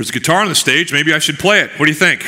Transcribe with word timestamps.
There's 0.00 0.08
a 0.08 0.14
guitar 0.14 0.40
on 0.40 0.48
the 0.48 0.54
stage. 0.54 0.94
Maybe 0.94 1.12
I 1.12 1.18
should 1.18 1.38
play 1.38 1.60
it. 1.60 1.72
What 1.72 1.84
do 1.84 1.92
you 1.92 1.94
think? 1.94 2.24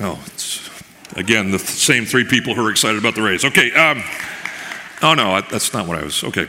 Oh, 0.00 0.22
it's, 0.26 0.70
again, 1.16 1.50
the 1.50 1.58
same 1.58 2.04
three 2.04 2.22
people 2.22 2.54
who 2.54 2.64
are 2.64 2.70
excited 2.70 2.96
about 2.96 3.16
the 3.16 3.22
race. 3.22 3.44
Okay. 3.44 3.72
Um, 3.72 4.04
oh, 5.02 5.14
no, 5.14 5.40
that's 5.50 5.72
not 5.72 5.88
what 5.88 5.98
I 5.98 6.04
was. 6.04 6.22
Okay. 6.22 6.46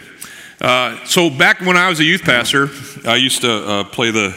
Uh, 0.62 1.04
so 1.05 1.31
back 1.31 1.62
when 1.62 1.75
I 1.75 1.89
was 1.89 1.99
a 1.99 2.04
youth 2.04 2.21
pastor, 2.21 2.70
I 3.04 3.15
used 3.15 3.41
to 3.41 3.52
uh, 3.52 3.83
play 3.86 4.12
the, 4.12 4.28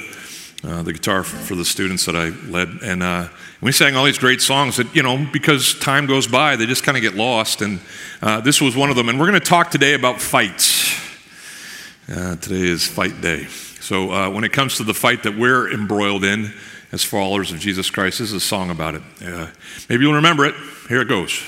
uh, 0.64 0.84
the 0.84 0.94
guitar 0.94 1.22
for 1.22 1.54
the 1.54 1.66
students 1.66 2.06
that 2.06 2.16
I 2.16 2.30
led. 2.48 2.78
And 2.82 3.02
uh, 3.02 3.28
we 3.60 3.72
sang 3.72 3.94
all 3.94 4.06
these 4.06 4.16
great 4.16 4.40
songs 4.40 4.78
that, 4.78 4.96
you 4.96 5.02
know, 5.02 5.28
because 5.34 5.78
time 5.78 6.06
goes 6.06 6.26
by, 6.26 6.56
they 6.56 6.64
just 6.64 6.82
kind 6.82 6.96
of 6.96 7.02
get 7.02 7.14
lost. 7.14 7.60
And 7.60 7.78
uh, 8.22 8.40
this 8.40 8.62
was 8.62 8.74
one 8.74 8.88
of 8.88 8.96
them. 8.96 9.10
And 9.10 9.20
we're 9.20 9.28
going 9.28 9.38
to 9.38 9.46
talk 9.46 9.70
today 9.70 9.92
about 9.92 10.18
fights. 10.18 10.98
Uh, 12.10 12.36
today 12.36 12.68
is 12.68 12.86
fight 12.86 13.20
day. 13.20 13.48
So 13.82 14.12
uh, 14.12 14.30
when 14.30 14.44
it 14.44 14.52
comes 14.52 14.76
to 14.76 14.84
the 14.84 14.94
fight 14.94 15.24
that 15.24 15.36
we're 15.36 15.68
embroiled 15.68 16.22
in 16.22 16.52
as 16.92 17.02
followers 17.02 17.50
of 17.50 17.58
Jesus 17.58 17.90
Christ, 17.90 18.20
this 18.20 18.28
is 18.28 18.34
a 18.34 18.38
song 18.38 18.70
about 18.70 18.94
it. 18.94 19.02
Uh, 19.20 19.48
maybe 19.88 20.04
you'll 20.04 20.14
remember 20.14 20.44
it. 20.44 20.54
Here 20.88 21.00
it 21.00 21.08
goes. 21.08 21.42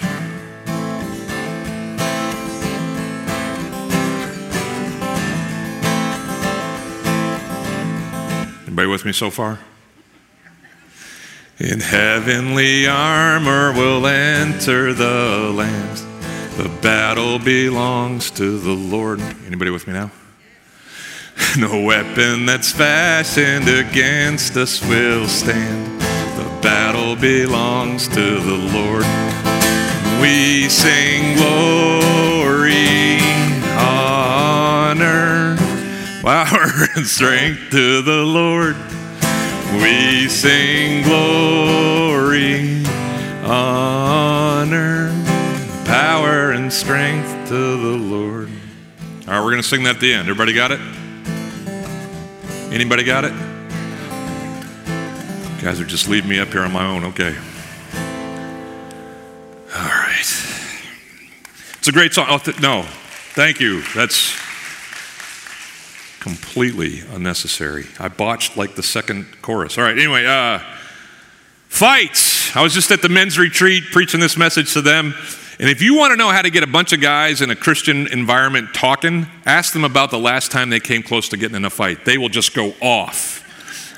Anybody 8.67 8.89
with 8.89 9.05
me 9.05 9.13
so 9.13 9.31
far? 9.31 9.61
In 11.61 11.79
heavenly 11.79 12.89
armor 12.89 13.73
we'll 13.75 14.05
enter 14.09 14.93
the 14.93 15.53
land. 15.55 15.99
The 16.57 16.69
battle 16.83 17.39
belongs 17.39 18.33
to 18.33 18.59
the 18.59 18.73
Lord. 18.73 19.21
Anybody 19.47 19.71
with 19.71 19.87
me 19.87 19.93
now? 19.93 20.11
No 21.59 21.83
weapon 21.83 22.47
that's 22.47 22.73
fashioned 22.73 23.69
against 23.69 24.57
us 24.57 24.85
will 24.89 25.27
stand. 25.27 26.01
The 26.37 26.61
battle 26.61 27.17
belongs 27.17 28.09
to 28.09 28.41
the 28.41 28.57
Lord. 28.75 29.05
We 30.21 30.69
sing 30.69 31.37
glory, 31.37 33.19
honor, 33.79 35.57
power, 36.23 36.71
and 36.97 37.07
strength 37.07 37.71
to 37.71 38.03
the 38.03 38.23
Lord. 38.25 38.77
We 39.75 40.29
sing 40.29 41.03
glory, 41.05 42.85
honor, 43.45 45.11
power, 45.85 46.53
and 46.53 46.73
strength 46.73 47.49
to 47.49 47.77
the 47.77 47.97
Lord. 47.97 48.49
All 49.27 49.35
right, 49.35 49.39
we're 49.39 49.51
going 49.51 49.63
to 49.63 49.69
sing 49.69 49.85
that 49.85 49.97
at 49.97 50.01
the 50.01 50.13
end. 50.13 50.29
Everybody 50.29 50.53
got 50.53 50.71
it? 50.71 50.81
Anybody 52.75 53.05
got 53.05 53.25
it? 53.25 53.33
You 55.57 55.63
guys 55.63 55.81
are 55.81 55.85
just 55.85 56.09
leaving 56.09 56.29
me 56.29 56.41
up 56.41 56.49
here 56.49 56.63
on 56.63 56.73
my 56.73 56.85
own. 56.85 57.05
Okay. 57.05 57.33
All 59.77 59.85
right. 59.85 60.19
It's 61.79 61.87
a 61.87 61.93
great 61.93 62.13
song. 62.13 62.27
Oh, 62.29 62.39
th- 62.39 62.61
no, 62.61 62.83
thank 63.35 63.61
you. 63.61 63.83
That's 63.95 64.37
completely 66.19 67.03
unnecessary. 67.13 67.87
I 68.01 68.09
botched 68.09 68.57
like 68.57 68.75
the 68.75 68.83
second 68.83 69.29
chorus. 69.41 69.79
All 69.79 69.85
right. 69.85 69.97
Anyway, 69.97 70.27
uh, 70.27 70.59
fights. 71.69 72.57
I 72.57 72.63
was 72.63 72.75
just 72.75 72.91
at 72.91 73.03
the 73.03 73.09
men's 73.09 73.39
retreat 73.39 73.85
preaching 73.93 74.19
this 74.19 74.37
message 74.37 74.73
to 74.73 74.83
them. 74.83 75.15
And 75.59 75.69
if 75.69 75.81
you 75.81 75.97
want 75.97 76.11
to 76.11 76.17
know 76.17 76.31
how 76.31 76.43
to 76.43 76.51
get 76.51 76.63
a 76.63 76.67
bunch 76.67 76.93
of 76.93 77.01
guys 77.01 77.41
in 77.41 77.51
a 77.51 77.57
Christian 77.57 78.07
environment 78.09 78.75
talking, 78.75 79.27
ask 79.47 79.73
them 79.73 79.85
about 79.85 80.11
the 80.11 80.19
last 80.19 80.51
time 80.51 80.71
they 80.71 80.81
came 80.81 81.03
close 81.03 81.29
to 81.29 81.37
getting 81.37 81.57
in 81.57 81.65
a 81.65 81.71
fight. 81.71 82.05
They 82.05 82.19
will 82.19 82.29
just 82.29 82.55
go 82.55 82.75
off. 82.81 83.43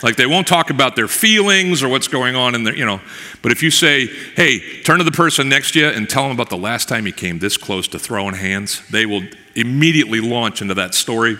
Like 0.02 0.16
they 0.16 0.26
won't 0.26 0.46
talk 0.46 0.68
about 0.70 0.96
their 0.96 1.08
feelings 1.08 1.82
or 1.82 1.88
what's 1.88 2.08
going 2.08 2.36
on 2.36 2.54
in 2.54 2.64
their, 2.64 2.76
you 2.76 2.84
know. 2.84 3.00
But 3.42 3.52
if 3.52 3.62
you 3.62 3.70
say, 3.70 4.06
hey, 4.34 4.82
turn 4.82 4.98
to 4.98 5.04
the 5.04 5.12
person 5.12 5.48
next 5.48 5.72
to 5.72 5.80
you 5.80 5.86
and 5.86 6.08
tell 6.08 6.24
them 6.24 6.32
about 6.32 6.50
the 6.50 6.58
last 6.58 6.88
time 6.88 7.06
you 7.06 7.12
came 7.12 7.38
this 7.38 7.56
close 7.56 7.88
to 7.88 7.98
throwing 7.98 8.34
hands, 8.34 8.86
they 8.90 9.06
will 9.06 9.22
immediately 9.54 10.20
launch 10.20 10.60
into 10.60 10.74
that 10.74 10.94
story. 10.94 11.38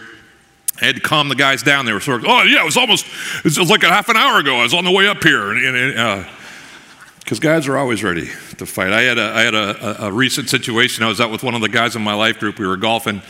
I 0.80 0.86
had 0.86 0.96
to 0.96 1.00
calm 1.00 1.28
the 1.28 1.34
guys 1.34 1.62
down. 1.62 1.86
They 1.86 1.92
were 1.92 2.00
sort 2.00 2.22
of, 2.22 2.28
oh, 2.28 2.42
yeah, 2.42 2.62
it 2.62 2.64
was 2.64 2.76
almost, 2.76 3.06
it 3.44 3.58
was 3.58 3.70
like 3.70 3.82
a 3.82 3.88
half 3.88 4.08
an 4.08 4.16
hour 4.16 4.40
ago. 4.40 4.56
I 4.56 4.62
was 4.62 4.74
on 4.74 4.84
the 4.84 4.90
way 4.90 5.08
up 5.08 5.22
here. 5.22 5.50
And, 5.50 5.76
and 5.76 5.98
uh, 5.98 6.28
because 7.26 7.40
guys 7.40 7.66
are 7.66 7.76
always 7.76 8.04
ready 8.04 8.26
to 8.56 8.64
fight. 8.64 8.92
I 8.92 9.02
had, 9.02 9.18
a, 9.18 9.34
I 9.34 9.40
had 9.40 9.54
a, 9.56 10.04
a, 10.04 10.12
recent 10.12 10.48
situation. 10.48 11.02
I 11.02 11.08
was 11.08 11.20
out 11.20 11.32
with 11.32 11.42
one 11.42 11.56
of 11.56 11.60
the 11.60 11.68
guys 11.68 11.96
in 11.96 12.02
my 12.02 12.14
life 12.14 12.38
group. 12.38 12.56
We 12.56 12.68
were 12.68 12.76
golfing. 12.76 13.20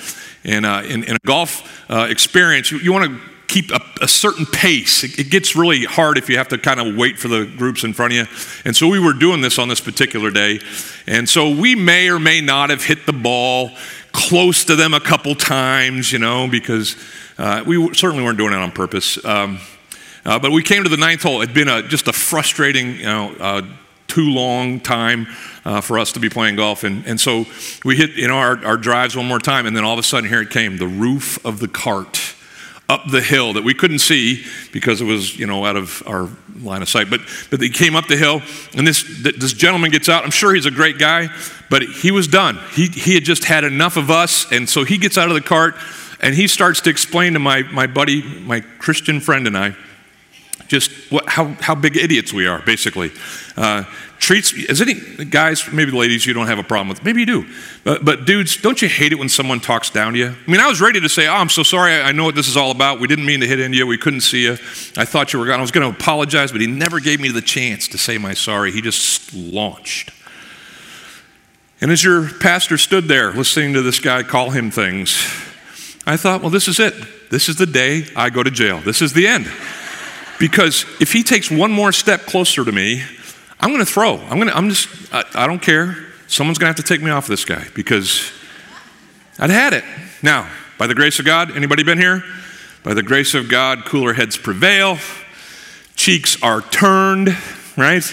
And 0.45 0.67
uh, 0.67 0.83
in, 0.85 1.03
in, 1.05 1.17
a 1.17 1.19
golf 1.25 1.91
uh, 1.91 2.07
experience, 2.11 2.71
you, 2.71 2.77
you 2.77 2.93
want 2.93 3.11
to 3.11 3.19
keep 3.47 3.71
a, 3.71 3.81
a, 4.03 4.07
certain 4.07 4.45
pace. 4.45 5.03
It, 5.03 5.19
it, 5.19 5.31
gets 5.31 5.57
really 5.57 5.85
hard 5.85 6.19
if 6.19 6.29
you 6.29 6.37
have 6.37 6.49
to 6.49 6.59
kind 6.59 6.79
of 6.79 6.95
wait 6.95 7.19
for 7.19 7.29
the 7.29 7.47
groups 7.47 7.85
in 7.85 7.95
front 7.95 8.13
of 8.13 8.19
you. 8.19 8.27
And 8.67 8.77
so 8.77 8.87
we 8.87 8.99
were 8.99 9.15
doing 9.15 9.41
this 9.41 9.59
on 9.59 9.69
this 9.69 9.81
particular 9.81 10.31
day. 10.31 10.61
And 11.07 11.27
so 11.27 11.49
we 11.49 11.75
may 11.75 12.11
or 12.11 12.19
may 12.19 12.43
not 12.43 12.69
have 12.69 12.85
hit 12.85 13.07
the 13.07 13.15
ball 13.15 13.71
close 14.13 14.67
to 14.67 14.77
them 14.77 14.93
a 14.93 15.01
couple 15.01 15.35
times, 15.35 16.13
you 16.13 16.19
know, 16.19 16.49
because 16.49 16.97
uh, 17.39 17.65
we 17.67 17.95
certainly 17.95 18.23
weren't 18.23 18.37
doing 18.37 18.53
it 18.53 18.59
on 18.59 18.73
purpose. 18.73 19.25
Um, 19.25 19.59
uh, 20.27 20.39
but 20.39 20.53
we 20.53 20.63
came 20.63 20.83
to 20.83 20.91
the 20.91 20.99
ninth 20.99 21.23
hole. 21.23 21.41
It'd 21.41 21.55
been 21.55 21.69
a, 21.69 21.83
just 21.83 22.09
a 22.09 22.13
frustrating, 22.13 22.97
you 22.97 23.05
know, 23.05 23.35
uh, 23.41 23.63
too 24.17 24.31
long 24.31 24.81
time 24.81 25.27
uh, 25.67 25.83
for 25.83 25.99
us 25.99 26.13
to 26.13 26.21
be 26.21 26.31
playing 26.31 26.57
golf. 26.57 26.85
And, 26.85 27.05
and 27.07 27.21
so 27.21 27.45
we 27.85 27.97
hit 27.97 28.13
you 28.13 28.27
know, 28.27 28.39
our, 28.39 28.65
our 28.65 28.79
drives 28.79 29.15
one 29.15 29.27
more 29.27 29.39
time, 29.39 29.67
and 29.67 29.77
then 29.77 29.85
all 29.85 29.93
of 29.93 29.99
a 29.99 30.03
sudden, 30.03 30.27
here 30.27 30.41
it 30.41 30.49
came 30.49 30.79
the 30.79 30.87
roof 30.87 31.45
of 31.45 31.61
the 31.61 31.69
cart 31.69 32.35
up 32.89 33.03
the 33.11 33.21
hill 33.21 33.53
that 33.53 33.63
we 33.63 33.75
couldn't 33.75 33.99
see 33.99 34.43
because 34.73 35.03
it 35.03 35.05
was 35.05 35.37
you 35.37 35.47
know 35.47 35.67
out 35.67 35.75
of 35.75 36.05
our 36.07 36.31
line 36.61 36.83
of 36.83 36.89
sight 36.89 37.11
but 37.11 37.21
but 37.51 37.61
he 37.61 37.69
came 37.69 37.97
up 37.97 38.07
the 38.07 38.17
hill 38.17 38.41
and 38.77 38.87
this 38.87 39.03
this 39.23 39.53
gentleman 39.53 39.91
gets 39.91 40.09
out 40.09 40.23
i'm 40.23 40.31
sure 40.31 40.55
he's 40.55 40.67
a 40.67 40.71
great 40.71 40.97
guy 40.97 41.29
but 41.69 41.83
he 41.83 42.13
was 42.13 42.29
done 42.29 42.57
he 42.71 42.87
he 42.87 43.15
had 43.15 43.25
just 43.25 43.43
had 43.43 43.65
enough 43.65 43.97
of 43.97 44.09
us 44.09 44.47
and 44.53 44.69
so 44.69 44.85
he 44.85 44.99
gets 44.99 45.19
out 45.19 45.27
of 45.27 45.35
the 45.35 45.41
cart 45.41 45.75
and 46.21 46.33
he 46.33 46.47
starts 46.47 46.81
to 46.81 46.89
explain 46.89 47.33
to 47.33 47.41
my 47.41 47.63
my 47.73 47.89
buddy 47.89 48.23
my 48.23 48.61
christian 48.79 49.19
friend 49.19 49.49
and 49.49 49.59
i 49.59 49.75
just 50.69 50.91
what, 51.11 51.29
how, 51.29 51.47
how 51.61 51.75
big 51.75 51.97
idiots 51.97 52.33
we 52.33 52.47
are, 52.47 52.61
basically. 52.63 53.13
Uh, 53.57 53.85
treats, 54.19 54.53
as 54.69 54.81
any 54.81 54.95
guys, 55.27 55.71
maybe 55.73 55.93
ladies 55.93 56.27
you 56.27 56.33
don't 56.33 56.47
have 56.47 56.59
a 56.59 56.65
problem 56.65 56.89
with, 56.89 57.05
maybe 57.05 57.21
you 57.21 57.27
do. 57.27 57.47
But, 57.85 58.05
but 58.05 58.25
dudes, 58.27 58.57
don't 58.57 58.81
you 58.81 58.89
hate 58.89 59.13
it 59.13 59.19
when 59.19 59.29
someone 59.29 59.61
talks 59.61 59.91
down 59.91 60.15
to 60.15 60.19
you? 60.19 60.29
I 60.29 60.51
mean, 60.51 60.61
I 60.61 60.67
was 60.67 60.81
ready 60.81 61.01
to 61.01 61.09
say, 61.09 61.27
oh, 61.27 61.35
I'm 61.35 61.49
so 61.49 61.63
sorry, 61.63 61.93
I, 61.93 62.09
I 62.09 62.13
know 62.13 62.25
what 62.25 62.35
this 62.35 62.49
is 62.49 62.57
all 62.57 62.71
about. 62.71 63.01
We 63.01 63.09
didn't 63.09 63.27
mean 63.27 63.41
to 63.41 63.47
hit 63.47 63.61
into 63.61 63.77
you, 63.77 63.87
we 63.87 63.99
couldn't 63.99 64.23
see 64.23 64.45
you. 64.45 64.53
I 64.97 65.05
thought 65.05 65.33
you 65.33 65.39
were 65.39 65.47
gone. 65.47 65.59
I 65.59 65.63
was 65.63 65.71
going 65.71 65.91
to 65.91 65.99
apologize, 65.99 66.53
but 66.53 66.61
he 66.61 66.67
never 66.67 67.01
gave 67.01 67.21
me 67.21 67.29
the 67.29 67.43
chance 67.43 67.89
to 67.89 67.99
say 67.99 68.19
my 68.19 68.35
sorry. 68.35 68.73
He 68.73 68.81
just 68.81 69.35
launched. 69.35 70.11
And 71.81 71.91
as 71.91 72.03
your 72.03 72.29
pastor 72.29 72.79
stood 72.79 73.05
there 73.05 73.33
listening 73.33 73.75
to 73.75 73.83
this 73.83 74.01
guy 74.01 74.23
call 74.23 74.51
him 74.51 74.71
things, 74.71 75.15
I 76.07 76.17
thought, 76.17 76.41
well, 76.41 76.51
this 76.51 76.69
is 76.69 76.81
it. 76.81 76.95
This 77.31 77.49
is 77.49 77.57
the 77.57 77.67
day 77.67 78.07
I 78.17 78.31
go 78.31 78.43
to 78.43 78.51
jail. 78.51 78.81
This 78.81 79.03
is 79.03 79.13
the 79.13 79.27
end. 79.27 79.51
Because 80.39 80.85
if 81.01 81.13
he 81.13 81.23
takes 81.23 81.51
one 81.51 81.73
more 81.73 81.93
step 81.93 82.23
closer 82.23 82.65
to 82.65 82.73
me, 82.73 83.03
I'm 83.61 83.71
going 83.71 83.85
to 83.85 83.91
throw. 83.91 84.19
I'm 84.19 84.37
going 84.37 84.49
to, 84.49 84.57
I'm 84.57 84.69
just, 84.69 84.89
I, 85.13 85.25
I 85.35 85.47
don't 85.47 85.63
care. 85.63 85.97
Someone's 86.27 86.59
going 86.59 86.73
to 86.73 86.77
have 86.77 86.85
to 86.85 86.95
take 86.95 87.03
me 87.03 87.11
off 87.11 87.27
this 87.27 87.45
guy 87.45 87.65
because 87.75 88.33
I'd 89.39 89.51
had 89.51 89.73
it. 89.73 89.85
Now, 90.23 90.51
by 90.79 90.87
the 90.87 90.95
grace 90.95 91.19
of 91.19 91.25
God, 91.25 91.57
anybody 91.57 91.83
been 91.83 91.99
here? 91.99 92.23
By 92.83 92.95
the 92.95 93.03
grace 93.03 93.35
of 93.35 93.49
God, 93.49 93.85
cooler 93.85 94.13
heads 94.13 94.37
prevail, 94.37 94.99
cheeks 95.95 96.43
are 96.43 96.61
turned, 96.61 97.37
right? 97.77 98.05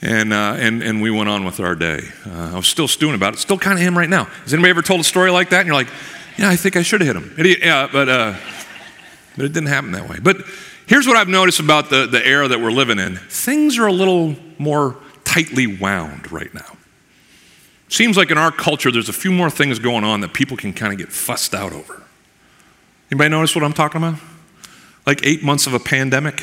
And, 0.00 0.32
uh, 0.32 0.54
and, 0.58 0.82
and 0.82 1.02
we 1.02 1.10
went 1.10 1.28
on 1.28 1.44
with 1.44 1.58
our 1.58 1.74
day. 1.74 2.02
Uh, 2.24 2.52
I 2.52 2.56
was 2.56 2.68
still 2.68 2.86
stewing 2.86 3.14
about 3.14 3.34
it. 3.34 3.38
Still 3.38 3.58
kind 3.58 3.78
of 3.78 3.84
him 3.84 3.98
right 3.98 4.08
now. 4.08 4.24
Has 4.24 4.52
anybody 4.54 4.70
ever 4.70 4.82
told 4.82 5.00
a 5.00 5.04
story 5.04 5.30
like 5.30 5.50
that? 5.50 5.60
And 5.60 5.66
you're 5.66 5.74
like, 5.74 5.88
yeah, 6.36 6.48
I 6.48 6.56
think 6.56 6.76
I 6.76 6.82
should 6.82 7.00
have 7.00 7.16
hit 7.16 7.16
him. 7.16 7.58
Yeah, 7.60 7.88
but, 7.90 8.08
uh, 8.08 8.36
but 9.36 9.46
it 9.46 9.52
didn't 9.52 9.68
happen 9.68 9.92
that 9.92 10.08
way. 10.08 10.18
But 10.22 10.36
Here's 10.88 11.06
what 11.06 11.18
I've 11.18 11.28
noticed 11.28 11.60
about 11.60 11.90
the, 11.90 12.06
the 12.06 12.26
era 12.26 12.48
that 12.48 12.62
we're 12.62 12.70
living 12.70 12.98
in 12.98 13.16
things 13.16 13.76
are 13.76 13.86
a 13.86 13.92
little 13.92 14.34
more 14.56 14.96
tightly 15.22 15.66
wound 15.66 16.32
right 16.32 16.52
now. 16.54 16.78
Seems 17.88 18.16
like 18.16 18.30
in 18.30 18.38
our 18.38 18.50
culture, 18.50 18.90
there's 18.90 19.10
a 19.10 19.12
few 19.12 19.30
more 19.30 19.50
things 19.50 19.78
going 19.78 20.02
on 20.02 20.22
that 20.22 20.32
people 20.32 20.56
can 20.56 20.72
kind 20.72 20.90
of 20.90 20.98
get 20.98 21.12
fussed 21.12 21.54
out 21.54 21.74
over. 21.74 22.02
Anybody 23.10 23.28
notice 23.28 23.54
what 23.54 23.64
I'm 23.64 23.74
talking 23.74 24.02
about? 24.02 24.18
Like 25.06 25.20
eight 25.26 25.42
months 25.42 25.66
of 25.66 25.74
a 25.74 25.78
pandemic, 25.78 26.42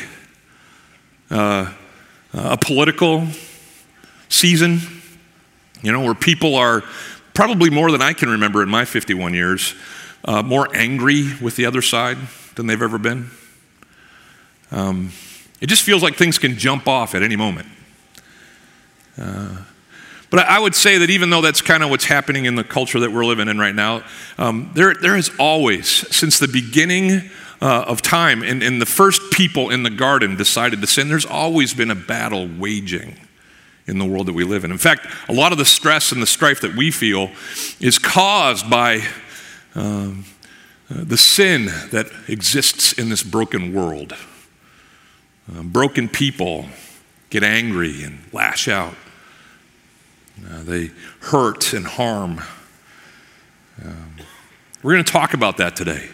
uh, 1.31 1.73
a 2.31 2.57
political 2.57 3.27
season, 4.29 4.79
you 5.81 5.91
know, 5.91 6.01
where 6.01 6.13
people 6.13 6.53
are 6.53 6.83
probably 7.33 7.71
more 7.71 7.91
than 7.91 8.03
I 8.03 8.13
can 8.13 8.29
remember 8.29 8.61
in 8.61 8.69
my 8.69 8.85
51 8.85 9.33
years, 9.33 9.73
uh, 10.23 10.43
more 10.43 10.67
angry 10.75 11.31
with 11.41 11.55
the 11.55 11.65
other 11.65 11.81
side 11.81 12.19
than 12.53 12.67
they've 12.67 12.79
ever 12.79 12.99
been. 12.99 13.31
Um, 14.75 15.11
it 15.61 15.67
just 15.67 15.83
feels 15.83 16.03
like 16.03 16.15
things 16.15 16.37
can 16.37 16.57
jump 16.57 16.87
off 16.87 17.15
at 17.15 17.23
any 17.23 17.37
moment. 17.37 17.67
Uh, 19.17 19.57
but 20.29 20.45
I 20.47 20.59
would 20.59 20.75
say 20.75 20.97
that 20.97 21.09
even 21.09 21.29
though 21.29 21.41
that's 21.41 21.61
kind 21.61 21.81
of 21.81 21.89
what's 21.89 22.03
happening 22.03 22.43
in 22.43 22.55
the 22.55 22.63
culture 22.63 22.99
that 22.99 23.11
we're 23.11 23.23
living 23.23 23.47
in 23.47 23.57
right 23.57 23.73
now, 23.73 24.03
um, 24.37 24.71
there, 24.75 24.93
there 24.93 25.15
has 25.15 25.31
always, 25.39 25.87
since 26.13 26.39
the 26.39 26.49
beginning 26.49 27.29
uh, 27.61 27.85
of 27.87 28.01
time, 28.01 28.43
and, 28.43 28.61
and 28.61 28.81
the 28.81 28.85
first 28.85 29.21
people 29.31 29.69
in 29.69 29.83
the 29.83 29.89
garden 29.89 30.35
decided 30.35 30.81
to 30.81 30.87
sin, 30.87 31.07
there's 31.07 31.25
always 31.25 31.73
been 31.73 31.89
a 31.89 31.95
battle 31.95 32.49
waging 32.59 33.15
in 33.87 33.97
the 33.97 34.05
world 34.05 34.25
that 34.25 34.33
we 34.33 34.43
live 34.43 34.65
in. 34.65 34.71
In 34.71 34.77
fact, 34.77 35.07
a 35.29 35.33
lot 35.33 35.53
of 35.53 35.57
the 35.57 35.63
stress 35.63 36.11
and 36.11 36.21
the 36.21 36.27
strife 36.27 36.59
that 36.61 36.75
we 36.75 36.91
feel 36.91 37.31
is 37.79 37.97
caused 37.97 38.69
by 38.69 39.07
um, 39.73 40.25
uh, 40.89 40.95
the 41.05 41.17
sin 41.17 41.67
that 41.91 42.07
exists 42.27 42.91
in 42.91 43.07
this 43.07 43.23
broken 43.23 43.73
world. 43.73 44.13
Uh, 45.53 45.61
broken 45.63 46.09
people 46.09 46.65
get 47.29 47.43
angry 47.43 48.03
and 48.03 48.19
lash 48.33 48.67
out. 48.67 48.95
Uh, 50.49 50.63
they 50.63 50.91
hurt 51.21 51.73
and 51.73 51.85
harm. 51.85 52.41
Um, 53.83 54.15
we're 54.81 54.93
going 54.93 55.03
to 55.03 55.11
talk 55.11 55.33
about 55.33 55.57
that 55.57 55.75
today 55.75 56.09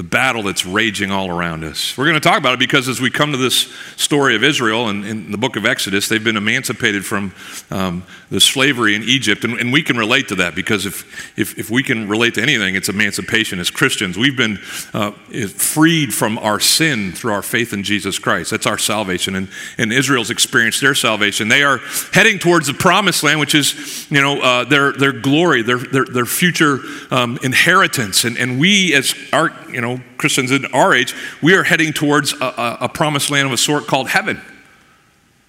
the 0.00 0.08
battle 0.08 0.42
that's 0.42 0.64
raging 0.64 1.10
all 1.10 1.28
around 1.28 1.62
us. 1.62 1.94
We're 1.98 2.06
going 2.06 2.14
to 2.14 2.26
talk 2.26 2.38
about 2.38 2.54
it 2.54 2.58
because 2.58 2.88
as 2.88 3.02
we 3.02 3.10
come 3.10 3.32
to 3.32 3.36
this 3.36 3.70
story 3.96 4.34
of 4.34 4.42
Israel 4.42 4.88
and 4.88 5.04
in 5.04 5.30
the 5.30 5.36
book 5.36 5.56
of 5.56 5.66
Exodus, 5.66 6.08
they've 6.08 6.24
been 6.24 6.38
emancipated 6.38 7.04
from 7.04 7.34
um, 7.70 8.02
the 8.30 8.40
slavery 8.40 8.94
in 8.94 9.02
Egypt. 9.02 9.44
And, 9.44 9.60
and, 9.60 9.70
we 9.70 9.82
can 9.82 9.98
relate 9.98 10.28
to 10.28 10.36
that 10.36 10.54
because 10.54 10.86
if, 10.86 11.38
if, 11.38 11.58
if, 11.58 11.70
we 11.70 11.82
can 11.82 12.08
relate 12.08 12.34
to 12.34 12.42
anything, 12.42 12.76
it's 12.76 12.88
emancipation. 12.88 13.60
As 13.60 13.70
Christians, 13.70 14.16
we've 14.16 14.36
been 14.36 14.56
uh, 14.94 15.10
freed 15.48 16.14
from 16.14 16.38
our 16.38 16.60
sin 16.60 17.12
through 17.12 17.34
our 17.34 17.42
faith 17.42 17.74
in 17.74 17.82
Jesus 17.82 18.18
Christ. 18.18 18.52
That's 18.52 18.66
our 18.66 18.78
salvation. 18.78 19.34
And, 19.34 19.48
and 19.76 19.92
Israel's 19.92 20.30
experienced 20.30 20.80
their 20.80 20.94
salvation. 20.94 21.48
They 21.48 21.62
are 21.62 21.78
heading 22.12 22.38
towards 22.38 22.68
the 22.68 22.74
promised 22.74 23.22
land, 23.22 23.38
which 23.38 23.54
is, 23.54 24.10
you 24.10 24.22
know, 24.22 24.40
uh, 24.40 24.64
their, 24.64 24.92
their 24.92 25.12
glory, 25.12 25.60
their, 25.62 25.78
their, 25.78 26.06
their 26.06 26.26
future 26.26 26.80
um, 27.10 27.38
inheritance. 27.42 28.24
And, 28.24 28.38
and 28.38 28.58
we, 28.58 28.94
as 28.94 29.14
our, 29.32 29.50
you 29.70 29.80
know, 29.80 29.89
know, 29.96 30.02
Christians 30.16 30.50
in 30.50 30.66
our 30.66 30.94
age, 30.94 31.14
we 31.42 31.54
are 31.54 31.62
heading 31.62 31.92
towards 31.92 32.32
a, 32.34 32.78
a 32.82 32.88
promised 32.88 33.30
land 33.30 33.46
of 33.46 33.52
a 33.52 33.56
sort 33.56 33.86
called 33.86 34.08
heaven. 34.08 34.40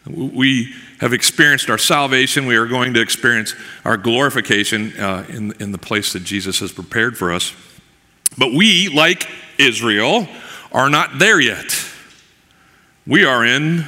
We 0.06 0.74
have 1.00 1.14
experienced 1.14 1.70
our 1.70 1.78
salvation. 1.78 2.46
We 2.46 2.56
are 2.56 2.66
going 2.66 2.94
to 2.96 3.02
experience 3.02 3.56
our 3.86 3.98
glorification 3.98 4.98
uh, 5.00 5.26
in, 5.30 5.54
in 5.62 5.72
the 5.72 5.78
place 5.78 6.14
that 6.14 6.24
Jesus 6.24 6.60
has 6.60 6.72
prepared 6.72 7.18
for 7.18 7.32
us. 7.32 7.54
But 8.38 8.54
we, 8.54 8.90
like 8.90 9.28
Israel, 9.60 10.28
are 10.72 10.90
not 10.90 11.20
there 11.20 11.40
yet. 11.40 11.66
We 13.06 13.26
are 13.26 13.46
in 13.46 13.86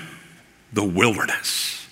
the 0.71 0.83
wilderness. 0.83 1.82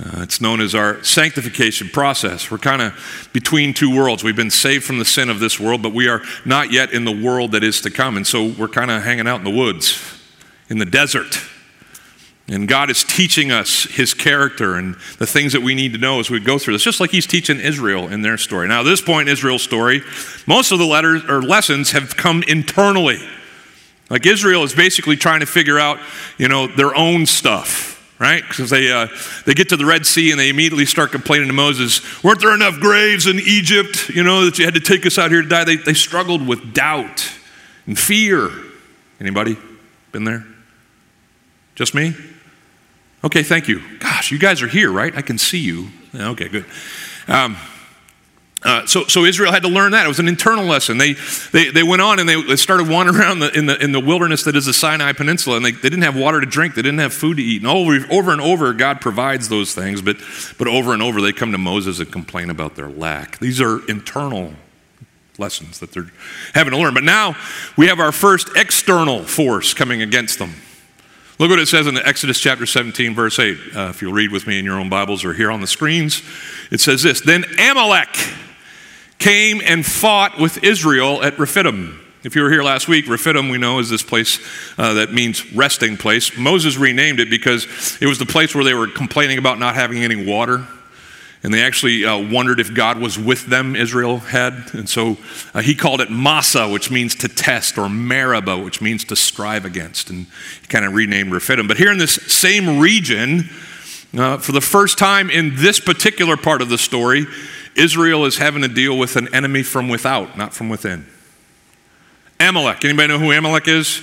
Uh, 0.00 0.22
it's 0.22 0.40
known 0.40 0.60
as 0.60 0.74
our 0.74 1.02
sanctification 1.04 1.88
process. 1.88 2.50
We're 2.50 2.58
kind 2.58 2.80
of 2.80 3.28
between 3.34 3.74
two 3.74 3.94
worlds. 3.94 4.24
We've 4.24 4.34
been 4.34 4.50
saved 4.50 4.84
from 4.84 4.98
the 4.98 5.04
sin 5.04 5.28
of 5.28 5.38
this 5.38 5.60
world, 5.60 5.82
but 5.82 5.92
we 5.92 6.08
are 6.08 6.22
not 6.46 6.72
yet 6.72 6.92
in 6.92 7.04
the 7.04 7.12
world 7.12 7.52
that 7.52 7.62
is 7.62 7.82
to 7.82 7.90
come. 7.90 8.16
And 8.16 8.26
so 8.26 8.46
we're 8.46 8.68
kind 8.68 8.90
of 8.90 9.02
hanging 9.02 9.26
out 9.26 9.36
in 9.36 9.44
the 9.44 9.50
woods, 9.50 10.18
in 10.70 10.78
the 10.78 10.86
desert. 10.86 11.38
And 12.48 12.66
God 12.66 12.90
is 12.90 13.04
teaching 13.04 13.52
us 13.52 13.84
his 13.84 14.14
character 14.14 14.76
and 14.76 14.94
the 15.18 15.26
things 15.26 15.52
that 15.52 15.62
we 15.62 15.74
need 15.74 15.92
to 15.92 15.98
know 15.98 16.20
as 16.20 16.30
we 16.30 16.40
go 16.40 16.58
through 16.58 16.74
this, 16.74 16.82
just 16.82 16.98
like 16.98 17.10
he's 17.10 17.26
teaching 17.26 17.60
Israel 17.60 18.08
in 18.08 18.22
their 18.22 18.38
story. 18.38 18.68
Now, 18.68 18.80
at 18.80 18.84
this 18.84 19.02
point 19.02 19.28
in 19.28 19.32
Israel's 19.32 19.62
story, 19.62 20.00
most 20.46 20.72
of 20.72 20.78
the 20.78 20.86
letters 20.86 21.22
or 21.28 21.42
lessons 21.42 21.90
have 21.90 22.16
come 22.16 22.42
internally. 22.48 23.18
Like 24.08 24.24
Israel 24.26 24.64
is 24.64 24.74
basically 24.74 25.16
trying 25.16 25.40
to 25.40 25.46
figure 25.46 25.78
out, 25.78 25.98
you 26.38 26.48
know, 26.48 26.66
their 26.66 26.94
own 26.94 27.26
stuff 27.26 27.91
right? 28.22 28.44
Because 28.46 28.70
they, 28.70 28.90
uh, 28.92 29.08
they 29.46 29.52
get 29.52 29.68
to 29.70 29.76
the 29.76 29.84
Red 29.84 30.06
Sea 30.06 30.30
and 30.30 30.38
they 30.38 30.48
immediately 30.48 30.86
start 30.86 31.10
complaining 31.10 31.48
to 31.48 31.52
Moses, 31.52 32.22
weren't 32.22 32.40
there 32.40 32.54
enough 32.54 32.78
graves 32.78 33.26
in 33.26 33.40
Egypt, 33.40 34.08
you 34.10 34.22
know, 34.22 34.44
that 34.44 34.60
you 34.60 34.64
had 34.64 34.74
to 34.74 34.80
take 34.80 35.04
us 35.04 35.18
out 35.18 35.32
here 35.32 35.42
to 35.42 35.48
die? 35.48 35.64
They, 35.64 35.74
they 35.74 35.92
struggled 35.92 36.46
with 36.46 36.72
doubt 36.72 37.28
and 37.84 37.98
fear. 37.98 38.48
Anybody 39.18 39.56
been 40.12 40.22
there? 40.22 40.46
Just 41.74 41.96
me? 41.96 42.14
Okay, 43.24 43.42
thank 43.42 43.66
you. 43.66 43.82
Gosh, 43.98 44.30
you 44.30 44.38
guys 44.38 44.62
are 44.62 44.68
here, 44.68 44.92
right? 44.92 45.14
I 45.16 45.22
can 45.22 45.36
see 45.36 45.58
you. 45.58 45.88
Okay, 46.14 46.48
good. 46.48 46.64
Um, 47.26 47.56
uh, 48.64 48.86
so, 48.86 49.04
so 49.06 49.24
Israel 49.24 49.52
had 49.52 49.62
to 49.62 49.68
learn 49.68 49.92
that. 49.92 50.04
It 50.04 50.08
was 50.08 50.20
an 50.20 50.28
internal 50.28 50.64
lesson. 50.64 50.98
They, 50.98 51.14
they, 51.52 51.70
they 51.70 51.82
went 51.82 52.00
on 52.00 52.20
and 52.20 52.28
they, 52.28 52.40
they 52.40 52.56
started 52.56 52.88
wandering 52.88 53.18
around 53.18 53.40
the, 53.40 53.56
in, 53.56 53.66
the, 53.66 53.82
in 53.82 53.92
the 53.92 54.00
wilderness 54.00 54.44
that 54.44 54.54
is 54.54 54.66
the 54.66 54.72
Sinai 54.72 55.12
Peninsula, 55.12 55.56
and 55.56 55.64
they, 55.64 55.72
they 55.72 55.88
didn't 55.88 56.02
have 56.02 56.16
water 56.16 56.40
to 56.40 56.46
drink. 56.46 56.74
They 56.74 56.82
didn't 56.82 57.00
have 57.00 57.12
food 57.12 57.38
to 57.38 57.42
eat. 57.42 57.62
And 57.62 57.70
over, 57.70 58.06
over 58.12 58.30
and 58.30 58.40
over, 58.40 58.72
God 58.72 59.00
provides 59.00 59.48
those 59.48 59.74
things, 59.74 60.00
but, 60.00 60.16
but 60.58 60.68
over 60.68 60.92
and 60.92 61.02
over, 61.02 61.20
they 61.20 61.32
come 61.32 61.52
to 61.52 61.58
Moses 61.58 61.98
and 61.98 62.10
complain 62.12 62.50
about 62.50 62.76
their 62.76 62.88
lack. 62.88 63.38
These 63.38 63.60
are 63.60 63.84
internal 63.88 64.52
lessons 65.38 65.80
that 65.80 65.92
they're 65.92 66.12
having 66.54 66.72
to 66.72 66.78
learn. 66.78 66.94
But 66.94 67.04
now 67.04 67.36
we 67.76 67.88
have 67.88 67.98
our 67.98 68.12
first 68.12 68.48
external 68.54 69.24
force 69.24 69.74
coming 69.74 70.02
against 70.02 70.38
them. 70.38 70.54
Look 71.38 71.50
what 71.50 71.58
it 71.58 71.66
says 71.66 71.88
in 71.88 71.96
Exodus 71.96 72.38
chapter 72.38 72.66
17, 72.66 73.14
verse 73.14 73.38
8. 73.38 73.58
Uh, 73.74 73.80
if 73.88 74.02
you'll 74.02 74.12
read 74.12 74.30
with 74.30 74.46
me 74.46 74.60
in 74.60 74.64
your 74.64 74.78
own 74.78 74.88
Bibles 74.88 75.24
or 75.24 75.32
here 75.32 75.50
on 75.50 75.60
the 75.60 75.66
screens, 75.66 76.22
it 76.70 76.80
says 76.80 77.02
this 77.02 77.20
Then 77.20 77.44
Amalek 77.58 78.14
came 79.22 79.62
and 79.64 79.86
fought 79.86 80.36
with 80.36 80.64
Israel 80.64 81.22
at 81.22 81.38
Rephidim. 81.38 82.00
If 82.24 82.34
you 82.34 82.42
were 82.42 82.50
here 82.50 82.64
last 82.64 82.88
week, 82.88 83.08
Rephidim, 83.08 83.50
we 83.50 83.58
know, 83.58 83.78
is 83.78 83.88
this 83.88 84.02
place 84.02 84.40
uh, 84.76 84.94
that 84.94 85.12
means 85.12 85.52
resting 85.52 85.96
place. 85.96 86.36
Moses 86.36 86.76
renamed 86.76 87.20
it 87.20 87.30
because 87.30 87.68
it 88.00 88.06
was 88.06 88.18
the 88.18 88.26
place 88.26 88.52
where 88.52 88.64
they 88.64 88.74
were 88.74 88.88
complaining 88.88 89.38
about 89.38 89.60
not 89.60 89.76
having 89.76 89.98
any 89.98 90.26
water. 90.26 90.66
And 91.44 91.54
they 91.54 91.62
actually 91.62 92.04
uh, 92.04 92.18
wondered 92.18 92.58
if 92.58 92.74
God 92.74 92.98
was 92.98 93.16
with 93.16 93.46
them, 93.46 93.76
Israel 93.76 94.18
had. 94.18 94.54
And 94.74 94.88
so 94.88 95.16
uh, 95.54 95.62
he 95.62 95.76
called 95.76 96.00
it 96.00 96.10
Massah, 96.10 96.68
which 96.68 96.90
means 96.90 97.14
to 97.16 97.28
test, 97.28 97.78
or 97.78 97.88
Meribah, 97.88 98.58
which 98.58 98.80
means 98.80 99.04
to 99.04 99.14
strive 99.14 99.64
against. 99.64 100.10
And 100.10 100.26
he 100.62 100.66
kind 100.66 100.84
of 100.84 100.94
renamed 100.94 101.30
Rephidim. 101.30 101.68
But 101.68 101.76
here 101.76 101.92
in 101.92 101.98
this 101.98 102.14
same 102.14 102.80
region, 102.80 103.50
uh, 104.18 104.38
for 104.38 104.50
the 104.50 104.60
first 104.60 104.98
time 104.98 105.30
in 105.30 105.54
this 105.54 105.78
particular 105.78 106.36
part 106.36 106.60
of 106.60 106.68
the 106.68 106.78
story, 106.78 107.26
Israel 107.76 108.24
is 108.24 108.38
having 108.38 108.62
to 108.62 108.68
deal 108.68 108.98
with 108.98 109.16
an 109.16 109.32
enemy 109.34 109.62
from 109.62 109.88
without, 109.88 110.36
not 110.36 110.54
from 110.54 110.68
within. 110.68 111.06
Amalek. 112.40 112.84
Anybody 112.84 113.08
know 113.08 113.18
who 113.18 113.32
Amalek 113.32 113.68
is? 113.68 114.02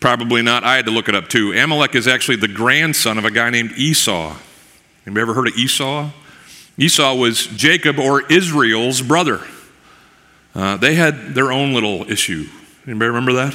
Probably 0.00 0.42
not. 0.42 0.64
I 0.64 0.76
had 0.76 0.84
to 0.84 0.90
look 0.90 1.08
it 1.08 1.14
up 1.14 1.28
too. 1.28 1.52
Amalek 1.52 1.94
is 1.94 2.06
actually 2.06 2.36
the 2.36 2.48
grandson 2.48 3.18
of 3.18 3.24
a 3.24 3.30
guy 3.30 3.50
named 3.50 3.72
Esau. 3.72 4.36
Anybody 5.06 5.22
ever 5.22 5.34
heard 5.34 5.48
of 5.48 5.56
Esau? 5.56 6.10
Esau 6.78 7.14
was 7.14 7.46
Jacob 7.46 7.98
or 7.98 8.22
Israel's 8.30 9.00
brother. 9.02 9.40
Uh, 10.54 10.76
they 10.76 10.94
had 10.94 11.34
their 11.34 11.50
own 11.52 11.72
little 11.72 12.10
issue. 12.10 12.46
Anybody 12.86 13.08
remember 13.08 13.32
that? 13.32 13.54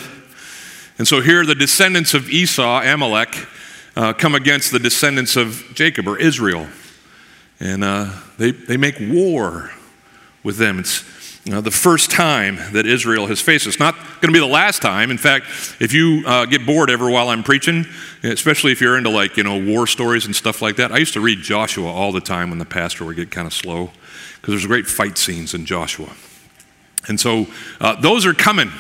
And 0.98 1.08
so 1.08 1.22
here, 1.22 1.46
the 1.46 1.56
descendants 1.56 2.14
of 2.14 2.30
Esau, 2.30 2.82
Amalek, 2.82 3.48
uh, 3.96 4.14
come 4.14 4.36
against 4.36 4.72
the 4.72 4.80
descendants 4.80 5.36
of 5.36 5.64
Jacob 5.74 6.08
or 6.08 6.18
Israel. 6.18 6.68
And 7.60 7.84
uh, 7.84 8.12
they, 8.40 8.52
they 8.52 8.78
make 8.78 8.96
war 9.00 9.72
with 10.44 10.58
them. 10.58 10.80
It's 10.80 11.04
uh, 11.52 11.62
the 11.62 11.72
first 11.72 12.10
time 12.10 12.58
that 12.74 12.86
Israel 12.86 13.28
has 13.28 13.42
faced. 13.42 13.68
It's 13.68 13.80
not 13.80 13.96
going 13.96 14.28
to 14.28 14.32
be 14.32 14.40
the 14.40 14.46
last 14.46 14.82
time. 14.82 15.12
In 15.12 15.18
fact, 15.18 15.46
if 15.80 15.94
you 15.94 16.24
uh, 16.26 16.46
get 16.46 16.66
bored 16.66 16.90
ever 16.90 17.10
while 17.10 17.30
I'm 17.30 17.44
preaching, 17.44 17.86
especially 18.24 18.72
if 18.72 18.82
you're 18.82 18.98
into 18.98 19.10
like, 19.10 19.38
you 19.38 19.44
know, 19.44 19.62
war 19.62 19.88
stories 19.88 20.26
and 20.26 20.36
stuff 20.36 20.62
like 20.62 20.78
that, 20.78 20.92
I 20.92 20.98
used 20.98 21.14
to 21.14 21.22
read 21.22 21.40
Joshua 21.40 21.92
all 21.92 22.12
the 22.12 22.22
time 22.22 22.50
when 22.50 22.60
the 22.60 22.66
pastor 22.66 23.06
would 23.06 23.16
get 23.16 23.30
kind 23.30 23.46
of 23.46 23.54
slow 23.54 23.92
because 24.36 24.54
there's 24.54 24.66
great 24.66 24.88
fight 24.88 25.18
scenes 25.18 25.54
in 25.54 25.66
Joshua. 25.66 26.14
And 27.08 27.20
so 27.20 27.48
uh, 27.82 28.00
those 28.00 28.26
are 28.26 28.34
coming. 28.34 28.72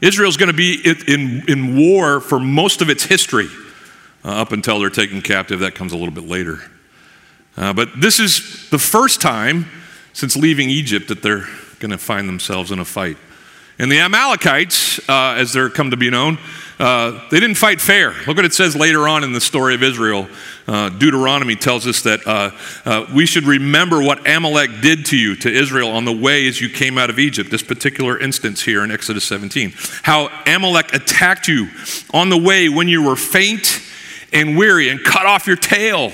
Israel's 0.00 0.36
going 0.36 0.50
to 0.50 0.56
be 0.56 0.80
in, 0.84 1.48
in 1.48 1.76
war 1.76 2.20
for 2.20 2.38
most 2.38 2.82
of 2.82 2.90
its 2.90 3.04
history 3.04 3.48
uh, 4.24 4.28
up 4.28 4.52
until 4.52 4.78
they're 4.80 4.90
taken 4.90 5.22
captive. 5.22 5.60
That 5.60 5.74
comes 5.74 5.92
a 5.92 5.96
little 5.96 6.14
bit 6.14 6.26
later. 6.26 6.60
Uh, 7.56 7.72
but 7.72 7.88
this 8.00 8.18
is 8.18 8.68
the 8.70 8.78
first 8.78 9.20
time 9.20 9.66
since 10.12 10.36
leaving 10.36 10.70
Egypt 10.70 11.08
that 11.08 11.22
they're 11.22 11.46
going 11.78 11.90
to 11.90 11.98
find 11.98 12.28
themselves 12.28 12.70
in 12.70 12.78
a 12.78 12.84
fight. 12.84 13.16
And 13.78 13.90
the 13.90 13.98
Amalekites, 13.98 15.00
uh, 15.08 15.34
as 15.36 15.52
they're 15.52 15.70
come 15.70 15.90
to 15.90 15.96
be 15.96 16.10
known, 16.10 16.38
uh, 16.78 17.28
they 17.30 17.40
didn't 17.40 17.56
fight 17.56 17.80
fair. 17.80 18.12
Look 18.26 18.36
what 18.36 18.44
it 18.44 18.52
says 18.52 18.76
later 18.76 19.08
on 19.08 19.24
in 19.24 19.32
the 19.32 19.40
story 19.40 19.74
of 19.74 19.82
Israel. 19.82 20.28
Uh, 20.66 20.88
Deuteronomy 20.88 21.56
tells 21.56 21.86
us 21.86 22.02
that 22.02 22.26
uh, 22.26 22.50
uh, 22.84 23.06
we 23.14 23.26
should 23.26 23.44
remember 23.44 24.02
what 24.02 24.28
Amalek 24.28 24.82
did 24.82 25.06
to 25.06 25.16
you, 25.16 25.36
to 25.36 25.52
Israel, 25.52 25.90
on 25.90 26.04
the 26.04 26.12
way 26.12 26.46
as 26.46 26.60
you 26.60 26.68
came 26.68 26.98
out 26.98 27.10
of 27.10 27.18
Egypt. 27.18 27.50
This 27.50 27.62
particular 27.62 28.18
instance 28.18 28.62
here 28.62 28.84
in 28.84 28.90
Exodus 28.90 29.24
17. 29.24 29.72
How 30.02 30.28
Amalek 30.46 30.94
attacked 30.94 31.48
you 31.48 31.68
on 32.12 32.28
the 32.28 32.38
way 32.38 32.68
when 32.68 32.88
you 32.88 33.02
were 33.02 33.16
faint 33.16 33.80
and 34.32 34.56
weary 34.56 34.88
and 34.88 35.02
cut 35.02 35.26
off 35.26 35.46
your 35.46 35.56
tail 35.56 36.12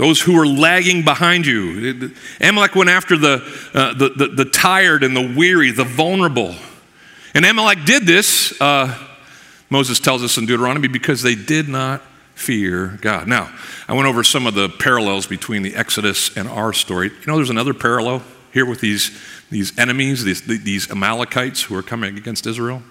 those 0.00 0.18
who 0.18 0.34
were 0.34 0.46
lagging 0.46 1.04
behind 1.04 1.44
you. 1.44 2.10
Amalek 2.40 2.74
went 2.74 2.88
after 2.88 3.18
the, 3.18 3.44
uh, 3.74 3.92
the, 3.92 4.08
the, 4.08 4.28
the, 4.28 4.44
tired 4.46 5.04
and 5.04 5.14
the 5.14 5.34
weary, 5.36 5.72
the 5.72 5.84
vulnerable. 5.84 6.54
And 7.34 7.44
Amalek 7.44 7.84
did 7.84 8.06
this, 8.06 8.58
uh, 8.62 8.96
Moses 9.68 10.00
tells 10.00 10.24
us 10.24 10.38
in 10.38 10.46
Deuteronomy, 10.46 10.88
because 10.88 11.20
they 11.20 11.34
did 11.34 11.68
not 11.68 12.00
fear 12.34 12.98
God. 13.02 13.28
Now, 13.28 13.54
I 13.88 13.92
went 13.92 14.08
over 14.08 14.24
some 14.24 14.46
of 14.46 14.54
the 14.54 14.70
parallels 14.70 15.26
between 15.26 15.62
the 15.62 15.76
Exodus 15.76 16.34
and 16.34 16.48
our 16.48 16.72
story. 16.72 17.08
You 17.08 17.26
know, 17.26 17.36
there's 17.36 17.50
another 17.50 17.74
parallel 17.74 18.22
here 18.54 18.64
with 18.64 18.80
these, 18.80 19.10
these 19.50 19.78
enemies, 19.78 20.24
these, 20.24 20.40
these 20.46 20.90
Amalekites 20.90 21.64
who 21.64 21.76
are 21.76 21.82
coming 21.82 22.16
against 22.16 22.46
Israel. 22.46 22.82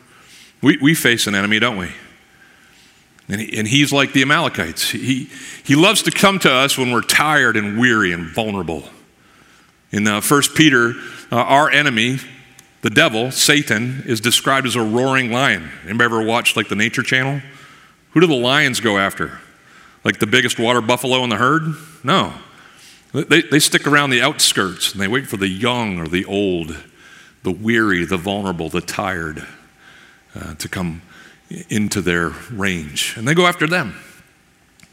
We, 0.61 0.77
we 0.77 0.93
face 0.93 1.25
an 1.25 1.33
enemy, 1.33 1.57
don't 1.57 1.77
we? 1.77 1.89
And, 3.29 3.39
he, 3.39 3.57
and 3.57 3.67
he's 3.67 3.93
like 3.93 4.13
the 4.13 4.23
Amalekites. 4.23 4.89
He, 4.89 5.29
he 5.63 5.75
loves 5.75 6.01
to 6.03 6.11
come 6.11 6.39
to 6.39 6.51
us 6.51 6.77
when 6.77 6.91
we're 6.91 7.01
tired 7.01 7.55
and 7.55 7.79
weary 7.79 8.11
and 8.11 8.25
vulnerable. 8.25 8.83
In 9.91 10.07
uh, 10.07 10.21
1 10.21 10.41
Peter, 10.55 10.93
uh, 11.31 11.35
our 11.35 11.69
enemy, 11.69 12.17
the 12.81 12.89
devil, 12.89 13.31
Satan, 13.31 14.03
is 14.05 14.19
described 14.19 14.65
as 14.65 14.75
a 14.75 14.81
roaring 14.81 15.31
lion. 15.31 15.69
Anybody 15.83 16.05
ever 16.05 16.23
watched 16.23 16.57
like 16.57 16.69
the 16.69 16.75
Nature 16.75 17.03
Channel? 17.03 17.41
Who 18.11 18.19
do 18.19 18.27
the 18.27 18.35
lions 18.35 18.79
go 18.79 18.97
after? 18.97 19.39
Like 20.03 20.19
the 20.19 20.27
biggest 20.27 20.59
water 20.59 20.81
buffalo 20.81 21.23
in 21.23 21.29
the 21.29 21.37
herd? 21.37 21.75
No. 22.03 22.33
They, 23.11 23.41
they 23.41 23.59
stick 23.59 23.85
around 23.85 24.09
the 24.09 24.21
outskirts 24.21 24.93
and 24.93 25.01
they 25.01 25.07
wait 25.07 25.27
for 25.27 25.37
the 25.37 25.47
young 25.47 25.99
or 25.99 26.07
the 26.07 26.25
old, 26.25 26.77
the 27.43 27.51
weary, 27.51 28.05
the 28.05 28.17
vulnerable, 28.17 28.69
the 28.69 28.81
tired 28.81 29.45
uh, 30.35 30.55
to 30.55 30.69
come 30.69 31.01
into 31.69 32.01
their 32.01 32.29
range. 32.51 33.15
And 33.17 33.27
they 33.27 33.33
go 33.33 33.47
after 33.47 33.67
them. 33.67 33.95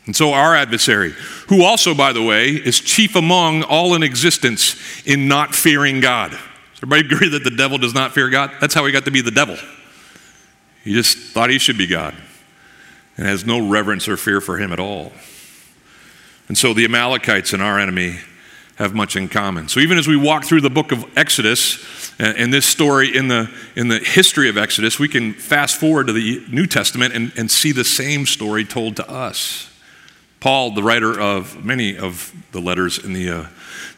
And 0.07 0.15
so, 0.15 0.33
our 0.33 0.55
adversary, 0.55 1.15
who 1.49 1.65
also, 1.65 1.93
by 1.93 2.13
the 2.13 2.23
way, 2.23 2.51
is 2.51 2.81
chief 2.81 3.17
among 3.17 3.65
all 3.65 3.95
in 3.95 4.05
existence 4.05 4.77
in 5.05 5.27
not 5.27 5.53
fearing 5.53 6.01
God. 6.01 6.31
Does 6.31 6.41
everybody 6.83 7.15
agree 7.15 7.29
that 7.31 7.43
the 7.43 7.51
devil 7.51 7.77
does 7.77 7.93
not 7.93 8.13
fear 8.13 8.31
God? 8.31 8.53
That's 8.61 8.73
how 8.73 8.87
he 8.87 8.93
got 8.93 9.05
to 9.07 9.11
be 9.11 9.21
the 9.21 9.33
devil. 9.33 9.57
He 10.85 10.93
just 10.93 11.19
thought 11.19 11.51
he 11.51 11.59
should 11.59 11.77
be 11.77 11.89
God 11.89 12.15
and 13.17 13.27
has 13.27 13.45
no 13.45 13.69
reverence 13.69 14.07
or 14.07 14.17
fear 14.17 14.41
for 14.41 14.59
him 14.59 14.73
at 14.73 14.79
all. 14.79 15.11
And 16.47 16.57
so, 16.57 16.73
the 16.73 16.85
Amalekites 16.85 17.53
and 17.53 17.61
our 17.61 17.81
enemy 17.81 18.21
have 18.77 18.95
much 18.95 19.17
in 19.17 19.29
common. 19.29 19.69
So 19.69 19.81
even 19.81 19.99
as 19.99 20.07
we 20.07 20.17
walk 20.17 20.45
through 20.45 20.61
the 20.61 20.71
book 20.71 20.93
of 20.93 21.05
Exodus 21.17 21.85
and, 22.19 22.53
this 22.53 22.67
story 22.67 23.15
in 23.15 23.29
the, 23.29 23.51
in 23.75 23.89
the 23.89 23.99
history 23.99 24.49
of 24.49 24.57
Exodus, 24.57 24.99
we 24.99 25.09
can 25.09 25.33
fast 25.33 25.77
forward 25.77 26.07
to 26.07 26.13
the 26.13 26.45
New 26.51 26.67
Testament 26.67 27.15
and, 27.15 27.33
and 27.37 27.51
see 27.51 27.73
the 27.73 27.85
same 27.85 28.27
story 28.27 28.65
told 28.65 28.97
to 28.97 29.11
us. 29.11 29.73
Paul, 30.41 30.73
the 30.73 30.83
writer 30.83 31.19
of 31.19 31.65
many 31.65 31.97
of 31.97 32.33
the 32.53 32.61
letters 32.61 33.03
in 33.03 33.15
the 33.15 33.31
uh, 33.31 33.47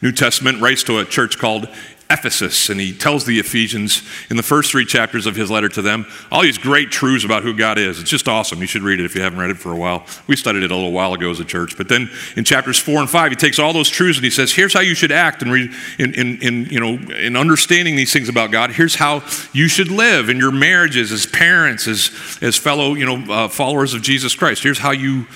New 0.01 0.13
Testament, 0.13 0.61
writes 0.61 0.83
to 0.83 0.99
a 0.99 1.05
church 1.05 1.37
called 1.37 1.67
Ephesus, 2.11 2.69
and 2.69 2.81
he 2.81 2.91
tells 2.91 3.25
the 3.25 3.37
Ephesians 3.37 4.01
in 4.31 4.35
the 4.35 4.41
first 4.41 4.71
three 4.71 4.83
chapters 4.83 5.27
of 5.27 5.35
his 5.35 5.51
letter 5.51 5.69
to 5.69 5.81
them 5.81 6.07
all 6.31 6.41
these 6.41 6.57
great 6.57 6.89
truths 6.89 7.23
about 7.23 7.43
who 7.43 7.53
God 7.53 7.77
is. 7.77 8.01
It's 8.01 8.09
just 8.09 8.27
awesome. 8.27 8.59
You 8.61 8.65
should 8.65 8.81
read 8.81 8.99
it 8.99 9.05
if 9.05 9.13
you 9.13 9.21
haven't 9.21 9.37
read 9.37 9.51
it 9.51 9.57
for 9.57 9.71
a 9.71 9.75
while. 9.75 10.05
We 10.25 10.35
studied 10.35 10.63
it 10.63 10.71
a 10.71 10.75
little 10.75 10.91
while 10.91 11.13
ago 11.13 11.29
as 11.29 11.39
a 11.39 11.45
church. 11.45 11.77
But 11.77 11.87
then 11.87 12.09
in 12.35 12.45
chapters 12.45 12.79
four 12.79 12.99
and 12.99 13.07
five, 13.07 13.31
he 13.31 13.35
takes 13.35 13.59
all 13.59 13.73
those 13.73 13.89
truths 13.89 14.17
and 14.17 14.23
he 14.23 14.31
says, 14.31 14.51
here's 14.51 14.73
how 14.73 14.79
you 14.79 14.95
should 14.95 15.11
act 15.11 15.43
in, 15.43 15.49
in, 15.53 16.13
in, 16.15 16.41
in, 16.41 16.65
you 16.65 16.79
know, 16.79 16.95
in 17.13 17.35
understanding 17.35 17.95
these 17.95 18.11
things 18.11 18.27
about 18.27 18.49
God. 18.49 18.71
Here's 18.71 18.95
how 18.95 19.23
you 19.53 19.67
should 19.67 19.91
live 19.91 20.29
in 20.29 20.37
your 20.37 20.51
marriages 20.51 21.11
as 21.11 21.27
parents, 21.27 21.87
as, 21.87 22.09
as 22.41 22.57
fellow 22.57 22.95
you 22.95 23.05
know, 23.05 23.31
uh, 23.31 23.47
followers 23.49 23.93
of 23.93 24.01
Jesus 24.01 24.33
Christ. 24.33 24.63
Here's 24.63 24.79
how 24.79 24.91
you 24.91 25.27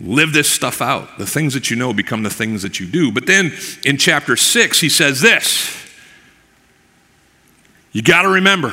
live 0.00 0.32
this 0.32 0.50
stuff 0.50 0.82
out. 0.82 1.16
The 1.18 1.26
things 1.26 1.54
that 1.54 1.70
you 1.70 1.76
know 1.76 1.92
become 1.92 2.24
the 2.24 2.30
things 2.30 2.62
that 2.62 2.80
you 2.80 2.86
do. 2.86 3.12
But 3.12 3.26
then 3.26 3.52
in 3.84 3.98
chapter 3.98 4.36
six, 4.36 4.80
he 4.80 4.88
says 4.88 5.20
this. 5.20 5.77
You 7.98 8.04
got 8.04 8.22
to 8.22 8.28
remember 8.28 8.72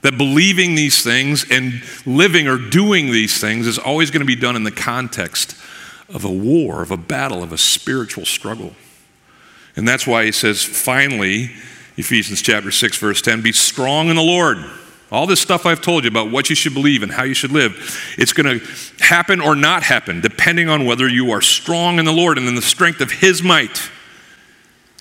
that 0.00 0.18
believing 0.18 0.74
these 0.74 1.04
things 1.04 1.48
and 1.48 1.80
living 2.04 2.48
or 2.48 2.58
doing 2.58 3.12
these 3.12 3.40
things 3.40 3.68
is 3.68 3.78
always 3.78 4.10
going 4.10 4.18
to 4.18 4.26
be 4.26 4.34
done 4.34 4.56
in 4.56 4.64
the 4.64 4.72
context 4.72 5.56
of 6.08 6.24
a 6.24 6.28
war, 6.28 6.82
of 6.82 6.90
a 6.90 6.96
battle, 6.96 7.44
of 7.44 7.52
a 7.52 7.56
spiritual 7.56 8.26
struggle. 8.26 8.72
And 9.76 9.86
that's 9.86 10.08
why 10.08 10.24
he 10.24 10.32
says, 10.32 10.64
finally, 10.64 11.52
Ephesians 11.96 12.42
chapter 12.42 12.72
6, 12.72 12.98
verse 12.98 13.22
10, 13.22 13.42
be 13.42 13.52
strong 13.52 14.08
in 14.08 14.16
the 14.16 14.22
Lord. 14.22 14.56
All 15.12 15.28
this 15.28 15.40
stuff 15.40 15.64
I've 15.64 15.80
told 15.80 16.02
you 16.02 16.10
about 16.10 16.32
what 16.32 16.50
you 16.50 16.56
should 16.56 16.74
believe 16.74 17.04
and 17.04 17.12
how 17.12 17.22
you 17.22 17.34
should 17.34 17.52
live, 17.52 18.12
it's 18.18 18.32
going 18.32 18.58
to 18.58 18.66
happen 18.98 19.40
or 19.40 19.54
not 19.54 19.84
happen, 19.84 20.20
depending 20.20 20.68
on 20.68 20.84
whether 20.84 21.06
you 21.06 21.30
are 21.30 21.42
strong 21.42 22.00
in 22.00 22.04
the 22.04 22.12
Lord 22.12 22.38
and 22.38 22.48
in 22.48 22.56
the 22.56 22.60
strength 22.60 23.00
of 23.00 23.12
His 23.12 23.40
might. 23.40 23.88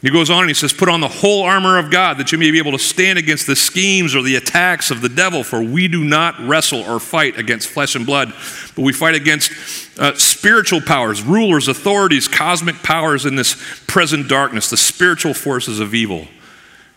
He 0.02 0.10
goes 0.10 0.32
on 0.32 0.40
and 0.40 0.50
he 0.50 0.56
says, 0.56 0.74
Put 0.74 0.90
on 0.90 1.00
the 1.00 1.08
whole 1.08 1.44
armor 1.44 1.78
of 1.78 1.92
God 1.92 2.18
that 2.18 2.32
you 2.32 2.40
may 2.40 2.50
be 2.50 2.58
able 2.58 2.72
to 2.72 2.80
stand 2.80 3.20
against 3.20 3.46
the 3.46 3.56
schemes 3.56 4.16
or 4.16 4.24
the 4.24 4.36
attacks 4.36 4.90
of 4.90 5.02
the 5.02 5.10
devil, 5.10 5.44
for 5.44 5.62
we 5.62 5.88
do 5.88 6.04
not 6.04 6.40
wrestle 6.40 6.82
or 6.82 7.00
fight 7.00 7.38
against 7.38 7.68
flesh 7.68 7.96
and 7.96 8.04
blood, 8.04 8.34
but 8.76 8.82
we 8.82 8.94
fight 8.94 9.14
against 9.14 9.52
uh, 10.00 10.16
spiritual 10.16 10.82
powers, 10.82 11.22
rulers, 11.22 11.68
authorities, 11.68 12.28
cosmic 12.28 12.82
powers 12.82 13.28
in 13.28 13.36
this 13.36 13.56
present 13.86 14.28
darkness, 14.28 14.72
the 14.72 14.78
spiritual 14.78 15.36
forces 15.36 15.80
of 15.80 15.94
evil 15.94 16.28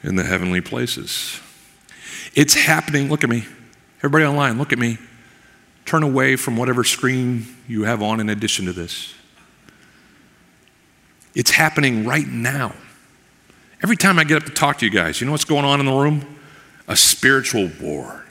in 0.03 0.17
the 0.17 0.25
heavenly 0.25 0.63
places. 0.63 1.41
It's 2.35 2.55
happening. 2.55 3.11
Look 3.11 3.23
at 3.23 3.29
me. 3.29 3.45
Everybody 3.99 4.25
online, 4.25 4.57
look 4.57 4.73
at 4.73 4.79
me. 4.79 4.97
Turn 5.85 6.03
away 6.03 6.37
from 6.37 6.57
whatever 6.57 6.85
screen 6.85 7.47
you 7.69 7.85
have 7.85 8.03
on 8.03 8.19
in 8.19 8.31
addition 8.31 8.65
to 8.65 8.73
this. 8.73 9.15
It's 11.35 11.51
happening 11.51 12.07
right 12.07 12.27
now. 12.27 12.73
Every 13.85 13.97
time 13.99 14.19
I 14.19 14.25
get 14.25 14.39
up 14.39 14.45
to 14.45 14.51
talk 14.51 14.79
to 14.79 14.87
you 14.87 14.91
guys, 14.91 15.21
you 15.21 15.27
know 15.27 15.33
what's 15.33 15.45
going 15.45 15.67
on 15.67 15.79
in 15.79 15.85
the 15.85 15.93
room? 15.93 16.39
A 16.89 16.97
spiritual 16.97 17.71
war. 17.83 18.25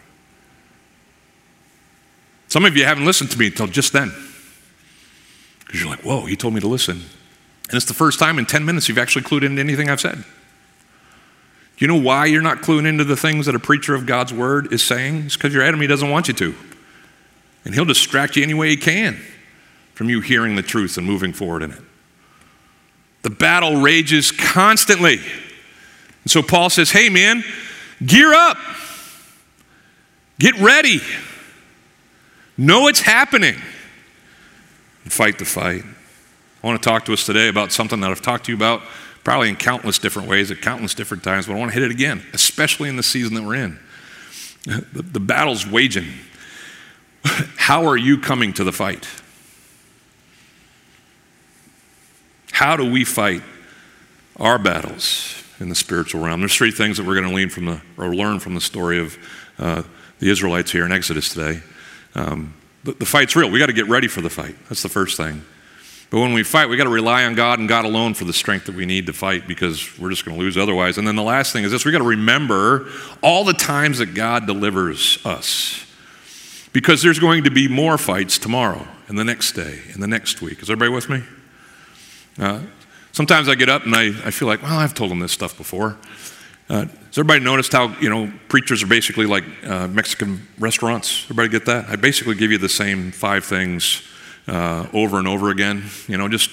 Some 2.48 2.66
of 2.66 2.76
you 2.76 2.86
haven't 2.86 3.06
listened 3.06 3.30
to 3.30 3.38
me 3.38 3.46
until 3.46 3.68
just 3.68 3.94
then. 3.94 4.12
Because 5.60 5.80
you're 5.80 5.92
like, 5.92 6.02
whoa, 6.02 6.26
he 6.26 6.36
told 6.36 6.56
me 6.56 6.60
to 6.60 6.68
listen. 6.68 6.96
And 6.96 7.78
it's 7.78 7.86
the 7.86 7.94
first 7.94 8.18
time 8.18 8.40
in 8.40 8.48
10 8.48 8.66
minutes 8.66 8.90
you've 8.90 8.98
actually 8.98 9.26
clued 9.26 9.44
into 9.44 9.62
anything 9.62 9.92
I've 9.92 10.02
said. 10.02 10.16
Do 10.16 10.26
you 11.78 11.88
know 11.88 12.02
why 12.02 12.26
you're 12.26 12.42
not 12.42 12.64
cluing 12.64 12.88
into 12.88 13.04
the 13.04 13.16
things 13.16 13.46
that 13.46 13.54
a 13.54 13.60
preacher 13.60 13.94
of 13.94 14.08
God's 14.08 14.34
word 14.34 14.74
is 14.74 14.84
saying? 14.84 15.26
It's 15.26 15.38
because 15.38 15.54
your 15.54 15.62
enemy 15.62 15.86
doesn't 15.86 16.10
want 16.10 16.28
you 16.28 16.34
to. 16.34 16.56
And 17.64 17.76
he'll 17.76 17.86
distract 17.86 18.38
you 18.38 18.42
any 18.42 18.56
way 18.56 18.70
he 18.70 18.76
can 18.76 19.22
from 19.94 20.10
you 20.10 20.20
hearing 20.20 20.56
the 20.56 20.64
truth 20.64 20.98
and 20.98 21.06
moving 21.06 21.32
forward 21.32 21.62
in 21.62 21.74
it. 21.74 21.82
The 23.22 23.30
battle 23.30 23.82
rages 23.82 24.32
constantly. 24.32 25.22
And 26.24 26.32
so 26.32 26.42
Paul 26.42 26.70
says, 26.70 26.92
hey, 26.92 27.10
man, 27.10 27.44
gear 28.06 28.34
up, 28.34 28.58
get 30.40 30.58
ready, 30.60 31.00
know 32.58 32.88
it's 32.88 33.02
happening, 33.02 33.56
and 35.04 35.14
fight 35.14 35.38
the 35.38 35.46
fight. 35.46 35.84
I 36.64 36.68
want 36.68 36.82
to 36.82 36.90
talk 36.90 37.06
to 37.06 37.14
us 37.14 37.26
today 37.26 37.50
about 37.50 37.72
something 37.72 38.00
that 38.00 38.10
I've 38.10 38.22
talked 38.22 38.46
to 38.46 38.52
you 38.52 38.56
about 38.56 38.82
probably 39.24 39.50
in 39.50 39.56
countless 39.56 40.00
different 40.00 40.28
ways 40.28 40.52
at 40.52 40.62
countless 40.62 40.94
different 40.94 41.24
times, 41.24 41.48
but 41.48 41.54
I 41.54 41.60
want 41.60 41.72
to 41.72 41.80
hit 41.80 41.84
it 41.84 41.92
again, 41.92 42.24
especially 42.34 42.90
in 42.90 42.96
the 42.96 43.04
season 43.04 43.34
that 43.36 43.44
we're 43.44 43.56
in. 43.56 43.80
The, 44.66 45.02
the 45.02 45.20
battle's 45.20 45.68
waging. 45.68 46.08
How 47.24 47.86
are 47.86 47.98
you 47.98 48.18
coming 48.18 48.54
to 48.54 48.64
the 48.64 48.72
fight? 48.72 49.08
How 52.52 52.76
do 52.76 52.90
we 52.90 53.04
fight 53.04 53.42
our 54.38 54.58
battles 54.58 55.43
in 55.64 55.70
the 55.70 55.76
spiritual 55.76 56.22
realm? 56.22 56.42
There's 56.42 56.56
three 56.56 56.72
things 56.72 56.98
that 56.98 57.08
we're 57.08 57.16
going 57.16 57.28
to 57.28 57.34
learn 57.34 57.50
from 57.50 57.66
the, 57.66 57.82
or 57.98 58.14
learn 58.14 58.40
from 58.40 58.54
the 58.54 58.62
story 58.62 59.00
of 59.00 59.18
uh, 59.58 59.82
the 60.20 60.30
Israelites 60.30 60.72
here 60.72 60.86
in 60.86 60.92
Exodus 60.92 61.34
today. 61.34 61.62
Um, 62.14 62.54
the, 62.84 62.92
the 62.92 63.06
fight's 63.06 63.36
real. 63.36 63.50
We 63.50 63.60
got 63.60 63.68
to 63.68 63.74
get 63.74 63.88
ready 63.88 64.08
for 64.08 64.22
the 64.22 64.30
fight. 64.30 64.56
That's 64.70 64.84
the 64.84 64.90
first 64.90 65.18
thing. 65.18 65.44
But 66.10 66.20
when 66.20 66.34
we 66.34 66.44
fight, 66.44 66.70
we 66.70 66.78
got 66.78 66.84
to 66.84 66.92
rely 66.92 67.24
on 67.24 67.34
God 67.34 67.58
and 67.58 67.68
God 67.68 67.86
alone 67.86 68.14
for 68.14 68.26
the 68.26 68.34
strength 68.34 68.68
that 68.68 68.76
we 68.76 68.86
need 68.86 69.08
to 69.08 69.14
fight 69.14 69.48
because 69.48 69.98
we're 69.98 70.12
just 70.12 70.26
going 70.26 70.38
to 70.38 70.44
lose 70.44 70.58
otherwise. 70.58 71.00
And 71.00 71.08
then 71.08 71.16
the 71.16 71.24
last 71.24 71.54
thing 71.54 71.64
is 71.64 71.72
this 71.72 71.86
we 71.86 71.92
got 71.92 72.00
to 72.00 72.04
remember 72.04 72.88
all 73.24 73.44
the 73.44 73.54
times 73.54 73.98
that 73.98 74.14
God 74.14 74.46
delivers 74.46 75.18
us. 75.26 75.84
Because 76.72 77.02
there's 77.02 77.20
going 77.20 77.46
to 77.46 77.52
be 77.52 77.68
more 77.68 77.98
fights 77.98 78.38
tomorrow 78.38 78.88
and 79.08 79.18
the 79.18 79.24
next 79.24 79.54
day 79.54 79.80
and 79.94 80.04
the 80.04 80.08
next 80.08 80.42
week. 80.42 80.62
Is 80.62 80.70
everybody 80.70 80.92
with 80.92 81.10
me? 81.10 81.24
Uh, 82.38 82.60
sometimes 83.14 83.48
I 83.48 83.56
get 83.56 83.70
up 83.70 83.86
and 83.86 83.96
I, 83.96 84.08
I 84.08 84.32
feel 84.32 84.48
like, 84.48 84.62
well, 84.62 84.78
I've 84.78 84.94
told 84.94 85.10
them 85.10 85.20
this 85.20 85.32
stuff 85.32 85.58
before. 85.58 85.98
Uh, 86.70 86.86
has 86.86 87.18
everybody 87.18 87.40
noticed 87.40 87.72
how, 87.72 87.98
you 88.00 88.10
know, 88.10 88.32
preachers 88.50 88.84
are 88.84 88.88
basically 88.88 89.26
like 89.26 89.44
uh, 89.66 89.88
Mexican 89.88 90.46
restaurants? 90.60 91.24
Everybody 91.26 91.50
get 91.50 91.66
that? 91.68 91.90
I 91.90 91.96
basically 91.96 92.36
give 92.36 92.52
you 92.52 92.58
the 92.58 92.70
same 92.70 93.12
five 93.12 93.46
things 93.46 94.02
uh, 94.48 94.88
over 94.94 95.20
and 95.20 95.28
over 95.28 95.50
again. 95.50 95.84
You 96.08 96.18
know, 96.18 96.28
just 96.28 96.50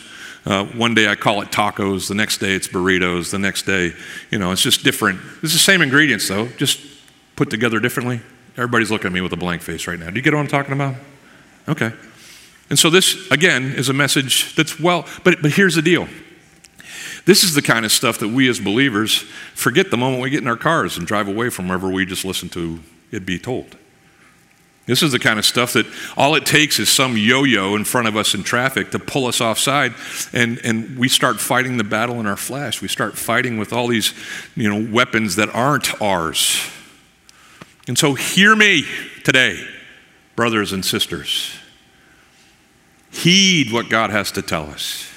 uh, 0.47 0.65
one 0.67 0.95
day 0.95 1.09
I 1.09 1.15
call 1.15 1.43
it 1.43 1.51
tacos, 1.51 2.09
the 2.09 2.15
next 2.15 2.39
day 2.39 2.53
it's 2.53 2.69
burritos, 2.69 3.31
the 3.31 3.39
next 3.39 3.63
day, 3.63 3.93
you 4.31 4.39
know, 4.39 4.53
it's 4.53 4.63
just 4.63 4.85
different. 4.85 5.21
It's 5.43 5.53
the 5.53 5.59
same 5.59 5.83
ingredients 5.83 6.29
though, 6.29 6.47
just 6.57 6.81
put 7.37 7.51
together 7.51 7.81
differently. 7.81 8.21
Everybody's 8.57 8.91
looking 8.91 9.07
at 9.07 9.13
me 9.13 9.21
with 9.21 9.33
a 9.33 9.37
blank 9.37 9.63
face 9.63 9.87
right 9.87 9.99
now. 9.99 10.11
Do 10.11 10.17
you 10.17 10.23
get 10.23 10.35
what 10.35 10.41
I'm 10.41 10.49
talking 10.49 10.73
about? 10.73 10.97
Okay. 11.69 11.93
And 12.69 12.79
so, 12.79 12.91
this, 12.91 13.31
again, 13.31 13.65
is 13.65 13.89
a 13.89 13.93
message 13.93 14.55
that's 14.55 14.79
well, 14.79 15.07
but, 15.25 15.43
but 15.43 15.53
here's 15.53 15.75
the 15.75 15.83
deal. 15.83 16.07
This 17.27 17.45
is 17.45 17.55
the 17.55 17.63
kind 17.63 17.85
of 17.85 17.93
stuff 17.93 18.19
that 18.19 18.29
we 18.29 18.49
as 18.49 18.59
believers 18.59 19.19
forget 19.55 19.91
the 19.91 19.97
moment 19.97 20.23
we 20.23 20.31
get 20.31 20.43
in 20.43 20.49
our 20.49 20.57
cars 20.57 20.97
and 20.97 21.07
drive 21.07 21.29
away 21.29 21.51
from 21.51 21.69
wherever 21.69 21.89
we 21.89 22.07
just 22.07 22.25
listen 22.25 22.49
to 22.51 22.81
it 23.11 23.27
be 23.27 23.39
told. 23.39 23.77
This 24.87 25.03
is 25.03 25.13
the 25.13 25.19
kind 25.19 25.39
of 25.39 25.45
stuff 25.45 25.75
that 25.75 25.87
all 26.17 26.35
it 26.35 26.47
takes 26.47 26.81
is 26.81 26.89
some 26.89 27.17
yo 27.17 27.45
yo 27.45 27.77
in 27.77 27.85
front 27.85 28.09
of 28.09 28.17
us 28.17 28.35
in 28.35 28.43
traffic 28.43 28.91
to 28.91 28.99
pull 28.99 29.27
us 29.27 29.41
offside, 29.41 29.95
and, 30.33 30.59
and 30.65 30.99
we 30.99 31.09
start 31.09 31.39
fighting 31.39 31.77
the 31.77 31.85
battle 31.85 32.19
in 32.19 32.27
our 32.27 32.37
flesh. 32.37 32.83
We 32.83 32.89
start 32.89 33.17
fighting 33.17 33.59
with 33.59 33.73
all 33.73 33.87
these 33.87 34.15
you 34.57 34.69
know, 34.69 34.93
weapons 34.93 35.37
that 35.37 35.55
aren't 35.55 36.01
ours. 36.03 36.69
And 37.87 37.99
so, 37.99 38.15
hear 38.15 38.57
me 38.57 38.85
today, 39.25 39.65
brothers 40.35 40.73
and 40.73 40.85
sisters. 40.85 41.57
Heed 43.11 43.73
what 43.73 43.89
God 43.91 44.11
has 44.11 44.33
to 44.33 44.43
tell 44.43 44.71
us 44.71 45.10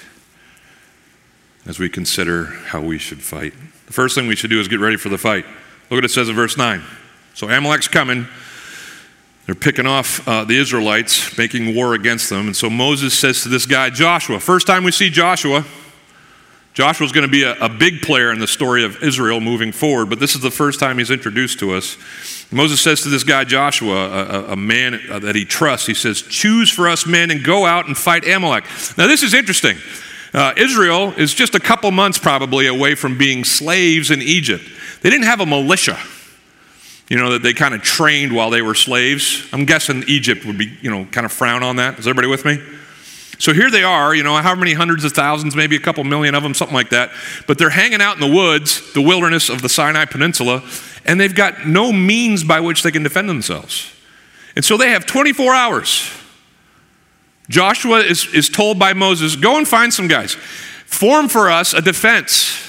as 1.65 1.79
we 1.79 1.89
consider 1.89 2.45
how 2.45 2.81
we 2.81 2.97
should 2.97 3.21
fight. 3.21 3.53
The 3.87 3.93
first 3.93 4.15
thing 4.15 4.27
we 4.27 4.35
should 4.35 4.49
do 4.49 4.59
is 4.59 4.67
get 4.67 4.79
ready 4.79 4.97
for 4.97 5.09
the 5.09 5.17
fight. 5.17 5.45
Look 5.89 5.97
what 5.97 6.05
it 6.05 6.11
says 6.11 6.29
in 6.29 6.35
verse 6.35 6.57
9. 6.57 6.81
So 7.33 7.49
Amalek's 7.49 7.87
coming. 7.87 8.27
They're 9.45 9.55
picking 9.55 9.85
off 9.85 10.25
uh, 10.27 10.45
the 10.45 10.57
Israelites, 10.57 11.37
making 11.37 11.75
war 11.75 11.93
against 11.93 12.29
them. 12.29 12.47
And 12.47 12.55
so 12.55 12.69
Moses 12.69 13.17
says 13.17 13.43
to 13.43 13.49
this 13.49 13.65
guy, 13.65 13.89
Joshua, 13.89 14.39
first 14.39 14.67
time 14.67 14.83
we 14.83 14.91
see 14.91 15.09
Joshua, 15.09 15.65
Joshua's 16.73 17.11
going 17.11 17.27
to 17.27 17.31
be 17.31 17.43
a, 17.43 17.53
a, 17.59 17.69
big 17.69 18.01
player 18.01 18.31
in 18.31 18.39
the 18.39 18.47
story 18.47 18.83
of 18.83 19.03
Israel 19.03 19.39
moving 19.39 19.71
forward, 19.71 20.09
but 20.09 20.19
this 20.19 20.33
is 20.33 20.41
the 20.41 20.49
first 20.49 20.79
time 20.79 20.97
he's 20.97 21.11
introduced 21.11 21.59
to 21.59 21.73
us. 21.73 21.97
Moses 22.51 22.81
says 22.81 23.01
to 23.01 23.09
this 23.09 23.23
guy, 23.23 23.43
Joshua, 23.43 24.09
a, 24.09 24.53
a 24.53 24.55
man 24.55 24.99
uh, 25.11 25.19
that 25.19 25.35
he 25.35 25.45
trusts, 25.45 25.85
he 25.85 25.93
says, 25.93 26.23
Choose 26.23 26.71
for 26.71 26.87
us 26.87 27.05
men 27.05 27.29
and 27.29 27.43
go 27.43 27.65
out 27.65 27.85
and 27.85 27.95
fight 27.95 28.27
Amalek. 28.27 28.63
Now, 28.97 29.05
this 29.05 29.21
is 29.21 29.35
interesting. 29.35 29.77
Uh, 30.33 30.53
Israel 30.57 31.13
is 31.15 31.33
just 31.33 31.53
a 31.53 31.59
couple 31.59 31.91
months 31.91 32.17
probably 32.17 32.65
away 32.67 32.95
from 32.95 33.17
being 33.17 33.43
slaves 33.43 34.09
in 34.09 34.21
Egypt. 34.21 34.63
They 35.01 35.09
didn't 35.09 35.25
have 35.25 35.41
a 35.41 35.45
militia, 35.45 35.97
you 37.07 37.17
know, 37.17 37.31
that 37.31 37.43
they 37.43 37.53
kind 37.53 37.75
of 37.75 37.83
trained 37.83 38.33
while 38.33 38.49
they 38.49 38.63
were 38.63 38.73
slaves. 38.73 39.47
I'm 39.53 39.65
guessing 39.65 40.03
Egypt 40.07 40.45
would 40.45 40.57
be, 40.57 40.75
you 40.81 40.89
know, 40.89 41.05
kind 41.05 41.25
of 41.25 41.31
frown 41.31 41.61
on 41.61 41.75
that. 41.75 41.99
Is 41.99 42.07
everybody 42.07 42.27
with 42.27 42.45
me? 42.45 42.59
So 43.37 43.53
here 43.53 43.69
they 43.69 43.83
are, 43.83 44.15
you 44.15 44.23
know, 44.23 44.35
how 44.37 44.55
many 44.55 44.73
hundreds 44.73 45.03
of 45.03 45.11
thousands, 45.11 45.55
maybe 45.55 45.75
a 45.75 45.79
couple 45.79 46.03
million 46.03 46.33
of 46.33 46.41
them, 46.41 46.53
something 46.53 46.73
like 46.73 46.89
that. 46.89 47.11
But 47.45 47.57
they're 47.57 47.69
hanging 47.69 48.01
out 48.01 48.15
in 48.15 48.21
the 48.21 48.33
woods, 48.33 48.93
the 48.93 49.01
wilderness 49.01 49.49
of 49.49 49.61
the 49.61 49.69
Sinai 49.69 50.05
Peninsula, 50.05 50.63
and 51.05 51.19
they've 51.19 51.35
got 51.35 51.67
no 51.67 51.91
means 51.91 52.43
by 52.43 52.59
which 52.59 52.83
they 52.83 52.91
can 52.91 53.03
defend 53.03 53.29
themselves. 53.29 53.91
And 54.55 54.63
so 54.63 54.77
they 54.77 54.89
have 54.89 55.05
24 55.05 55.53
hours. 55.53 56.09
Joshua 57.49 57.99
is, 57.99 58.25
is 58.33 58.49
told 58.49 58.79
by 58.79 58.93
Moses, 58.93 59.35
go 59.35 59.57
and 59.57 59.67
find 59.67 59.93
some 59.93 60.07
guys. 60.07 60.33
Form 60.85 61.27
for 61.27 61.49
us 61.49 61.73
a 61.73 61.81
defense. 61.81 62.59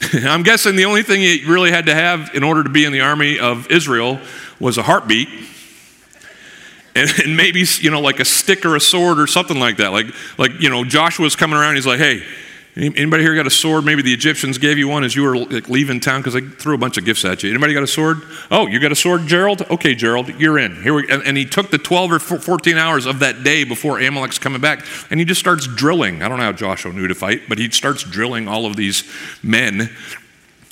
I'm 0.12 0.42
guessing 0.42 0.76
the 0.76 0.84
only 0.84 1.02
thing 1.02 1.20
he 1.20 1.44
really 1.46 1.70
had 1.70 1.86
to 1.86 1.94
have 1.94 2.34
in 2.34 2.42
order 2.42 2.62
to 2.62 2.70
be 2.70 2.84
in 2.84 2.92
the 2.92 3.00
army 3.00 3.38
of 3.38 3.70
Israel 3.70 4.18
was 4.58 4.78
a 4.78 4.82
heartbeat 4.82 5.28
and, 6.94 7.10
and, 7.24 7.36
maybe 7.36 7.64
you 7.78 7.90
know 7.90 8.00
like 8.00 8.20
a 8.20 8.24
stick 8.24 8.64
or 8.64 8.76
a 8.76 8.80
sword 8.80 9.18
or 9.18 9.26
something 9.26 9.58
like 9.58 9.76
that 9.76 9.88
like 9.88 10.06
like 10.38 10.60
you 10.60 10.68
know 10.68 10.84
joshua's 10.84 11.36
coming 11.36 11.56
around 11.56 11.76
he's 11.76 11.86
like 11.86 12.00
hey 12.00 12.22
anybody 12.76 13.22
here 13.22 13.34
got 13.34 13.46
a 13.46 13.50
sword? 13.50 13.84
Maybe 13.84 14.02
the 14.02 14.12
egyptians 14.12 14.58
gave 14.58 14.78
you 14.78 14.88
one 14.88 15.04
as 15.04 15.14
you 15.14 15.22
were 15.22 15.36
leaving 15.36 16.00
town 16.00 16.20
because 16.20 16.34
they 16.34 16.40
threw 16.40 16.74
a 16.74 16.78
bunch 16.78 16.98
of 16.98 17.04
gifts 17.04 17.24
at 17.24 17.42
you. 17.42 17.50
Anybody 17.50 17.74
got 17.74 17.82
a 17.82 17.88
sword? 17.88 18.22
Oh 18.50 18.66
you 18.66 18.80
got 18.80 18.92
a 18.92 18.96
sword 18.96 19.26
gerald? 19.26 19.62
Okay 19.70 19.94
gerald 19.94 20.28
you're 20.40 20.58
in. 20.58 20.82
Here 20.82 20.94
we, 20.94 21.08
and, 21.10 21.22
and 21.22 21.36
he 21.36 21.44
took 21.44 21.70
the 21.70 21.78
12 21.78 22.12
or 22.12 22.18
14 22.18 22.76
hours 22.76 23.06
of 23.06 23.18
that 23.20 23.42
day 23.42 23.64
before 23.64 23.98
amalek's 24.00 24.38
coming 24.38 24.60
back 24.60 24.84
and 25.10 25.20
he 25.20 25.26
just 25.26 25.40
starts 25.40 25.66
drilling. 25.66 26.22
I 26.22 26.28
don't 26.28 26.38
know 26.38 26.44
how 26.44 26.52
joshua 26.52 26.92
knew 26.92 27.08
to 27.08 27.14
fight 27.14 27.42
but 27.48 27.58
he 27.58 27.70
starts 27.70 28.04
drilling 28.04 28.48
all 28.48 28.66
of 28.66 28.76
these 28.76 29.04
men 29.42 29.90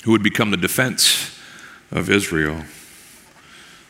who 0.03 0.11
would 0.11 0.23
become 0.23 0.51
the 0.51 0.57
defense 0.57 1.39
of 1.91 2.09
israel. 2.09 2.63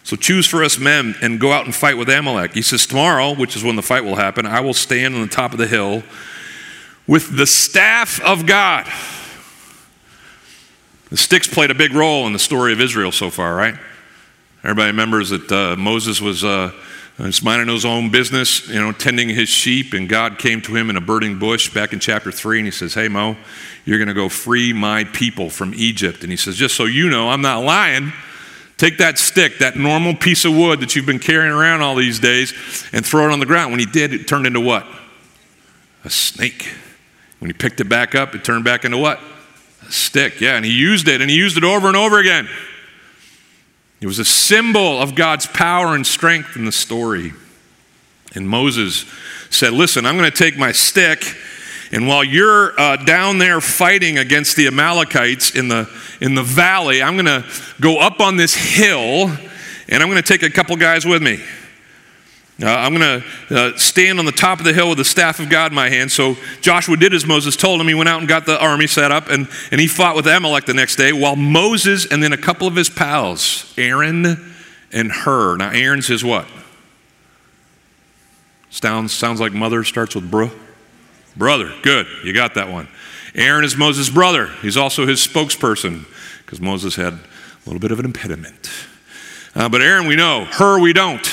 So 0.04 0.16
choose 0.16 0.48
for 0.48 0.64
us 0.64 0.80
men 0.80 1.14
and 1.22 1.40
go 1.40 1.52
out 1.52 1.66
and 1.66 1.76
fight 1.76 1.96
with 1.96 2.10
Amalek. 2.10 2.54
He 2.54 2.64
says, 2.64 2.88
Tomorrow, 2.88 3.36
which 3.36 3.56
is 3.56 3.64
when 3.64 3.76
the 3.76 3.84
fight 3.84 4.04
will 4.04 4.16
happen, 4.16 4.48
I 4.48 4.60
will 4.60 4.74
stand 4.74 5.14
on 5.14 5.22
the 5.22 5.28
top 5.28 5.52
of 5.52 5.60
the 5.60 5.68
hill 5.68 6.02
with 7.10 7.36
the 7.36 7.48
staff 7.48 8.22
of 8.22 8.46
God. 8.46 8.86
The 11.10 11.18
sticks 11.18 11.48
played 11.48 11.72
a 11.72 11.74
big 11.74 11.94
role 11.94 12.28
in 12.28 12.34
the 12.34 12.40
story 12.40 12.72
of 12.72 12.80
Israel 12.80 13.12
so 13.12 13.32
far, 13.32 13.56
right? 13.56 13.74
Everybody 14.64 14.92
remembers 14.92 15.32
that 15.32 15.52
uh, 15.52 15.76
Moses 15.76 16.22
was 16.22 16.44
uh, 16.44 16.72
just 17.18 17.44
minding 17.44 17.68
his 17.68 17.84
own 17.84 18.12
business, 18.12 18.68
you 18.68 18.80
know, 18.80 18.92
tending 18.92 19.28
his 19.28 19.50
sheep, 19.50 19.94
and 19.94 20.08
God 20.08 20.38
came 20.38 20.62
to 20.62 20.76
him 20.76 20.92
in 20.92 20.98
a 20.98 21.02
burning 21.02 21.40
bush 21.40 21.74
back 21.74 21.94
in 21.94 22.00
chapter 22.00 22.32
3, 22.32 22.60
and 22.60 22.68
he 22.68 22.72
says, 22.72 22.94
Hey, 22.94 23.08
Mo, 23.08 23.36
you're 23.86 23.98
going 23.98 24.08
to 24.08 24.14
go 24.14 24.30
free 24.30 24.72
my 24.72 25.04
people 25.06 25.50
from 25.50 25.74
Egypt. 25.74 26.22
And 26.22 26.30
he 26.30 26.38
says, 26.38 26.58
Just 26.58 26.76
so 26.76 26.86
you 26.86 27.10
know, 27.10 27.30
I'm 27.30 27.42
not 27.42 27.64
lying. 27.64 28.14
Take 28.78 29.00
that 29.00 29.18
stick, 29.18 29.58
that 29.58 29.76
normal 29.76 30.14
piece 30.14 30.46
of 30.46 30.56
wood 30.56 30.80
that 30.82 30.96
you've 30.96 31.08
been 31.08 31.18
carrying 31.18 31.52
around 31.52 31.82
all 31.82 31.96
these 31.96 32.20
days, 32.20 32.54
and 32.94 33.04
throw 33.04 33.28
it 33.28 33.32
on 33.32 33.40
the 33.40 33.48
ground. 33.48 33.72
When 33.72 33.80
he 33.80 33.88
did, 33.88 34.14
it 34.14 34.28
turned 34.28 34.46
into 34.46 34.62
what? 34.62 34.86
A 36.06 36.12
snake. 36.12 36.72
When 37.40 37.50
he 37.50 37.54
picked 37.54 37.80
it 37.80 37.90
back 37.90 38.16
up, 38.16 38.36
it 38.36 38.44
turned 38.44 38.64
back 38.64 38.86
into 38.86 38.98
what? 38.98 39.20
A 39.88 39.92
stick. 39.92 40.42
Yeah, 40.42 40.56
and 40.56 40.66
he 40.66 40.72
used 40.72 41.08
it, 41.08 41.22
and 41.22 41.30
he 41.30 41.38
used 41.38 41.58
it 41.58 41.64
over 41.64 41.88
and 41.88 41.98
over 41.98 42.20
again. 42.20 42.48
It 44.02 44.08
was 44.08 44.20
a 44.20 44.26
symbol 44.26 45.02
of 45.02 45.16
God's 45.16 45.46
power 45.46 45.96
and 45.96 46.06
strength 46.06 46.56
in 46.56 46.66
the 46.66 46.72
story. 46.72 47.34
And 48.36 48.48
Moses 48.48 49.06
said, 49.50 49.74
Listen, 49.74 50.06
I'm 50.06 50.18
going 50.18 50.30
to 50.30 50.38
take 50.38 50.58
my 50.58 50.72
stick 50.72 51.36
and 51.92 52.08
while 52.08 52.24
you're 52.24 52.80
uh, 52.80 52.98
down 52.98 53.40
there 53.40 53.62
fighting 53.62 54.20
against 54.20 54.56
the 54.56 54.68
Amalekites 54.68 55.56
in 55.56 55.70
the, 55.70 55.90
in 56.22 56.36
the 56.36 56.44
valley, 56.44 57.02
I'm 57.02 57.16
going 57.16 57.26
to 57.26 57.46
go 57.82 58.00
up 58.00 58.20
on 58.20 58.38
this 58.38 58.54
hill 58.54 59.30
and 59.88 60.04
I'm 60.04 60.10
going 60.10 60.22
to 60.22 60.28
take 60.28 60.44
a 60.44 60.52
couple 60.52 60.76
guys 60.76 61.06
with 61.06 61.24
me. 61.24 61.42
Uh, 62.62 62.66
I'm 62.68 62.94
going 62.94 63.22
to 63.22 63.56
uh, 63.56 63.78
stand 63.78 64.20
on 64.20 64.26
the 64.26 64.34
top 64.34 64.60
of 64.60 64.66
the 64.66 64.74
hill 64.74 64.90
with 64.90 64.98
the 64.98 65.06
staff 65.06 65.40
of 65.40 65.50
God 65.50 65.72
in 65.72 65.76
my 65.76 65.88
hand. 65.88 66.12
So 66.12 66.36
Joshua 66.60 66.98
did 66.98 67.14
as 67.14 67.26
Moses 67.26 67.56
told 67.56 67.80
him. 67.80 67.88
He 67.88 67.94
went 67.94 68.10
out 68.10 68.20
and 68.20 68.28
got 68.28 68.46
the 68.46 68.62
army 68.62 68.86
set 68.86 69.12
up, 69.12 69.30
and, 69.30 69.48
and 69.72 69.80
he 69.80 69.88
fought 69.88 70.16
with 70.16 70.28
Amalek 70.28 70.66
the 70.66 70.74
next 70.74 70.98
day, 70.98 71.14
while 71.14 71.38
Moses 71.38 72.06
and 72.06 72.22
then 72.22 72.34
a 72.34 72.38
couple 72.38 72.68
of 72.68 72.76
his 72.76 72.90
pals, 72.90 73.74
Aaron 73.78 74.54
and 74.92 75.12
Hur. 75.12 75.56
Now, 75.56 75.70
Aaron's 75.70 76.08
his 76.08 76.22
what? 76.24 76.48
Sounds, 78.70 79.14
sounds 79.14 79.40
like 79.40 79.54
mother, 79.54 79.84
starts 79.86 80.16
with 80.16 80.30
bro. 80.30 80.52
Brother, 81.38 81.74
good, 81.82 82.08
you 82.26 82.34
got 82.34 82.56
that 82.56 82.70
one. 82.70 82.90
Aaron 83.36 83.64
is 83.64 83.78
Moses' 83.78 84.10
brother. 84.10 84.48
He's 84.62 84.76
also 84.76 85.06
his 85.06 85.26
spokesperson 85.26 86.06
because 86.46 86.60
Moses 86.60 86.96
had 86.96 87.14
a 87.14 87.20
little 87.66 87.80
bit 87.80 87.92
of 87.92 88.00
an 88.00 88.06
impediment. 88.06 88.70
Uh, 89.56 89.70
but 89.70 89.82
Aaron, 89.82 90.08
we 90.08 90.18
know. 90.18 90.46
Hur, 90.46 90.80
we 90.80 90.92
don't. 90.92 91.26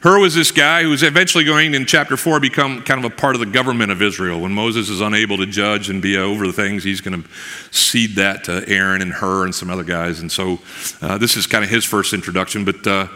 Hur 0.00 0.18
was 0.18 0.34
this 0.34 0.50
guy 0.50 0.82
who 0.82 0.88
was 0.88 1.02
eventually 1.02 1.44
going 1.44 1.74
in 1.74 1.84
chapter 1.84 2.16
4 2.16 2.40
become 2.40 2.82
kind 2.82 3.04
of 3.04 3.12
a 3.12 3.14
part 3.14 3.34
of 3.34 3.40
the 3.40 3.46
government 3.46 3.92
of 3.92 4.00
Israel. 4.00 4.40
When 4.40 4.52
Moses 4.52 4.88
is 4.88 5.02
unable 5.02 5.36
to 5.36 5.44
judge 5.44 5.90
and 5.90 6.00
be 6.00 6.16
over 6.16 6.46
the 6.46 6.54
things, 6.54 6.82
he's 6.82 7.02
going 7.02 7.22
to 7.22 7.28
cede 7.70 8.16
that 8.16 8.44
to 8.44 8.64
Aaron 8.66 9.02
and 9.02 9.12
Hur 9.12 9.44
and 9.44 9.54
some 9.54 9.68
other 9.68 9.84
guys. 9.84 10.20
And 10.20 10.32
so 10.32 10.58
uh, 11.02 11.18
this 11.18 11.36
is 11.36 11.46
kind 11.46 11.62
of 11.62 11.68
his 11.68 11.84
first 11.84 12.14
introduction. 12.14 12.64
But 12.64 12.86
uh, 12.86 13.08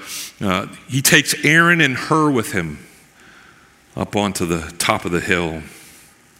uh 0.42 0.66
he 0.86 1.00
takes 1.00 1.34
Aaron 1.42 1.80
and 1.80 1.96
Hur 1.96 2.30
with 2.30 2.52
him 2.52 2.78
up 3.96 4.14
onto 4.14 4.44
the 4.44 4.70
top 4.76 5.06
of 5.06 5.12
the 5.12 5.20
hill. 5.20 5.62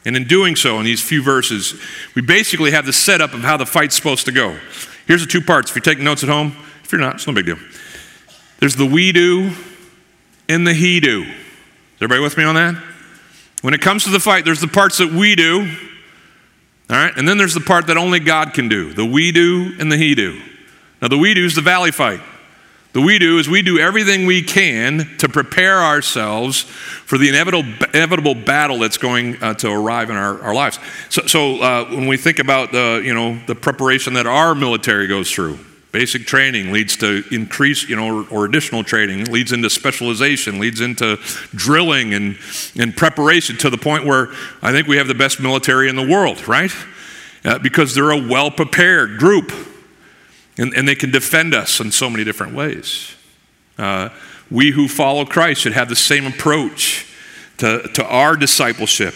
And 0.04 0.14
in 0.14 0.26
doing 0.26 0.56
so, 0.56 0.78
in 0.78 0.84
these 0.84 1.00
few 1.00 1.22
verses, 1.22 1.80
we 2.14 2.20
basically 2.20 2.72
have 2.72 2.84
the 2.84 2.92
setup 2.92 3.32
of 3.32 3.40
how 3.40 3.56
the 3.56 3.64
fight's 3.64 3.96
supposed 3.96 4.26
to 4.26 4.32
go. 4.32 4.58
Here's 5.06 5.22
the 5.22 5.30
two 5.30 5.40
parts. 5.40 5.70
If 5.70 5.76
you're 5.76 5.82
taking 5.82 6.04
notes 6.04 6.22
at 6.22 6.28
home, 6.28 6.54
if 6.82 6.92
you're 6.92 7.00
not, 7.00 7.14
it's 7.14 7.26
no 7.26 7.32
big 7.32 7.46
deal. 7.46 7.58
There's 8.58 8.76
the 8.76 8.84
we 8.84 9.10
do 9.10 9.54
and 10.48 10.66
the 10.66 10.74
he 10.74 11.00
do. 11.00 11.22
Is 11.22 11.32
everybody 11.96 12.22
with 12.22 12.36
me 12.36 12.44
on 12.44 12.54
that? 12.54 12.74
When 13.62 13.74
it 13.74 13.80
comes 13.80 14.04
to 14.04 14.10
the 14.10 14.20
fight, 14.20 14.44
there's 14.44 14.60
the 14.60 14.68
parts 14.68 14.98
that 14.98 15.10
we 15.10 15.34
do, 15.34 15.70
all 16.90 16.96
right, 16.96 17.16
and 17.16 17.26
then 17.26 17.38
there's 17.38 17.54
the 17.54 17.60
part 17.60 17.86
that 17.86 17.96
only 17.96 18.20
God 18.20 18.52
can 18.52 18.68
do 18.68 18.92
the 18.92 19.06
we 19.06 19.32
do 19.32 19.74
and 19.78 19.90
the 19.90 19.96
he 19.96 20.14
do. 20.14 20.40
Now, 21.00 21.08
the 21.08 21.18
we 21.18 21.34
do 21.34 21.44
is 21.44 21.54
the 21.54 21.62
valley 21.62 21.90
fight. 21.90 22.20
The 22.92 23.00
we 23.00 23.18
do 23.18 23.38
is 23.38 23.48
we 23.48 23.60
do 23.62 23.78
everything 23.78 24.24
we 24.24 24.40
can 24.42 25.16
to 25.18 25.28
prepare 25.28 25.80
ourselves 25.80 26.60
for 26.60 27.18
the 27.18 27.28
inevitable, 27.28 27.64
inevitable 27.92 28.36
battle 28.36 28.78
that's 28.78 28.98
going 28.98 29.42
uh, 29.42 29.54
to 29.54 29.68
arrive 29.68 30.10
in 30.10 30.16
our, 30.16 30.40
our 30.40 30.54
lives. 30.54 30.78
So, 31.08 31.26
so 31.26 31.60
uh, 31.60 31.84
when 31.86 32.06
we 32.06 32.16
think 32.16 32.38
about 32.38 32.70
the, 32.70 33.02
you 33.04 33.12
know, 33.12 33.36
the 33.46 33.56
preparation 33.56 34.14
that 34.14 34.26
our 34.26 34.54
military 34.54 35.08
goes 35.08 35.30
through, 35.30 35.58
basic 35.94 36.26
training 36.26 36.72
leads 36.72 36.96
to 36.96 37.22
increase, 37.30 37.88
you 37.88 37.94
know, 37.94 38.22
or, 38.22 38.28
or 38.28 38.44
additional 38.46 38.82
training, 38.82 39.26
leads 39.26 39.52
into 39.52 39.70
specialization, 39.70 40.58
leads 40.58 40.80
into 40.80 41.16
drilling 41.54 42.12
and, 42.12 42.36
and 42.76 42.96
preparation 42.96 43.56
to 43.56 43.70
the 43.70 43.78
point 43.78 44.04
where 44.04 44.26
I 44.60 44.72
think 44.72 44.88
we 44.88 44.96
have 44.96 45.06
the 45.06 45.14
best 45.14 45.38
military 45.38 45.88
in 45.88 45.94
the 45.94 46.06
world, 46.06 46.48
right? 46.48 46.72
Uh, 47.44 47.60
because 47.60 47.94
they're 47.94 48.10
a 48.10 48.28
well 48.28 48.50
prepared 48.50 49.18
group. 49.18 49.52
And, 50.58 50.74
and 50.74 50.86
they 50.86 50.94
can 50.94 51.10
defend 51.10 51.52
us 51.54 51.80
in 51.80 51.90
so 51.90 52.08
many 52.08 52.22
different 52.22 52.54
ways. 52.54 53.14
Uh, 53.76 54.10
we 54.50 54.70
who 54.70 54.86
follow 54.86 55.24
Christ 55.24 55.62
should 55.62 55.72
have 55.72 55.88
the 55.88 55.96
same 55.96 56.26
approach 56.26 57.06
to, 57.58 57.88
to 57.94 58.04
our 58.04 58.36
discipleship 58.36 59.14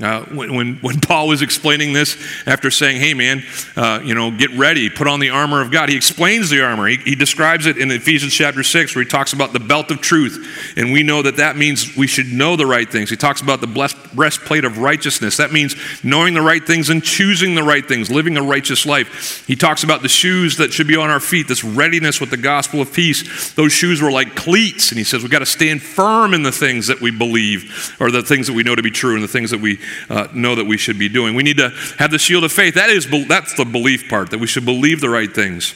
Uh, 0.00 0.24
when, 0.26 0.54
when, 0.54 0.76
when, 0.76 0.98
Paul 1.00 1.28
was 1.28 1.42
explaining 1.42 1.92
this, 1.92 2.16
after 2.46 2.70
saying, 2.70 3.00
hey 3.00 3.12
man, 3.12 3.42
uh, 3.76 4.00
you 4.02 4.14
know, 4.14 4.30
get 4.30 4.50
ready, 4.52 4.88
put 4.88 5.06
on 5.06 5.20
the 5.20 5.28
armor 5.28 5.60
of 5.60 5.70
God, 5.70 5.90
he 5.90 5.96
explains 5.96 6.48
the 6.48 6.62
armor. 6.62 6.86
He, 6.86 6.96
he, 6.96 7.14
describes 7.14 7.66
it 7.66 7.76
in 7.76 7.90
Ephesians 7.90 8.32
chapter 8.32 8.62
6, 8.62 8.94
where 8.94 9.04
he 9.04 9.10
talks 9.10 9.34
about 9.34 9.52
the 9.52 9.60
belt 9.60 9.90
of 9.90 10.00
truth. 10.00 10.74
And 10.76 10.92
we 10.92 11.02
know 11.02 11.20
that 11.22 11.36
that 11.36 11.56
means 11.56 11.96
we 11.96 12.06
should 12.06 12.32
know 12.32 12.56
the 12.56 12.64
right 12.64 12.90
things. 12.90 13.10
He 13.10 13.16
talks 13.16 13.42
about 13.42 13.60
the 13.60 13.66
blessed 13.66 14.14
breastplate 14.14 14.64
of 14.64 14.78
righteousness. 14.78 15.36
That 15.36 15.52
means 15.52 15.76
knowing 16.02 16.32
the 16.34 16.40
right 16.40 16.66
things 16.66 16.88
and 16.88 17.04
choosing 17.04 17.54
the 17.54 17.62
right 17.62 17.86
things, 17.86 18.10
living 18.10 18.38
a 18.38 18.42
righteous 18.42 18.86
life. 18.86 19.46
He 19.46 19.56
talks 19.56 19.84
about 19.84 20.02
the 20.02 20.08
shoes 20.08 20.56
that 20.56 20.72
should 20.72 20.88
be 20.88 20.96
on 20.96 21.10
our 21.10 21.20
feet, 21.20 21.46
this 21.46 21.62
readiness 21.62 22.20
with 22.20 22.30
the 22.30 22.36
gospel 22.36 22.80
of 22.80 22.92
peace. 22.92 23.52
Those 23.52 23.72
shoes 23.72 24.00
were 24.00 24.10
like 24.10 24.34
cleats. 24.34 24.90
And 24.90 24.98
he 24.98 25.04
says 25.04 25.22
we've 25.22 25.30
got 25.30 25.40
to 25.40 25.46
stand 25.46 25.82
firm 25.82 26.32
in 26.32 26.42
the 26.42 26.52
things 26.52 26.86
that 26.86 27.00
we 27.00 27.10
believe, 27.10 27.94
or 28.00 28.10
the 28.10 28.22
things 28.22 28.46
that 28.46 28.54
we 28.54 28.62
know 28.62 28.74
to 28.74 28.82
be 28.82 28.90
true, 28.90 29.14
and 29.14 29.22
the 29.22 29.28
things 29.28 29.50
that 29.50 29.60
we 29.60 29.78
uh, 30.08 30.28
know 30.34 30.54
that 30.54 30.66
we 30.66 30.76
should 30.76 30.98
be 30.98 31.08
doing. 31.08 31.34
We 31.34 31.42
need 31.42 31.58
to 31.58 31.70
have 31.98 32.10
the 32.10 32.18
shield 32.18 32.44
of 32.44 32.52
faith. 32.52 32.74
That 32.74 32.90
is, 32.90 33.08
that's 33.28 33.54
the 33.54 33.64
belief 33.64 34.08
part, 34.08 34.30
that 34.30 34.38
we 34.38 34.46
should 34.46 34.64
believe 34.64 35.00
the 35.00 35.10
right 35.10 35.32
things 35.32 35.74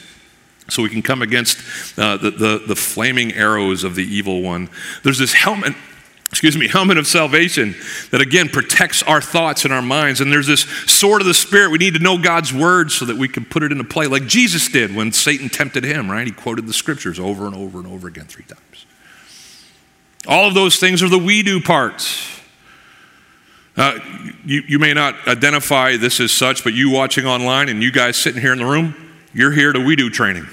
so 0.67 0.81
we 0.81 0.89
can 0.89 1.01
come 1.01 1.21
against 1.21 1.59
uh, 1.97 2.17
the, 2.17 2.31
the, 2.31 2.63
the 2.67 2.75
flaming 2.75 3.33
arrows 3.33 3.83
of 3.83 3.95
the 3.95 4.03
evil 4.03 4.41
one. 4.41 4.69
There's 5.03 5.19
this 5.19 5.33
helmet 5.33 5.75
excuse 6.31 6.57
me, 6.57 6.67
helmet 6.67 6.97
of 6.97 7.07
salvation 7.07 7.73
that 8.11 8.19
again 8.19 8.49
protects 8.49 9.01
our 9.03 9.21
thoughts 9.21 9.63
and 9.63 9.73
our 9.73 9.81
minds. 9.81 10.19
And 10.19 10.29
there's 10.29 10.47
this 10.47 10.63
sword 10.85 11.21
of 11.21 11.27
the 11.27 11.33
Spirit. 11.33 11.71
We 11.71 11.77
need 11.77 11.93
to 11.93 12.01
know 12.01 12.17
God's 12.17 12.53
word 12.53 12.91
so 12.91 13.05
that 13.05 13.15
we 13.15 13.29
can 13.29 13.45
put 13.45 13.63
it 13.63 13.71
into 13.71 13.85
play, 13.85 14.07
like 14.07 14.25
Jesus 14.25 14.67
did 14.67 14.93
when 14.93 15.13
Satan 15.13 15.47
tempted 15.47 15.85
him, 15.85 16.11
right? 16.11 16.27
He 16.27 16.33
quoted 16.33 16.67
the 16.67 16.73
scriptures 16.73 17.19
over 17.19 17.45
and 17.45 17.55
over 17.55 17.77
and 17.77 17.87
over 17.87 18.09
again 18.09 18.25
three 18.25 18.43
times. 18.43 18.85
All 20.27 20.45
of 20.45 20.55
those 20.55 20.77
things 20.77 21.01
are 21.01 21.07
the 21.07 21.17
we 21.17 21.41
do 21.41 21.61
parts. 21.61 22.34
Uh, 23.77 23.99
you, 24.45 24.63
you 24.67 24.79
may 24.79 24.93
not 24.93 25.15
identify 25.27 25.97
this 25.97 26.19
as 26.19 26.31
such, 26.31 26.63
but 26.63 26.73
you 26.73 26.89
watching 26.89 27.25
online 27.25 27.67
and 27.69 27.83
you 27.83 27.91
guys 27.91 28.15
sitting 28.15 28.41
here 28.41 28.53
in 28.53 28.59
the 28.59 28.65
room, 28.65 28.95
you're 29.33 29.51
here 29.51 29.73
to 29.73 29.83
we 29.83 29.95
do 29.95 30.09
training. 30.09 30.47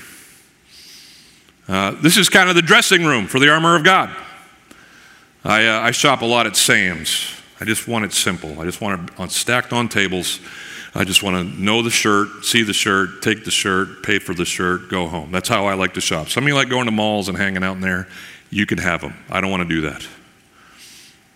Uh, 1.69 1.93
this 2.03 2.17
is 2.17 2.29
kind 2.29 2.49
of 2.49 2.57
the 2.57 2.63
dressing 2.63 3.05
room 3.05 3.27
for 3.27 3.39
the 3.39 3.49
armor 3.49 3.77
of 3.77 3.85
God. 3.85 4.11
I, 5.45 5.67
uh, 5.67 5.81
I 5.81 5.91
shop 5.93 6.23
a 6.23 6.25
lot 6.25 6.47
at 6.47 6.57
Sam's. 6.57 7.33
I 7.61 7.65
just 7.65 7.87
want 7.87 8.05
it 8.05 8.13
simple. 8.13 8.61
I 8.61 8.65
just 8.65 8.81
want 8.81 9.09
it 9.09 9.21
on, 9.21 9.29
stacked 9.29 9.73
on 9.73 9.89
tables. 9.89 10.41
I 10.95 11.05
just 11.05 11.23
want 11.23 11.37
to 11.37 11.63
know 11.63 11.81
the 11.81 11.91
shirt, 11.91 12.45
see 12.45 12.65
the 12.65 12.73
shirt, 12.73 13.23
take 13.23 13.45
the 13.45 13.51
shirt, 13.51 14.03
pay 14.03 14.19
for 14.19 14.35
the 14.35 14.45
shirt, 14.45 14.91
go 14.91 15.07
home. 15.07 15.31
That's 15.31 15.49
how 15.49 15.67
I 15.67 15.75
like 15.75 15.95
to 15.95 16.01
shop. 16.01 16.29
Some 16.29 16.45
of 16.45 16.49
you 16.49 16.55
like 16.55 16.69
going 16.69 16.87
to 16.87 16.93
malls 16.93 17.29
and 17.29 17.39
hanging 17.39 17.63
out 17.63 17.77
in 17.77 17.81
there. 17.81 18.09
You 18.51 18.67
can 18.67 18.79
have 18.79 19.01
them. 19.01 19.15
I 19.31 19.41
don't 19.41 19.51
want 19.51 19.63
to 19.63 19.69
do 19.69 19.81
that. 19.83 20.07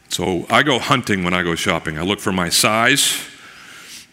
So 0.08 0.46
I 0.48 0.62
go 0.62 0.78
hunting 0.78 1.24
when 1.24 1.34
I 1.34 1.42
go 1.42 1.54
shopping. 1.54 1.98
I 1.98 2.02
look 2.02 2.20
for 2.20 2.32
my 2.32 2.48
size, 2.48 3.18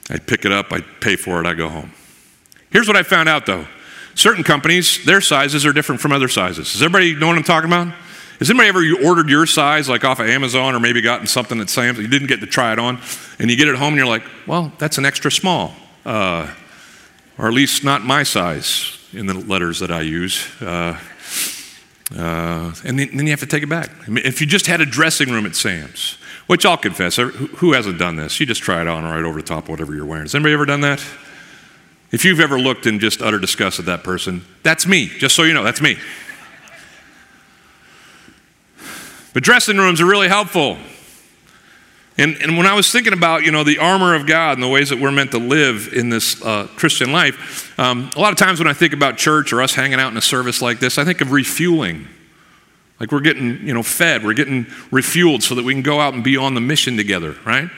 I 0.09 0.17
pick 0.17 0.45
it 0.45 0.51
up, 0.51 0.71
I 0.71 0.81
pay 0.81 1.15
for 1.15 1.39
it, 1.39 1.45
I 1.45 1.53
go 1.53 1.69
home. 1.69 1.91
Here's 2.71 2.87
what 2.87 2.97
I 2.97 3.03
found 3.03 3.29
out 3.29 3.45
though 3.45 3.67
certain 4.15 4.43
companies, 4.43 5.03
their 5.05 5.21
sizes 5.21 5.65
are 5.65 5.73
different 5.73 6.01
from 6.01 6.11
other 6.11 6.27
sizes. 6.27 6.71
Does 6.73 6.81
everybody 6.81 7.15
know 7.15 7.27
what 7.27 7.37
I'm 7.37 7.43
talking 7.43 7.69
about? 7.69 7.93
Has 8.39 8.49
anybody 8.49 8.69
ever 8.69 9.07
ordered 9.07 9.29
your 9.29 9.45
size, 9.45 9.87
like 9.87 10.03
off 10.03 10.19
of 10.19 10.27
Amazon, 10.27 10.75
or 10.75 10.79
maybe 10.79 11.01
gotten 11.01 11.27
something 11.27 11.59
at 11.59 11.69
Sam's 11.69 11.99
you 11.99 12.07
didn't 12.07 12.27
get 12.27 12.41
to 12.41 12.47
try 12.47 12.73
it 12.73 12.79
on, 12.79 12.99
and 13.39 13.49
you 13.49 13.55
get 13.55 13.67
it 13.67 13.75
home 13.75 13.89
and 13.89 13.97
you're 13.97 14.07
like, 14.07 14.23
well, 14.47 14.71
that's 14.79 14.97
an 14.97 15.05
extra 15.05 15.31
small, 15.31 15.73
uh, 16.05 16.51
or 17.37 17.47
at 17.47 17.53
least 17.53 17.83
not 17.83 18.03
my 18.03 18.23
size 18.23 18.97
in 19.13 19.27
the 19.27 19.33
letters 19.33 19.79
that 19.79 19.91
I 19.91 20.01
use. 20.01 20.45
Uh, 20.61 20.99
uh, 22.15 22.73
and 22.85 22.99
then, 22.99 23.09
then, 23.15 23.25
you 23.25 23.31
have 23.31 23.39
to 23.39 23.45
take 23.45 23.63
it 23.63 23.69
back. 23.69 23.89
I 24.05 24.09
mean, 24.09 24.25
if 24.25 24.39
you 24.39 24.47
just 24.47 24.67
had 24.67 24.81
a 24.81 24.85
dressing 24.85 25.31
room 25.31 25.45
at 25.45 25.55
Sam's, 25.55 26.17
which 26.47 26.65
I'll 26.65 26.77
confess, 26.77 27.15
who 27.15 27.73
hasn't 27.73 27.97
done 27.97 28.17
this? 28.17 28.39
You 28.39 28.45
just 28.45 28.61
try 28.61 28.81
it 28.81 28.87
on 28.87 29.03
right 29.03 29.23
over 29.23 29.41
the 29.41 29.47
top 29.47 29.67
whatever 29.67 29.95
you're 29.95 30.05
wearing. 30.05 30.25
Has 30.25 30.35
anybody 30.35 30.53
ever 30.53 30.65
done 30.65 30.81
that? 30.81 31.03
If 32.11 32.23
you've 32.23 32.39
ever 32.39 32.59
looked 32.59 32.85
in 32.85 32.99
just 32.99 33.21
utter 33.21 33.39
disgust 33.39 33.79
at 33.79 33.85
that 33.85 34.03
person, 34.03 34.45
that's 34.61 34.85
me, 34.85 35.07
just 35.07 35.35
so 35.35 35.43
you 35.43 35.53
know, 35.53 35.63
that's 35.63 35.81
me. 35.81 35.97
But 39.33 39.41
dressing 39.41 39.77
rooms 39.77 39.99
are 39.99 40.05
really 40.05 40.27
helpful. 40.27 40.77
And, 42.17 42.35
and 42.41 42.57
when 42.57 42.67
I 42.67 42.75
was 42.75 42.91
thinking 42.91 43.13
about, 43.13 43.43
you 43.43 43.51
know, 43.51 43.63
the 43.63 43.79
armor 43.79 44.13
of 44.13 44.27
God 44.27 44.53
and 44.53 44.63
the 44.63 44.67
ways 44.67 44.89
that 44.89 44.99
we're 44.99 45.11
meant 45.11 45.31
to 45.31 45.39
live 45.39 45.91
in 45.93 46.09
this 46.09 46.41
uh, 46.43 46.67
Christian 46.75 47.11
life, 47.11 47.77
um, 47.79 48.11
a 48.15 48.19
lot 48.19 48.31
of 48.31 48.37
times 48.37 48.59
when 48.59 48.67
I 48.67 48.73
think 48.73 48.93
about 48.93 49.17
church 49.17 49.51
or 49.51 49.61
us 49.63 49.73
hanging 49.73 49.99
out 49.99 50.11
in 50.11 50.17
a 50.17 50.21
service 50.21 50.61
like 50.61 50.79
this, 50.79 50.99
I 50.99 51.05
think 51.05 51.21
of 51.21 51.31
refueling. 51.31 52.07
Like 52.99 53.11
we're 53.11 53.21
getting, 53.21 53.65
you 53.65 53.73
know, 53.73 53.81
fed, 53.81 54.23
we're 54.23 54.33
getting 54.33 54.65
refueled 54.91 55.41
so 55.41 55.55
that 55.55 55.65
we 55.65 55.73
can 55.73 55.81
go 55.81 55.99
out 55.99 56.13
and 56.13 56.23
be 56.23 56.37
on 56.37 56.53
the 56.53 56.61
mission 56.61 56.97
together, 56.97 57.35
right? 57.45 57.69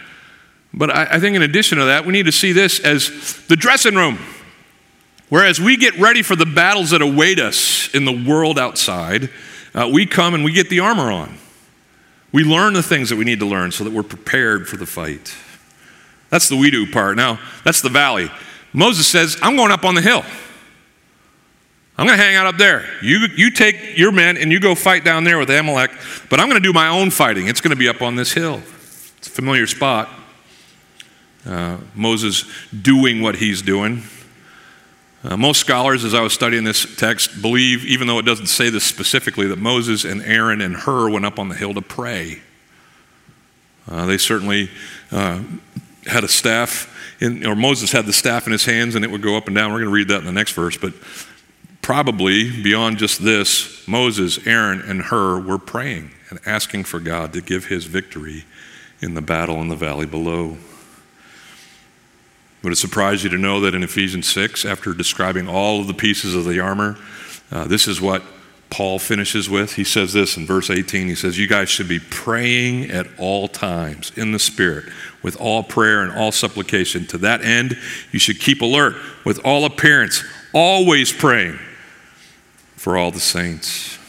But 0.73 0.89
I, 0.89 1.07
I 1.11 1.19
think 1.19 1.37
in 1.37 1.41
addition 1.41 1.77
to 1.77 1.85
that, 1.85 2.05
we 2.05 2.11
need 2.11 2.25
to 2.25 2.33
see 2.33 2.51
this 2.51 2.81
as 2.81 3.41
the 3.47 3.55
dressing 3.55 3.95
room. 3.95 4.19
Whereas 5.29 5.59
we 5.59 5.77
get 5.77 5.97
ready 5.97 6.21
for 6.21 6.35
the 6.35 6.45
battles 6.45 6.91
that 6.91 7.01
await 7.01 7.39
us 7.39 7.89
in 7.95 8.03
the 8.03 8.11
world 8.11 8.59
outside, 8.59 9.29
uh, 9.73 9.89
we 9.91 10.05
come 10.05 10.33
and 10.33 10.43
we 10.43 10.51
get 10.51 10.69
the 10.69 10.81
armor 10.81 11.11
on. 11.11 11.37
We 12.35 12.43
learn 12.43 12.73
the 12.73 12.83
things 12.83 13.07
that 13.11 13.15
we 13.15 13.23
need 13.23 13.39
to 13.39 13.45
learn 13.45 13.71
so 13.71 13.85
that 13.85 13.93
we're 13.93 14.03
prepared 14.03 14.67
for 14.67 14.75
the 14.75 14.85
fight. 14.85 15.33
That's 16.29 16.49
the 16.49 16.57
we 16.57 16.69
do 16.69 16.85
part. 16.85 17.15
Now, 17.15 17.39
that's 17.63 17.79
the 17.79 17.87
valley. 17.87 18.29
Moses 18.73 19.07
says, 19.07 19.37
I'm 19.41 19.55
going 19.55 19.71
up 19.71 19.85
on 19.85 19.95
the 19.95 20.01
hill. 20.01 20.21
I'm 21.97 22.05
going 22.05 22.19
to 22.19 22.21
hang 22.21 22.35
out 22.35 22.45
up 22.45 22.57
there. 22.57 22.89
You, 23.01 23.27
you 23.37 23.51
take 23.51 23.97
your 23.97 24.11
men 24.11 24.35
and 24.35 24.51
you 24.51 24.59
go 24.59 24.75
fight 24.75 25.05
down 25.05 25.23
there 25.23 25.39
with 25.39 25.49
Amalek, 25.49 25.91
but 26.29 26.41
I'm 26.41 26.49
going 26.49 26.61
to 26.61 26.67
do 26.67 26.73
my 26.73 26.89
own 26.89 27.09
fighting. 27.09 27.47
It's 27.47 27.61
going 27.61 27.69
to 27.69 27.77
be 27.77 27.87
up 27.87 28.01
on 28.01 28.17
this 28.17 28.33
hill. 28.33 28.61
It's 29.17 29.27
a 29.27 29.31
familiar 29.31 29.65
spot. 29.65 30.09
Uh, 31.45 31.77
Moses 31.95 32.43
doing 32.81 33.21
what 33.21 33.37
he's 33.37 33.61
doing. 33.61 34.03
Uh, 35.25 35.35
most 35.35 35.59
scholars, 35.59 36.03
as 36.03 36.13
I 36.13 36.21
was 36.21 36.33
studying 36.33 36.63
this 36.63 36.95
text, 36.97 37.41
believe, 37.41 37.83
even 37.83 38.05
though 38.05 38.19
it 38.19 38.25
doesn't 38.25 38.45
say 38.45 38.69
this 38.69 38.83
specifically, 38.83 39.47
that 39.47 39.57
Moses 39.57 40.05
and 40.05 40.21
Aaron 40.21 40.61
and 40.61 40.75
Hur 40.75 41.09
went 41.09 41.25
up 41.25 41.39
on 41.39 41.49
the 41.49 41.55
hill 41.55 41.73
to 41.73 41.81
pray. 41.81 42.43
Uh, 43.89 44.05
they 44.05 44.19
certainly 44.19 44.69
uh, 45.11 45.41
had 46.05 46.23
a 46.23 46.27
staff, 46.27 47.17
in, 47.19 47.43
or 47.43 47.55
Moses 47.55 47.91
had 47.91 48.05
the 48.05 48.13
staff 48.13 48.45
in 48.45 48.51
his 48.51 48.65
hands 48.65 48.93
and 48.93 49.03
it 49.03 49.09
would 49.09 49.23
go 49.23 49.35
up 49.35 49.47
and 49.47 49.55
down. 49.55 49.71
We're 49.71 49.79
going 49.79 49.89
to 49.89 49.95
read 49.95 50.09
that 50.09 50.19
in 50.19 50.25
the 50.25 50.31
next 50.31 50.51
verse. 50.51 50.77
But 50.77 50.93
probably 51.81 52.61
beyond 52.61 52.99
just 52.99 53.23
this, 53.23 53.87
Moses, 53.87 54.45
Aaron, 54.45 54.81
and 54.81 55.01
Hur 55.01 55.39
were 55.39 55.57
praying 55.57 56.11
and 56.29 56.39
asking 56.45 56.83
for 56.83 56.99
God 56.99 57.33
to 57.33 57.41
give 57.41 57.65
his 57.65 57.85
victory 57.85 58.45
in 59.01 59.15
the 59.15 59.23
battle 59.23 59.59
in 59.59 59.69
the 59.69 59.75
valley 59.75 60.05
below. 60.05 60.57
Would 62.65 62.73
it 62.73 62.77
surprise 62.77 63.23
you 63.23 63.29
to 63.29 63.37
know 63.37 63.59
that 63.59 63.75
in 63.75 63.83
Ephesians 63.83 64.27
6, 64.27 64.65
after 64.65 64.91
describing 64.91 65.47
all 65.47 65.81
of 65.81 65.85
the 65.85 65.93
pieces 65.93 66.33
of 66.33 66.45
the 66.45 66.59
armor, 66.59 66.97
uh, 67.51 67.65
this 67.65 67.87
is 67.87 68.01
what 68.01 68.23
Paul 68.71 68.97
finishes 68.97 69.47
with? 69.47 69.73
He 69.73 69.83
says 69.83 70.13
this 70.13 70.35
in 70.35 70.47
verse 70.47 70.71
18. 70.71 71.07
He 71.07 71.13
says, 71.13 71.37
You 71.37 71.45
guys 71.47 71.69
should 71.69 71.87
be 71.87 71.99
praying 71.99 72.89
at 72.89 73.05
all 73.19 73.47
times 73.47 74.11
in 74.17 74.31
the 74.31 74.39
Spirit 74.39 74.85
with 75.21 75.39
all 75.39 75.61
prayer 75.61 76.01
and 76.01 76.11
all 76.11 76.31
supplication. 76.31 77.05
To 77.05 77.19
that 77.19 77.45
end, 77.45 77.77
you 78.11 78.17
should 78.17 78.39
keep 78.39 78.61
alert 78.61 78.95
with 79.23 79.39
all 79.45 79.65
appearance, 79.65 80.23
always 80.51 81.13
praying 81.13 81.59
for 82.77 82.97
all 82.97 83.11
the 83.11 83.19
saints. 83.19 83.99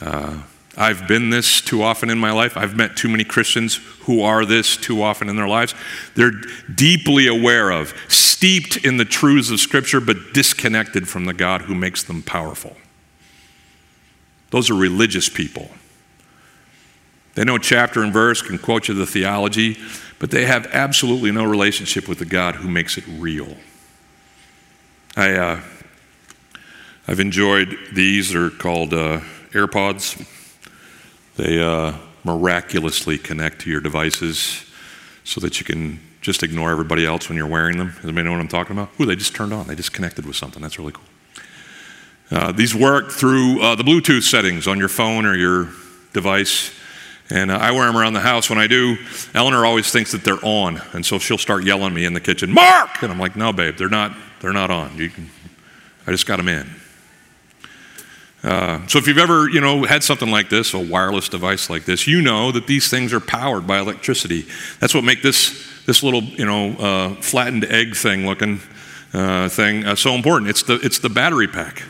Uh, 0.00 0.38
I've 0.80 1.08
been 1.08 1.30
this 1.30 1.60
too 1.60 1.82
often 1.82 2.08
in 2.08 2.18
my 2.18 2.30
life. 2.30 2.56
I've 2.56 2.76
met 2.76 2.96
too 2.96 3.08
many 3.08 3.24
Christians 3.24 3.74
who 4.02 4.22
are 4.22 4.44
this 4.44 4.76
too 4.76 5.02
often 5.02 5.28
in 5.28 5.34
their 5.34 5.48
lives. 5.48 5.74
They're 6.14 6.40
deeply 6.72 7.26
aware 7.26 7.70
of, 7.70 7.92
steeped 8.06 8.76
in 8.76 8.96
the 8.96 9.04
truths 9.04 9.50
of 9.50 9.58
Scripture, 9.58 10.00
but 10.00 10.32
disconnected 10.32 11.08
from 11.08 11.24
the 11.24 11.34
God 11.34 11.62
who 11.62 11.74
makes 11.74 12.04
them 12.04 12.22
powerful. 12.22 12.76
Those 14.50 14.70
are 14.70 14.74
religious 14.74 15.28
people. 15.28 15.68
They 17.34 17.42
know 17.42 17.58
chapter 17.58 18.02
and 18.04 18.12
verse, 18.12 18.40
can 18.40 18.56
quote 18.56 18.86
you 18.86 18.94
the 18.94 19.04
theology, 19.04 19.78
but 20.20 20.30
they 20.30 20.46
have 20.46 20.68
absolutely 20.72 21.32
no 21.32 21.44
relationship 21.44 22.08
with 22.08 22.20
the 22.20 22.24
God 22.24 22.54
who 22.54 22.68
makes 22.68 22.96
it 22.96 23.04
real. 23.18 23.56
I, 25.16 25.32
uh, 25.32 25.60
I've 27.08 27.20
enjoyed 27.20 27.76
these. 27.92 28.32
They're 28.32 28.50
called 28.50 28.94
uh, 28.94 29.20
AirPods. 29.50 30.24
They 31.38 31.62
uh, 31.62 31.92
miraculously 32.24 33.16
connect 33.16 33.60
to 33.60 33.70
your 33.70 33.80
devices 33.80 34.64
so 35.22 35.40
that 35.40 35.60
you 35.60 35.64
can 35.64 36.00
just 36.20 36.42
ignore 36.42 36.72
everybody 36.72 37.06
else 37.06 37.28
when 37.28 37.38
you're 37.38 37.46
wearing 37.46 37.78
them. 37.78 37.92
Does 37.94 38.06
anybody 38.06 38.24
know 38.24 38.32
what 38.32 38.40
I'm 38.40 38.48
talking 38.48 38.76
about? 38.76 38.90
Ooh, 39.00 39.06
they 39.06 39.14
just 39.14 39.36
turned 39.36 39.54
on. 39.54 39.68
They 39.68 39.76
just 39.76 39.92
connected 39.92 40.26
with 40.26 40.34
something. 40.34 40.60
That's 40.60 40.80
really 40.80 40.90
cool. 40.90 41.04
Uh, 42.32 42.50
these 42.50 42.74
work 42.74 43.12
through 43.12 43.62
uh, 43.62 43.76
the 43.76 43.84
Bluetooth 43.84 44.24
settings 44.24 44.66
on 44.66 44.80
your 44.80 44.88
phone 44.88 45.24
or 45.26 45.36
your 45.36 45.70
device. 46.12 46.74
And 47.30 47.52
uh, 47.52 47.58
I 47.58 47.70
wear 47.70 47.86
them 47.86 47.96
around 47.96 48.14
the 48.14 48.20
house. 48.20 48.50
When 48.50 48.58
I 48.58 48.66
do, 48.66 48.96
Eleanor 49.32 49.64
always 49.64 49.92
thinks 49.92 50.10
that 50.10 50.24
they're 50.24 50.44
on, 50.44 50.82
and 50.92 51.06
so 51.06 51.20
she'll 51.20 51.38
start 51.38 51.62
yelling 51.62 51.86
at 51.86 51.92
me 51.92 52.04
in 52.04 52.14
the 52.14 52.20
kitchen, 52.20 52.50
"Mark!" 52.50 53.02
And 53.02 53.12
I'm 53.12 53.18
like, 53.18 53.36
"No, 53.36 53.52
babe, 53.52 53.76
they're 53.76 53.88
not. 53.88 54.16
They're 54.40 54.52
not 54.52 54.70
on. 54.70 54.96
Can, 54.96 55.30
I 56.06 56.10
just 56.10 56.26
got 56.26 56.38
them 56.38 56.48
in." 56.48 56.68
Uh, 58.42 58.86
so 58.86 58.98
if 58.98 59.06
you've 59.08 59.18
ever, 59.18 59.48
you 59.48 59.60
know, 59.60 59.84
had 59.84 60.04
something 60.04 60.30
like 60.30 60.48
this, 60.48 60.72
a 60.72 60.78
wireless 60.78 61.28
device 61.28 61.68
like 61.68 61.84
this, 61.84 62.06
you 62.06 62.22
know 62.22 62.52
that 62.52 62.66
these 62.66 62.88
things 62.88 63.12
are 63.12 63.20
powered 63.20 63.66
by 63.66 63.78
electricity. 63.78 64.46
That's 64.80 64.94
what 64.94 65.04
makes 65.04 65.22
this 65.22 65.66
this 65.86 66.02
little, 66.02 66.22
you 66.22 66.44
know, 66.44 66.72
uh, 66.72 67.14
flattened 67.16 67.64
egg 67.64 67.96
thing 67.96 68.26
looking 68.26 68.60
uh, 69.12 69.48
thing 69.48 69.84
uh, 69.84 69.96
so 69.96 70.14
important. 70.14 70.50
It's 70.50 70.62
the 70.62 70.74
it's 70.74 71.00
the 71.00 71.08
battery 71.08 71.48
pack. 71.48 71.82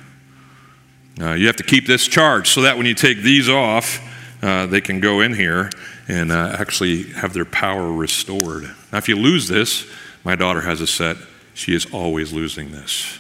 Uh, 1.20 1.32
you 1.32 1.48
have 1.48 1.56
to 1.56 1.64
keep 1.64 1.87
this 1.87 2.06
charged 2.06 2.46
so 2.48 2.62
that 2.62 2.76
when 2.76 2.87
you 2.87 2.94
take 2.94 3.18
these 3.18 3.48
off, 3.48 4.00
uh, 4.42 4.66
they 4.66 4.80
can 4.80 5.00
go 5.00 5.20
in 5.20 5.34
here 5.34 5.68
and 6.06 6.32
actually 6.32 7.02
have 7.11 7.34
their 7.34 7.44
power 7.44 7.92
restored. 7.92 8.62
Now, 8.92 8.98
if 8.98 9.08
you 9.08 9.16
lose 9.16 9.48
this, 9.48 9.84
my 10.24 10.37
daughter 10.37 10.62
has 10.62 10.80
a 10.80 10.87
set. 10.87 11.16
She 11.52 11.74
is 11.74 11.87
always 11.92 12.32
losing 12.32 12.70
this 12.70 13.18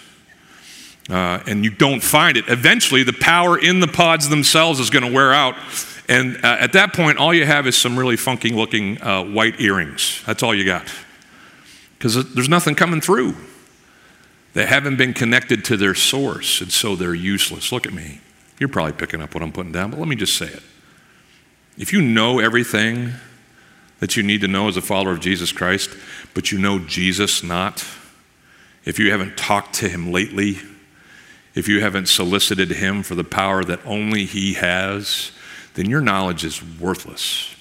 uh, 1.08 1.42
and 1.46 1.64
you 1.64 1.70
don't 1.70 2.02
find 2.02 2.36
it, 2.36 2.48
eventually 2.48 3.02
the 3.02 3.12
power 3.14 3.58
in 3.58 3.80
the 3.80 3.86
pods 3.86 4.28
themselves 4.28 4.78
is 4.78 4.90
going 4.90 5.04
to 5.04 5.12
wear 5.12 5.32
out. 5.32 5.54
And 6.08 6.36
uh, 6.44 6.56
at 6.60 6.72
that 6.74 6.92
point, 6.94 7.18
all 7.18 7.34
you 7.34 7.46
have 7.46 7.66
is 7.66 7.76
some 7.76 7.98
really 7.98 8.16
funky 8.16 8.50
looking 8.50 9.00
uh, 9.02 9.24
white 9.24 9.60
earrings. 9.60 10.22
That's 10.26 10.42
all 10.42 10.54
you 10.54 10.64
got. 10.64 10.86
Because 11.96 12.34
there's 12.34 12.48
nothing 12.48 12.74
coming 12.74 13.00
through. 13.00 13.34
They 14.54 14.66
haven't 14.66 14.96
been 14.96 15.12
connected 15.14 15.64
to 15.66 15.76
their 15.76 15.94
source, 15.94 16.60
and 16.60 16.72
so 16.72 16.96
they're 16.96 17.14
useless. 17.14 17.72
Look 17.72 17.86
at 17.86 17.92
me. 17.92 18.20
You're 18.58 18.68
probably 18.68 18.92
picking 18.92 19.20
up 19.20 19.34
what 19.34 19.42
I'm 19.42 19.52
putting 19.52 19.72
down, 19.72 19.90
but 19.90 19.98
let 19.98 20.08
me 20.08 20.16
just 20.16 20.36
say 20.36 20.46
it. 20.46 20.62
If 21.76 21.92
you 21.92 22.02
know 22.02 22.38
everything 22.38 23.12
that 24.00 24.16
you 24.16 24.22
need 24.22 24.40
to 24.40 24.48
know 24.48 24.68
as 24.68 24.76
a 24.76 24.82
follower 24.82 25.12
of 25.12 25.20
Jesus 25.20 25.52
Christ, 25.52 25.90
but 26.34 26.50
you 26.50 26.58
know 26.58 26.78
Jesus 26.78 27.42
not, 27.42 27.86
if 28.84 28.98
you 28.98 29.10
haven't 29.10 29.36
talked 29.36 29.74
to 29.76 29.88
him 29.88 30.12
lately, 30.12 30.58
if 31.58 31.66
you 31.66 31.80
haven't 31.80 32.06
solicited 32.06 32.70
Him 32.70 33.02
for 33.02 33.16
the 33.16 33.24
power 33.24 33.64
that 33.64 33.80
only 33.84 34.26
He 34.26 34.54
has, 34.54 35.32
then 35.74 35.90
your 35.90 36.00
knowledge 36.00 36.44
is 36.44 36.62
worthless. 36.62 37.52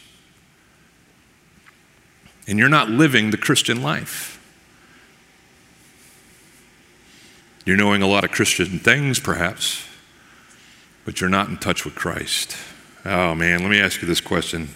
And 2.48 2.60
you're 2.60 2.70
not 2.70 2.92
living 2.92 3.32
the 3.32 3.38
Christian 3.38 3.82
life. 3.82 4.36
You're 7.66 7.76
knowing 7.76 8.04
a 8.04 8.08
lot 8.08 8.24
of 8.24 8.30
Christian 8.30 8.78
things, 8.78 9.20
perhaps, 9.20 9.84
but 11.04 11.20
you're 11.20 11.30
not 11.30 11.50
in 11.50 11.58
touch 11.58 11.84
with 11.84 11.96
Christ. 11.96 12.56
Oh, 13.04 13.34
man, 13.34 13.62
let 13.62 13.72
me 13.72 13.80
ask 13.80 14.00
you 14.00 14.08
this 14.08 14.22
question. 14.22 14.70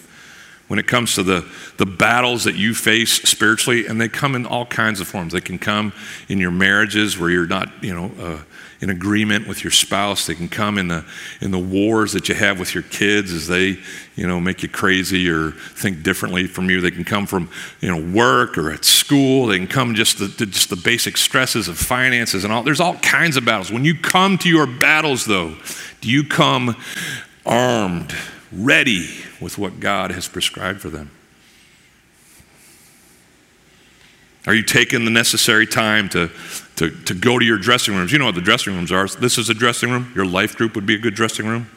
When 0.67 0.79
it 0.79 0.87
comes 0.87 1.13
to 1.13 1.21
the, 1.21 1.47
the 1.77 1.85
battles 1.85 2.45
that 2.45 2.55
you 2.55 2.73
face 2.73 3.21
spiritually, 3.21 3.85
and 3.85 4.01
they 4.01 4.09
come 4.09 4.35
in 4.35 4.47
all 4.47 4.65
kinds 4.65 4.99
of 4.99 5.07
forms. 5.07 5.33
They 5.33 5.41
can 5.41 5.59
come 5.59 5.93
in 6.27 6.39
your 6.39 6.51
marriages 6.51 7.19
where 7.19 7.29
you're 7.29 7.45
not, 7.45 7.83
you 7.83 7.93
know, 7.93 8.11
uh, 8.19 8.39
in 8.81 8.89
agreement 8.89 9.47
with 9.47 9.63
your 9.63 9.71
spouse. 9.71 10.25
They 10.25 10.33
can 10.33 10.49
come 10.49 10.79
in 10.79 10.87
the, 10.87 11.05
in 11.39 11.51
the 11.51 11.59
wars 11.59 12.13
that 12.13 12.27
you 12.27 12.35
have 12.35 12.59
with 12.59 12.73
your 12.73 12.83
kids 12.83 13.31
as 13.31 13.47
they, 13.47 13.77
you 14.15 14.27
know, 14.27 14.39
make 14.39 14.63
you 14.63 14.69
crazy 14.69 15.29
or 15.29 15.51
think 15.51 16.01
differently 16.01 16.47
from 16.47 16.69
you. 16.69 16.81
They 16.81 16.89
can 16.89 17.03
come 17.03 17.27
from, 17.27 17.49
you 17.79 17.89
know, 17.89 18.11
work 18.11 18.57
or 18.57 18.71
at 18.71 18.83
school. 18.83 19.47
They 19.47 19.59
can 19.59 19.67
come 19.67 19.93
just 19.93 20.17
the, 20.17 20.27
just 20.45 20.71
the 20.71 20.75
basic 20.75 21.17
stresses 21.17 21.67
of 21.67 21.77
finances 21.77 22.43
and 22.43 22.51
all. 22.51 22.63
There's 22.63 22.79
all 22.79 22.95
kinds 22.97 23.37
of 23.37 23.45
battles. 23.45 23.71
When 23.71 23.85
you 23.85 23.95
come 23.95 24.39
to 24.39 24.49
your 24.49 24.65
battles, 24.65 25.25
though, 25.25 25.55
do 26.01 26.09
you 26.09 26.23
come 26.23 26.75
armed, 27.45 28.15
ready 28.51 29.07
with 29.39 29.59
what 29.59 29.79
God 29.79 30.11
has 30.11 30.27
prescribed 30.27 30.81
for 30.81 30.89
them? 30.89 31.11
Are 34.47 34.55
you 34.55 34.63
taking 34.63 35.05
the 35.05 35.11
necessary 35.11 35.67
time 35.67 36.09
to, 36.09 36.31
to, 36.81 36.89
to 37.05 37.13
go 37.13 37.37
to 37.37 37.45
your 37.45 37.59
dressing 37.59 37.95
rooms? 37.95 38.11
You 38.11 38.17
know 38.17 38.25
what 38.25 38.35
the 38.35 38.41
dressing 38.41 38.73
rooms 38.73 38.91
are. 38.91 39.07
This 39.07 39.37
is 39.37 39.49
a 39.49 39.53
dressing 39.53 39.91
room. 39.91 40.11
Your 40.15 40.25
life 40.25 40.55
group 40.55 40.73
would 40.73 40.87
be 40.87 40.95
a 40.95 40.99
good 40.99 41.13
dressing 41.13 41.45
room 41.45 41.69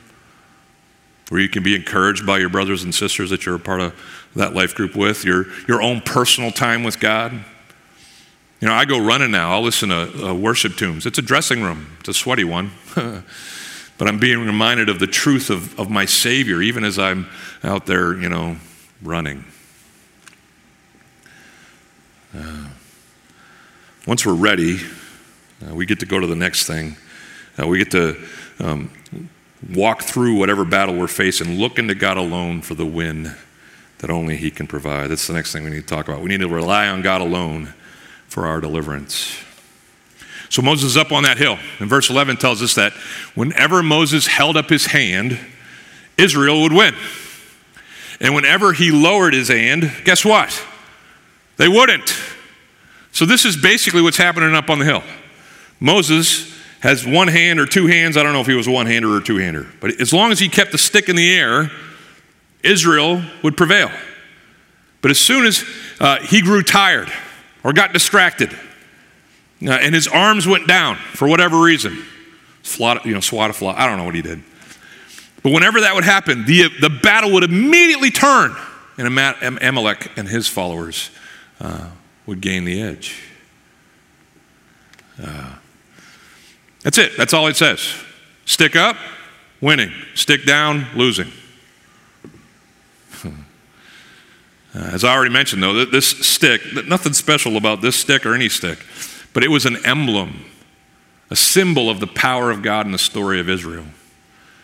where 1.28 1.40
you 1.40 1.48
can 1.48 1.62
be 1.62 1.74
encouraged 1.74 2.26
by 2.26 2.38
your 2.38 2.48
brothers 2.48 2.82
and 2.84 2.94
sisters 2.94 3.30
that 3.30 3.46
you're 3.46 3.54
a 3.54 3.60
part 3.60 3.80
of 3.80 3.94
that 4.34 4.54
life 4.54 4.74
group 4.74 4.96
with, 4.96 5.24
your, 5.24 5.46
your 5.68 5.82
own 5.82 6.00
personal 6.00 6.50
time 6.50 6.82
with 6.82 7.00
God. 7.00 7.32
You 8.60 8.68
know, 8.68 8.74
I 8.74 8.84
go 8.84 8.98
running 8.98 9.30
now. 9.30 9.52
I'll 9.52 9.62
listen 9.62 9.90
to 9.90 10.28
uh, 10.28 10.34
worship 10.34 10.76
tunes. 10.76 11.06
It's 11.06 11.18
a 11.18 11.22
dressing 11.22 11.62
room, 11.62 11.96
it's 12.00 12.08
a 12.08 12.14
sweaty 12.14 12.44
one. 12.44 12.70
but 12.94 14.08
I'm 14.08 14.18
being 14.18 14.44
reminded 14.44 14.88
of 14.88 14.98
the 14.98 15.06
truth 15.06 15.50
of, 15.50 15.78
of 15.78 15.90
my 15.90 16.04
Savior, 16.04 16.62
even 16.62 16.82
as 16.82 16.98
I'm 16.98 17.28
out 17.62 17.86
there, 17.86 18.16
you 18.16 18.28
know, 18.28 18.56
running. 19.02 19.44
Uh, 22.36 22.68
once 24.06 24.26
we're 24.26 24.34
ready, 24.34 24.80
uh, 25.66 25.74
we 25.74 25.86
get 25.86 26.00
to 26.00 26.06
go 26.06 26.20
to 26.20 26.26
the 26.26 26.36
next 26.36 26.66
thing. 26.66 26.96
Uh, 27.58 27.66
we 27.66 27.78
get 27.78 27.90
to 27.92 28.16
um, 28.58 28.90
walk 29.72 30.02
through 30.02 30.36
whatever 30.36 30.64
battle 30.64 30.94
we're 30.94 31.06
facing, 31.06 31.58
look 31.58 31.78
into 31.78 31.94
God 31.94 32.18
alone 32.18 32.60
for 32.60 32.74
the 32.74 32.84
win 32.84 33.34
that 33.98 34.10
only 34.10 34.36
He 34.36 34.50
can 34.50 34.66
provide. 34.66 35.08
That's 35.08 35.26
the 35.26 35.32
next 35.32 35.52
thing 35.52 35.64
we 35.64 35.70
need 35.70 35.82
to 35.82 35.94
talk 35.94 36.08
about. 36.08 36.20
We 36.20 36.28
need 36.28 36.40
to 36.40 36.48
rely 36.48 36.88
on 36.88 37.00
God 37.00 37.22
alone 37.22 37.72
for 38.28 38.46
our 38.46 38.60
deliverance. 38.60 39.38
So 40.50 40.60
Moses 40.60 40.90
is 40.90 40.96
up 40.96 41.10
on 41.10 41.22
that 41.22 41.38
hill. 41.38 41.58
And 41.78 41.88
verse 41.88 42.10
11 42.10 42.36
tells 42.36 42.62
us 42.62 42.74
that 42.74 42.92
whenever 43.34 43.82
Moses 43.82 44.26
held 44.26 44.56
up 44.56 44.68
his 44.68 44.86
hand, 44.86 45.38
Israel 46.18 46.60
would 46.62 46.72
win. 46.72 46.94
And 48.20 48.34
whenever 48.34 48.72
he 48.72 48.90
lowered 48.90 49.34
his 49.34 49.48
hand, 49.48 49.90
guess 50.04 50.24
what? 50.24 50.62
They 51.56 51.68
wouldn't. 51.68 52.14
So, 53.14 53.24
this 53.24 53.44
is 53.44 53.56
basically 53.56 54.02
what's 54.02 54.16
happening 54.16 54.56
up 54.56 54.68
on 54.68 54.80
the 54.80 54.84
hill. 54.84 55.04
Moses 55.78 56.52
has 56.80 57.06
one 57.06 57.28
hand 57.28 57.60
or 57.60 57.64
two 57.64 57.86
hands. 57.86 58.16
I 58.16 58.24
don't 58.24 58.32
know 58.32 58.40
if 58.40 58.48
he 58.48 58.54
was 58.54 58.66
a 58.66 58.72
one 58.72 58.86
hander 58.86 59.14
or 59.14 59.20
two 59.20 59.36
hander, 59.36 59.68
but 59.80 60.00
as 60.00 60.12
long 60.12 60.32
as 60.32 60.40
he 60.40 60.48
kept 60.48 60.72
the 60.72 60.78
stick 60.78 61.08
in 61.08 61.14
the 61.14 61.32
air, 61.32 61.70
Israel 62.64 63.22
would 63.44 63.56
prevail. 63.56 63.88
But 65.00 65.12
as 65.12 65.20
soon 65.20 65.46
as 65.46 65.64
uh, 66.00 66.22
he 66.22 66.42
grew 66.42 66.64
tired 66.64 67.08
or 67.62 67.72
got 67.72 67.92
distracted, 67.92 68.52
uh, 69.64 69.70
and 69.70 69.94
his 69.94 70.08
arms 70.08 70.48
went 70.48 70.66
down 70.66 70.96
for 70.96 71.28
whatever 71.28 71.60
reason, 71.60 72.04
slot, 72.64 73.06
you 73.06 73.14
know, 73.14 73.20
swat 73.20 73.48
a 73.48 73.52
fly, 73.52 73.74
I 73.76 73.86
don't 73.86 73.96
know 73.96 74.04
what 74.04 74.16
he 74.16 74.22
did. 74.22 74.42
But 75.44 75.52
whenever 75.52 75.82
that 75.82 75.94
would 75.94 76.04
happen, 76.04 76.46
the, 76.46 76.68
the 76.80 76.90
battle 76.90 77.30
would 77.34 77.44
immediately 77.44 78.10
turn, 78.10 78.56
and 78.98 79.06
Amalek 79.06 80.10
and 80.16 80.26
his 80.26 80.48
followers 80.48 81.10
uh, 81.60 81.90
would 82.26 82.40
gain 82.40 82.64
the 82.64 82.80
edge. 82.80 83.22
Uh, 85.22 85.54
that's 86.82 86.98
it. 86.98 87.16
That's 87.16 87.32
all 87.32 87.46
it 87.46 87.56
says. 87.56 87.80
Stick 88.44 88.76
up, 88.76 88.96
winning. 89.60 89.92
Stick 90.14 90.44
down, 90.44 90.86
losing. 90.94 91.30
Uh, 94.76 94.90
as 94.92 95.04
I 95.04 95.14
already 95.14 95.32
mentioned, 95.32 95.62
though, 95.62 95.84
this 95.84 96.08
stick, 96.26 96.60
nothing 96.88 97.12
special 97.12 97.56
about 97.56 97.80
this 97.80 97.94
stick 97.94 98.26
or 98.26 98.34
any 98.34 98.48
stick, 98.48 98.84
but 99.32 99.44
it 99.44 99.48
was 99.48 99.66
an 99.66 99.76
emblem, 99.86 100.44
a 101.30 101.36
symbol 101.36 101.88
of 101.88 102.00
the 102.00 102.08
power 102.08 102.50
of 102.50 102.60
God 102.60 102.84
in 102.84 102.90
the 102.90 102.98
story 102.98 103.38
of 103.38 103.48
Israel. 103.48 103.84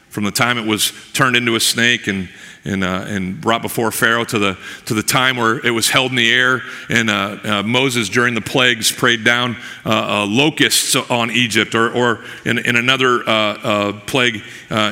From 0.09 0.25
the 0.25 0.33
time 0.33 0.59
it 0.59 0.66
was 0.66 0.92
turned 1.12 1.37
into 1.37 1.55
a 1.55 1.61
snake 1.61 2.09
and 2.09 2.29
and, 2.64 2.85
uh, 2.85 3.05
and 3.07 3.40
brought 3.40 3.62
before 3.62 3.90
Pharaoh 3.90 4.25
to 4.25 4.38
the, 4.38 4.59
to 4.85 4.94
the 4.94 5.03
time 5.03 5.37
where 5.37 5.64
it 5.64 5.70
was 5.70 5.88
held 5.88 6.11
in 6.11 6.16
the 6.16 6.31
air. 6.31 6.62
And 6.88 7.09
uh, 7.09 7.38
uh, 7.42 7.62
Moses, 7.62 8.09
during 8.09 8.35
the 8.35 8.42
plagues, 8.42 8.92
prayed 8.92 9.25
down 9.25 9.57
uh, 9.85 9.88
uh, 10.23 10.27
locusts 10.27 10.94
on 10.94 11.31
Egypt. 11.31 11.75
Or, 11.75 11.90
or 11.90 12.25
in, 12.44 12.59
in 12.59 12.77
another 12.77 13.23
uh, 13.27 14.01
plague, 14.07 14.42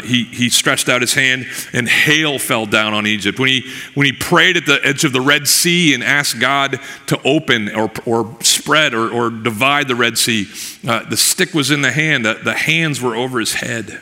he, 0.05 0.25
he 0.25 0.49
stretched 0.49 0.89
out 0.89 1.03
his 1.03 1.15
hand 1.15 1.47
and 1.73 1.89
hail 1.89 2.39
fell 2.39 2.65
down 2.65 2.95
on 2.95 3.07
Egypt. 3.07 3.39
When 3.39 3.49
he, 3.49 3.71
when 3.95 4.07
he 4.07 4.13
prayed 4.13 4.57
at 4.57 4.65
the 4.65 4.81
edge 4.83 5.05
of 5.05 5.13
the 5.13 5.21
Red 5.21 5.47
Sea 5.47 5.93
and 5.93 6.03
asked 6.03 6.41
God 6.41 6.81
to 7.09 7.21
open 7.23 7.75
or, 7.75 7.91
or 8.07 8.37
spread 8.41 8.95
or, 8.95 9.11
or 9.11 9.31
divide 9.31 9.89
the 9.89 9.97
Red 9.97 10.17
Sea, 10.17 10.45
the 10.83 11.17
stick 11.17 11.53
was 11.53 11.71
in 11.71 11.83
the 11.83 11.93
hand, 11.93 12.25
the, 12.25 12.35
the 12.43 12.55
hands 12.55 13.03
were 13.03 13.15
over 13.15 13.39
his 13.39 13.55
head. 13.55 14.01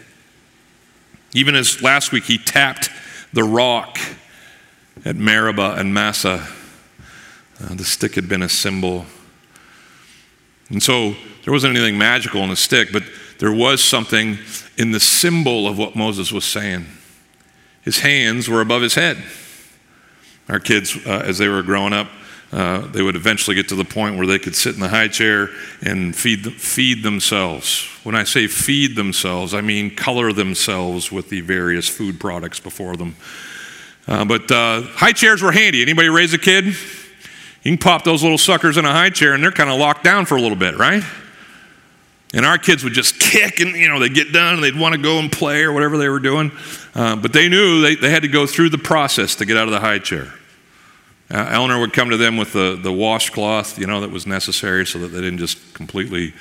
Even 1.34 1.54
as 1.54 1.82
last 1.82 2.12
week 2.12 2.24
he 2.24 2.38
tapped 2.38 2.90
the 3.36 3.44
rock 3.44 3.98
at 5.04 5.14
Meribah 5.14 5.74
and 5.76 5.92
Massah. 5.92 6.48
Uh, 7.62 7.74
the 7.74 7.84
stick 7.84 8.14
had 8.14 8.30
been 8.30 8.40
a 8.40 8.48
symbol. 8.48 9.04
And 10.70 10.82
so 10.82 11.14
there 11.44 11.52
wasn't 11.52 11.76
anything 11.76 11.98
magical 11.98 12.40
in 12.40 12.48
the 12.48 12.56
stick, 12.56 12.88
but 12.94 13.02
there 13.38 13.52
was 13.52 13.84
something 13.84 14.38
in 14.78 14.92
the 14.92 15.00
symbol 15.00 15.68
of 15.68 15.76
what 15.76 15.94
Moses 15.94 16.32
was 16.32 16.46
saying. 16.46 16.86
His 17.82 17.98
hands 17.98 18.48
were 18.48 18.62
above 18.62 18.80
his 18.80 18.94
head. 18.94 19.22
Our 20.48 20.58
kids, 20.58 20.96
uh, 21.06 21.22
as 21.26 21.36
they 21.36 21.48
were 21.48 21.62
growing 21.62 21.92
up, 21.92 22.08
uh, 22.52 22.86
they 22.86 23.02
would 23.02 23.16
eventually 23.16 23.56
get 23.56 23.68
to 23.68 23.74
the 23.74 23.84
point 23.84 24.16
where 24.16 24.26
they 24.26 24.38
could 24.38 24.54
sit 24.54 24.74
in 24.74 24.80
the 24.80 24.88
high 24.88 25.08
chair 25.08 25.48
and 25.82 26.14
feed, 26.14 26.52
feed 26.52 27.02
themselves. 27.02 27.86
When 28.04 28.14
I 28.14 28.24
say 28.24 28.46
feed 28.46 28.94
themselves, 28.94 29.52
I 29.52 29.60
mean 29.60 29.94
color 29.94 30.32
themselves 30.32 31.10
with 31.10 31.28
the 31.28 31.40
various 31.40 31.88
food 31.88 32.20
products 32.20 32.60
before 32.60 32.96
them. 32.96 33.16
Uh, 34.06 34.24
but 34.24 34.50
uh, 34.50 34.82
high 34.82 35.12
chairs 35.12 35.42
were 35.42 35.50
handy. 35.50 35.82
Anybody 35.82 36.08
raise 36.08 36.32
a 36.32 36.38
kid? 36.38 36.66
You 36.66 37.72
can 37.72 37.78
pop 37.78 38.04
those 38.04 38.22
little 38.22 38.38
suckers 38.38 38.76
in 38.76 38.84
a 38.84 38.92
high 38.92 39.10
chair 39.10 39.34
and 39.34 39.42
they're 39.42 39.50
kind 39.50 39.68
of 39.68 39.78
locked 39.78 40.04
down 40.04 40.24
for 40.24 40.36
a 40.36 40.40
little 40.40 40.56
bit, 40.56 40.78
right? 40.78 41.02
And 42.32 42.46
our 42.46 42.58
kids 42.58 42.84
would 42.84 42.92
just 42.92 43.18
kick 43.18 43.58
and, 43.58 43.74
you 43.74 43.88
know, 43.88 43.98
they'd 43.98 44.14
get 44.14 44.32
done 44.32 44.54
and 44.54 44.62
they'd 44.62 44.78
want 44.78 44.94
to 44.94 45.02
go 45.02 45.18
and 45.18 45.32
play 45.32 45.62
or 45.62 45.72
whatever 45.72 45.98
they 45.98 46.08
were 46.08 46.20
doing. 46.20 46.52
Uh, 46.94 47.16
but 47.16 47.32
they 47.32 47.48
knew 47.48 47.80
they, 47.80 47.96
they 47.96 48.10
had 48.10 48.22
to 48.22 48.28
go 48.28 48.46
through 48.46 48.68
the 48.68 48.78
process 48.78 49.34
to 49.36 49.44
get 49.44 49.56
out 49.56 49.66
of 49.66 49.72
the 49.72 49.80
high 49.80 49.98
chair. 49.98 50.32
Uh, 51.28 51.48
Eleanor 51.50 51.80
would 51.80 51.92
come 51.92 52.10
to 52.10 52.16
them 52.16 52.36
with 52.36 52.52
the, 52.52 52.78
the 52.80 52.92
washcloth, 52.92 53.78
you 53.78 53.86
know, 53.86 54.00
that 54.00 54.10
was 54.10 54.26
necessary 54.26 54.86
so 54.86 54.98
that 55.00 55.08
they 55.08 55.20
didn't 55.20 55.38
just 55.38 55.74
completely, 55.74 56.32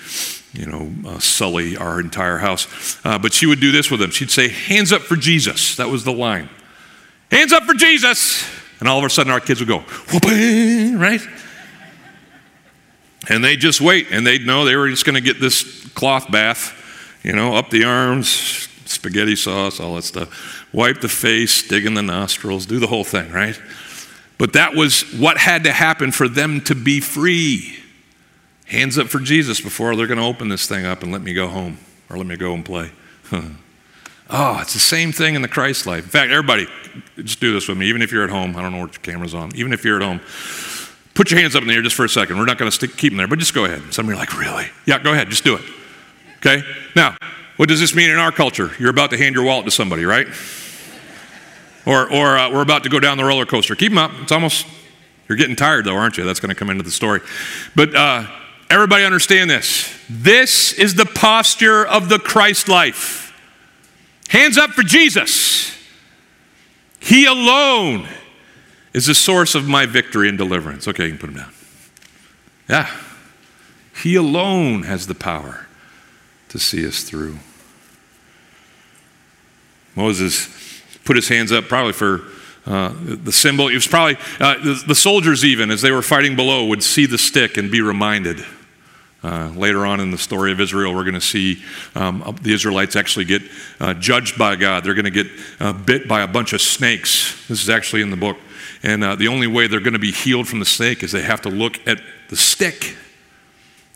you 0.54 0.67
know, 0.67 0.91
uh, 1.10 1.19
sully 1.19 1.76
our 1.76 2.00
entire 2.00 2.38
house. 2.38 3.00
Uh, 3.04 3.17
but 3.17 3.34
she 3.34 3.48
would 3.48 3.60
do 3.60 3.71
this 3.71 3.89
with 3.89 4.00
them. 4.00 4.12
She'd 4.12 4.30
say, 4.30 4.50
Hands 4.50 4.91
up 4.91 5.02
for 5.02 5.15
Jesus. 5.15 5.76
That 5.78 5.89
was 5.89 6.04
the 6.04 6.13
line. 6.13 6.50
Hands 7.32 7.52
up 7.52 7.63
for 7.63 7.74
Jesus. 7.74 8.48
And 8.80 8.88
all 8.88 9.00
of 9.00 9.06
a 9.06 9.10
sudden 9.10 9.32
our 9.32 9.39
kids 9.39 9.60
would 9.60 9.69
go, 9.69 9.80
whooping, 10.12 11.00
right? 11.00 11.21
And 13.28 13.43
they'd 13.43 13.60
just 13.60 13.82
wait 13.82 14.08
and 14.12 14.28
they'd 14.28 14.45
know 14.45 14.65
they 14.65 14.76
were 14.76 14.89
just 14.89 15.06
going 15.06 15.15
to 15.15 15.21
get 15.21 15.39
this 15.39 15.88
cloth 15.95 16.30
bath, 16.30 17.19
you 17.24 17.34
know, 17.34 17.56
up 17.56 17.71
the 17.71 17.86
arms, 17.86 18.30
spaghetti 18.86 19.36
sauce, 19.36 19.80
all 19.80 19.95
that 19.95 20.04
stuff. 20.04 20.67
Wipe 20.71 21.02
the 21.02 21.10
face, 21.10 21.67
dig 21.67 21.86
in 21.86 21.95
the 21.95 22.04
nostrils, 22.04 22.65
do 22.67 22.78
the 22.78 22.88
whole 22.88 23.04
thing, 23.04 23.32
right? 23.32 23.60
But 24.38 24.54
that 24.54 24.76
was 24.76 25.04
what 25.13 25.38
had 25.38 25.63
to 25.63 25.71
happen 25.71 26.12
for 26.12 26.28
them 26.28 26.62
to 26.62 26.76
be 26.76 27.00
free. 27.00 27.78
Hands 28.65 28.98
up 28.98 29.08
for 29.08 29.19
Jesus 29.19 29.62
before 29.62 29.95
they're 29.95 30.08
going 30.08 30.19
to 30.19 30.26
open 30.26 30.50
this 30.50 30.67
thing 30.67 30.86
up 30.86 31.04
and 31.04 31.12
let 31.12 31.21
me 31.21 31.34
go 31.34 31.48
home 31.48 31.78
or 32.10 32.17
let 32.17 32.26
me 32.26 32.36
go 32.36 32.54
and 32.54 32.65
play. 32.65 32.91
oh, 33.32 34.60
it's 34.62 34.74
the 34.74 34.80
same 34.80 35.12
thing 35.12 35.36
in 35.36 35.41
the 35.41 35.48
Christ 35.48 35.86
life. 35.86 36.04
In 36.04 36.10
fact, 36.10 36.32
everybody, 36.32 36.67
just 37.17 37.39
do 37.39 37.54
this 37.54 37.67
with 37.67 37.78
me, 37.78 37.88
even 37.88 38.02
if 38.02 38.12
you're 38.12 38.24
at 38.24 38.30
home. 38.30 38.56
I 38.56 38.62
don't 38.62 38.71
know 38.71 38.80
what 38.80 38.93
your 38.93 39.02
camera's 39.02 39.34
on. 39.34 39.56
Even 39.56 39.71
if 39.71 39.86
you're 39.86 39.98
at 39.98 40.04
home, 40.04 40.19
put 41.13 41.32
your 41.32 41.39
hands 41.39 41.56
up 41.56 41.62
in 41.62 41.67
the 41.67 41.76
air 41.76 41.82
just 41.82 41.95
for 41.95 42.06
a 42.06 42.10
second. 42.10 42.38
We're 42.38 42.45
not 42.45 42.58
going 42.58 42.69
to 42.69 42.88
keep 42.88 43.12
them 43.12 43.17
there, 43.17 43.28
but 43.28 43.39
just 43.39 43.54
go 43.54 43.65
ahead. 43.65 43.93
Some 43.93 44.06
of 44.06 44.10
you 44.10 44.15
are 44.15 44.19
like, 44.19 44.38
really? 44.38 44.65
Yeah, 44.86 45.00
go 45.00 45.13
ahead. 45.13 45.30
Just 45.30 45.43
do 45.43 45.56
it. 45.56 45.63
Okay? 46.38 46.63
Now, 46.95 47.15
what 47.58 47.69
does 47.69 47.80
this 47.80 47.95
mean 47.95 48.10
in 48.10 48.17
our 48.17 48.32
culture? 48.32 48.71
You're 48.80 48.89
about 48.89 49.12
to 49.12 49.17
hand 49.17 49.36
your 49.36 49.45
wallet 49.45 49.65
to 49.65 49.71
somebody, 49.71 50.04
right? 50.06 50.28
Or, 51.86 52.12
or 52.12 52.38
uh, 52.38 52.52
we're 52.52 52.62
about 52.62 52.84
to 52.84 52.89
go 52.89 53.00
down 53.00 53.17
the 53.17 53.26
roller 53.26 53.45
coaster. 53.45 53.76
Keep 53.76 53.91
them 53.91 53.98
up. 54.00 54.12
It's 54.21 54.32
almost, 54.32 54.65
you're 55.30 55.38
getting 55.38 55.56
tired 55.56 55.86
though, 55.86 55.95
aren't 55.95 56.17
you? 56.17 56.24
That's 56.24 56.39
going 56.39 56.50
to 56.50 56.56
come 56.56 56.69
into 56.69 56.84
the 56.84 56.91
story. 56.91 57.21
But 57.76 57.95
uh, 57.95 58.26
everybody 58.69 59.04
understand 59.04 59.50
this. 59.50 59.95
This 60.10 60.74
is 60.74 60.95
the 60.95 61.06
posture 61.06 61.86
of 61.86 62.10
the 62.10 62.19
Christ 62.19 62.67
life. 62.67 63.34
Hands 64.30 64.58
up 64.58 64.71
for 64.71 64.84
Jesus. 64.84 65.78
He 67.00 67.26
alone 67.26 68.08
is 68.93 69.06
the 69.06 69.13
source 69.13 69.54
of 69.54 69.67
my 69.67 69.86
victory 69.86 70.28
and 70.28 70.38
deliverance. 70.38 70.88
Okay, 70.88 71.06
you 71.06 71.10
can 71.12 71.19
put 71.19 71.30
him 71.30 71.36
down. 71.36 71.54
Yeah. 72.67 72.91
He 74.02 74.15
alone 74.15 74.84
has 74.84 75.06
the 75.06 75.13
power 75.15 75.67
to 76.50 76.58
see 76.58 76.86
us 76.88 77.04
through. 77.04 77.38
Moses 79.95 80.75
put 81.06 81.15
his 81.15 81.30
hands 81.30 81.52
up 81.52 81.65
probably 81.65 81.94
for 81.94 82.24
uh, 82.65 82.94
the 83.00 83.32
symbol. 83.32 83.68
It 83.68 83.76
was 83.76 83.88
probably 83.88 84.18
uh, 84.39 84.56
the, 84.56 84.84
the, 84.88 84.96
soldiers, 84.96 85.46
even 85.46 85.70
as 85.70 85.82
they 85.82 85.91
were 85.91 86.02
fighting 86.02 86.36
below, 86.36 86.65
would 86.65 86.84
see 86.84 87.06
the 87.06 87.18
stick 87.18 87.58
and 87.58 87.72
be 87.72 87.82
reminded. 87.82 88.44
Uh, 89.24 89.52
later 89.56 89.88
on 89.88 90.00
in 90.00 90.12
the 90.12 90.18
story 90.18 90.52
of 90.52 90.60
Israel, 90.60 90.94
we're 90.94 91.04
going 91.04 91.15
to 91.15 91.22
see 91.22 91.63
um, 91.96 92.38
the 92.44 92.54
Israelites 92.54 92.96
actually 92.96 93.26
get 93.26 93.41
uh, 93.80 93.94
judged 93.96 94.38
by 94.38 94.56
God. 94.56 94.84
They're 94.84 94.94
going 94.94 95.06
to 95.06 95.12
get 95.12 95.28
uh, 95.60 95.74
bit 95.74 96.08
by 96.08 96.22
a 96.22 96.28
bunch 96.28 96.54
of 96.54 96.62
snakes. 96.62 97.48
This 97.48 97.63
is 97.63 97.70
actually 97.70 98.04
in 98.04 98.12
the 98.12 98.18
book. 98.18 98.38
And 98.84 99.04
uh, 99.04 99.15
the 99.15 99.28
only 99.28 99.48
way 99.48 99.65
they're 99.65 99.80
going 99.80 99.94
to 99.94 100.00
be 100.00 100.12
healed 100.12 100.48
from 100.48 100.60
the 100.60 100.65
snake 100.65 101.02
is 101.02 101.12
they 101.12 101.24
have 101.24 101.41
to 101.41 101.50
look 101.50 101.80
at 101.88 102.00
the 102.30 102.36
stick. 102.36 102.96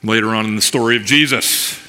Later 0.03 0.29
on 0.29 0.45
in 0.45 0.55
the 0.55 0.63
story 0.63 0.95
of 0.95 1.03
Jesus, 1.03 1.79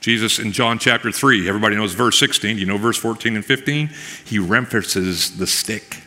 Jesus 0.00 0.38
in 0.38 0.52
John 0.52 0.78
chapter 0.78 1.12
3, 1.12 1.46
everybody 1.46 1.76
knows 1.76 1.92
verse 1.92 2.18
16. 2.18 2.56
You 2.56 2.66
know 2.66 2.78
verse 2.78 2.96
14 2.96 3.36
and 3.36 3.44
15? 3.44 3.90
He 4.24 4.38
references 4.38 5.36
the 5.36 5.46
stick. 5.46 6.02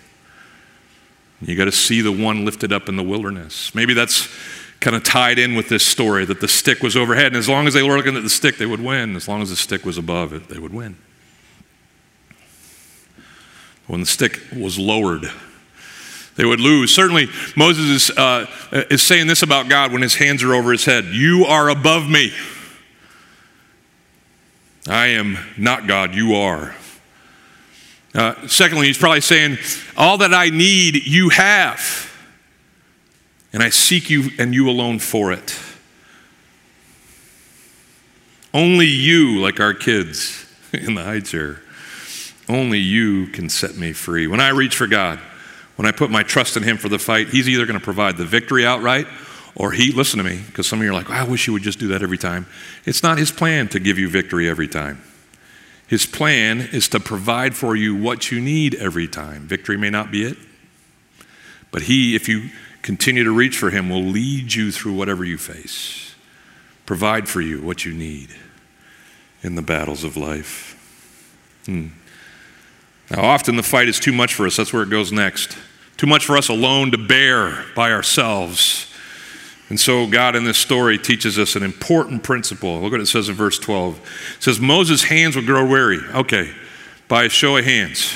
You 1.42 1.56
got 1.56 1.66
to 1.66 1.72
see 1.72 2.02
the 2.02 2.12
one 2.12 2.46
lifted 2.46 2.74
up 2.74 2.90
in 2.90 2.96
the 2.96 3.04
wilderness. 3.04 3.76
Maybe 3.76 3.94
that's 3.94 4.28
kind 4.80 4.96
of 4.96 5.04
tied 5.04 5.40
in 5.40 5.56
with 5.56 5.70
this 5.70 5.86
story 5.86 6.26
that 6.26 6.42
the 6.42 6.48
stick 6.48 6.82
was 6.82 6.98
overhead. 6.98 7.28
And 7.28 7.38
as 7.38 7.48
long 7.48 7.68
as 7.68 7.74
they 7.74 7.84
were 7.84 7.96
looking 7.96 8.18
at 8.18 8.24
the 8.24 8.30
stick, 8.30 8.58
they 8.58 8.66
would 8.66 8.82
win. 8.82 9.16
As 9.16 9.28
long 9.28 9.42
as 9.42 9.50
the 9.50 9.56
stick 9.56 9.86
was 9.86 9.98
above 9.98 10.34
it, 10.34 10.50
they 10.50 10.60
would 10.60 10.74
win. 10.74 10.98
When 13.88 14.00
the 14.00 14.06
stick 14.06 14.40
was 14.56 14.80
lowered, 14.80 15.30
they 16.36 16.46
would 16.46 16.60
lose. 16.60 16.94
Certainly, 16.96 17.28
Moses 17.56 18.10
is, 18.10 18.18
uh, 18.18 18.48
is 18.90 19.04
saying 19.04 19.28
this 19.28 19.44
about 19.44 19.70
God 19.70 19.92
when 19.92 20.02
his 20.02 20.16
hands 20.16 20.42
are 20.44 20.54
over 20.54 20.72
his 20.72 20.86
head 20.86 21.06
You 21.06 21.46
are 21.46 21.70
above 21.70 22.10
me. 22.10 22.34
I 24.88 25.08
am 25.08 25.38
not 25.58 25.88
God, 25.88 26.14
you 26.14 26.36
are. 26.36 26.76
Uh, 28.14 28.48
secondly, 28.48 28.88
he's 28.88 28.98
probably 28.98 29.22
saying, 29.22 29.58
All 29.96 30.18
that 30.20 30.34
I 30.34 30.50
need, 30.50 31.08
you 31.08 31.30
have. 31.30 32.12
And 33.54 33.64
I 33.64 33.70
seek 33.70 34.10
you 34.10 34.32
and 34.38 34.54
you 34.54 34.70
alone 34.70 35.00
for 35.00 35.32
it. 35.32 35.60
Only 38.54 38.88
you, 38.88 39.40
like 39.40 39.60
our 39.60 39.74
kids 39.74 40.46
in 40.74 40.96
the 40.96 41.04
high 41.04 41.22
chair, 41.22 41.62
only 42.50 42.80
you 42.80 43.28
can 43.28 43.50
set 43.50 43.76
me 43.78 43.94
free. 43.94 44.28
When 44.28 44.42
I 44.42 44.50
reach 44.50 44.76
for 44.76 44.88
God, 44.88 45.20
when 45.76 45.88
I 45.88 45.92
put 45.92 46.12
my 46.12 46.24
trust 46.24 46.58
in 46.58 46.64
Him 46.64 46.78
for 46.78 46.90
the 46.90 47.00
fight, 47.00 47.30
He's 47.30 47.48
either 47.48 47.66
going 47.66 47.80
to 47.80 47.84
provide 47.84 48.18
the 48.18 48.26
victory 48.26 48.66
outright 48.66 49.08
or 49.56 49.72
he, 49.72 49.92
listen 49.92 50.18
to 50.18 50.24
me, 50.24 50.42
because 50.48 50.68
some 50.68 50.80
of 50.80 50.86
you 50.86 50.92
are 50.92 50.96
like, 50.96 51.10
I 51.10 51.24
wish 51.24 51.48
you 51.48 51.54
would 51.54 51.62
just 51.62 51.80
do 51.80 51.88
that 51.90 52.02
every 52.02 52.18
time. 52.18 52.48
It's 52.86 53.04
not 53.04 53.18
his 53.18 53.32
plan 53.32 53.68
to 53.70 53.80
give 53.80 54.00
you 54.00 54.10
victory 54.10 54.50
every 54.50 54.68
time. 54.68 55.02
His 55.88 56.06
plan 56.06 56.62
is 56.72 56.88
to 56.90 57.00
provide 57.00 57.56
for 57.56 57.76
you 57.76 57.96
what 57.96 58.32
you 58.32 58.42
need 58.42 58.74
every 58.76 59.08
time. 59.08 59.44
Victory 59.44 59.78
may 59.78 59.90
not 59.92 60.12
be 60.12 60.24
it, 60.24 60.38
but 61.72 61.84
he, 61.84 62.16
if 62.16 62.28
you 62.28 62.50
continue 62.82 63.24
to 63.24 63.32
reach 63.32 63.58
for 63.58 63.70
him, 63.70 63.90
will 63.90 64.04
lead 64.04 64.54
you 64.54 64.72
through 64.72 64.94
whatever 64.94 65.24
you 65.24 65.38
face, 65.38 66.16
provide 66.86 67.28
for 67.28 67.42
you 67.42 67.62
what 67.62 67.86
you 67.86 67.94
need 67.94 68.30
in 69.44 69.56
the 69.56 69.62
battles 69.62 70.04
of 70.04 70.18
life. 70.18 70.72
Hmm. 71.66 71.88
Now, 73.12 73.24
often 73.26 73.56
the 73.56 73.64
fight 73.64 73.88
is 73.88 74.00
too 74.00 74.14
much 74.14 74.34
for 74.34 74.48
us. 74.48 74.58
That's 74.58 74.74
where 74.74 74.84
it 74.84 74.90
goes 74.90 75.12
next. 75.12 75.58
Too 75.98 76.08
much 76.08 76.26
for 76.26 76.38
us 76.38 76.50
alone 76.50 76.92
to 76.92 76.98
bear 76.98 77.66
by 77.76 77.92
ourselves. 77.92 78.93
And 79.70 79.80
so, 79.80 80.08
God 80.08 80.36
in 80.36 80.44
this 80.44 80.58
story 80.58 80.98
teaches 80.98 81.40
us 81.40 81.56
an 81.56 81.64
important 81.64 82.22
principle. 82.22 82.82
Look 82.82 82.92
what 82.92 83.02
it 83.02 83.08
says 83.08 83.30
in 83.30 83.36
verse 83.36 83.58
12. 83.58 83.98
It 84.38 84.44
says, 84.44 84.60
Moses' 84.60 85.04
hands 85.04 85.36
would 85.36 85.46
grow 85.46 85.66
weary. 85.66 86.00
Okay, 86.14 86.54
by 87.08 87.24
a 87.24 87.30
show 87.30 87.58
of 87.58 87.66
hands. 87.66 88.14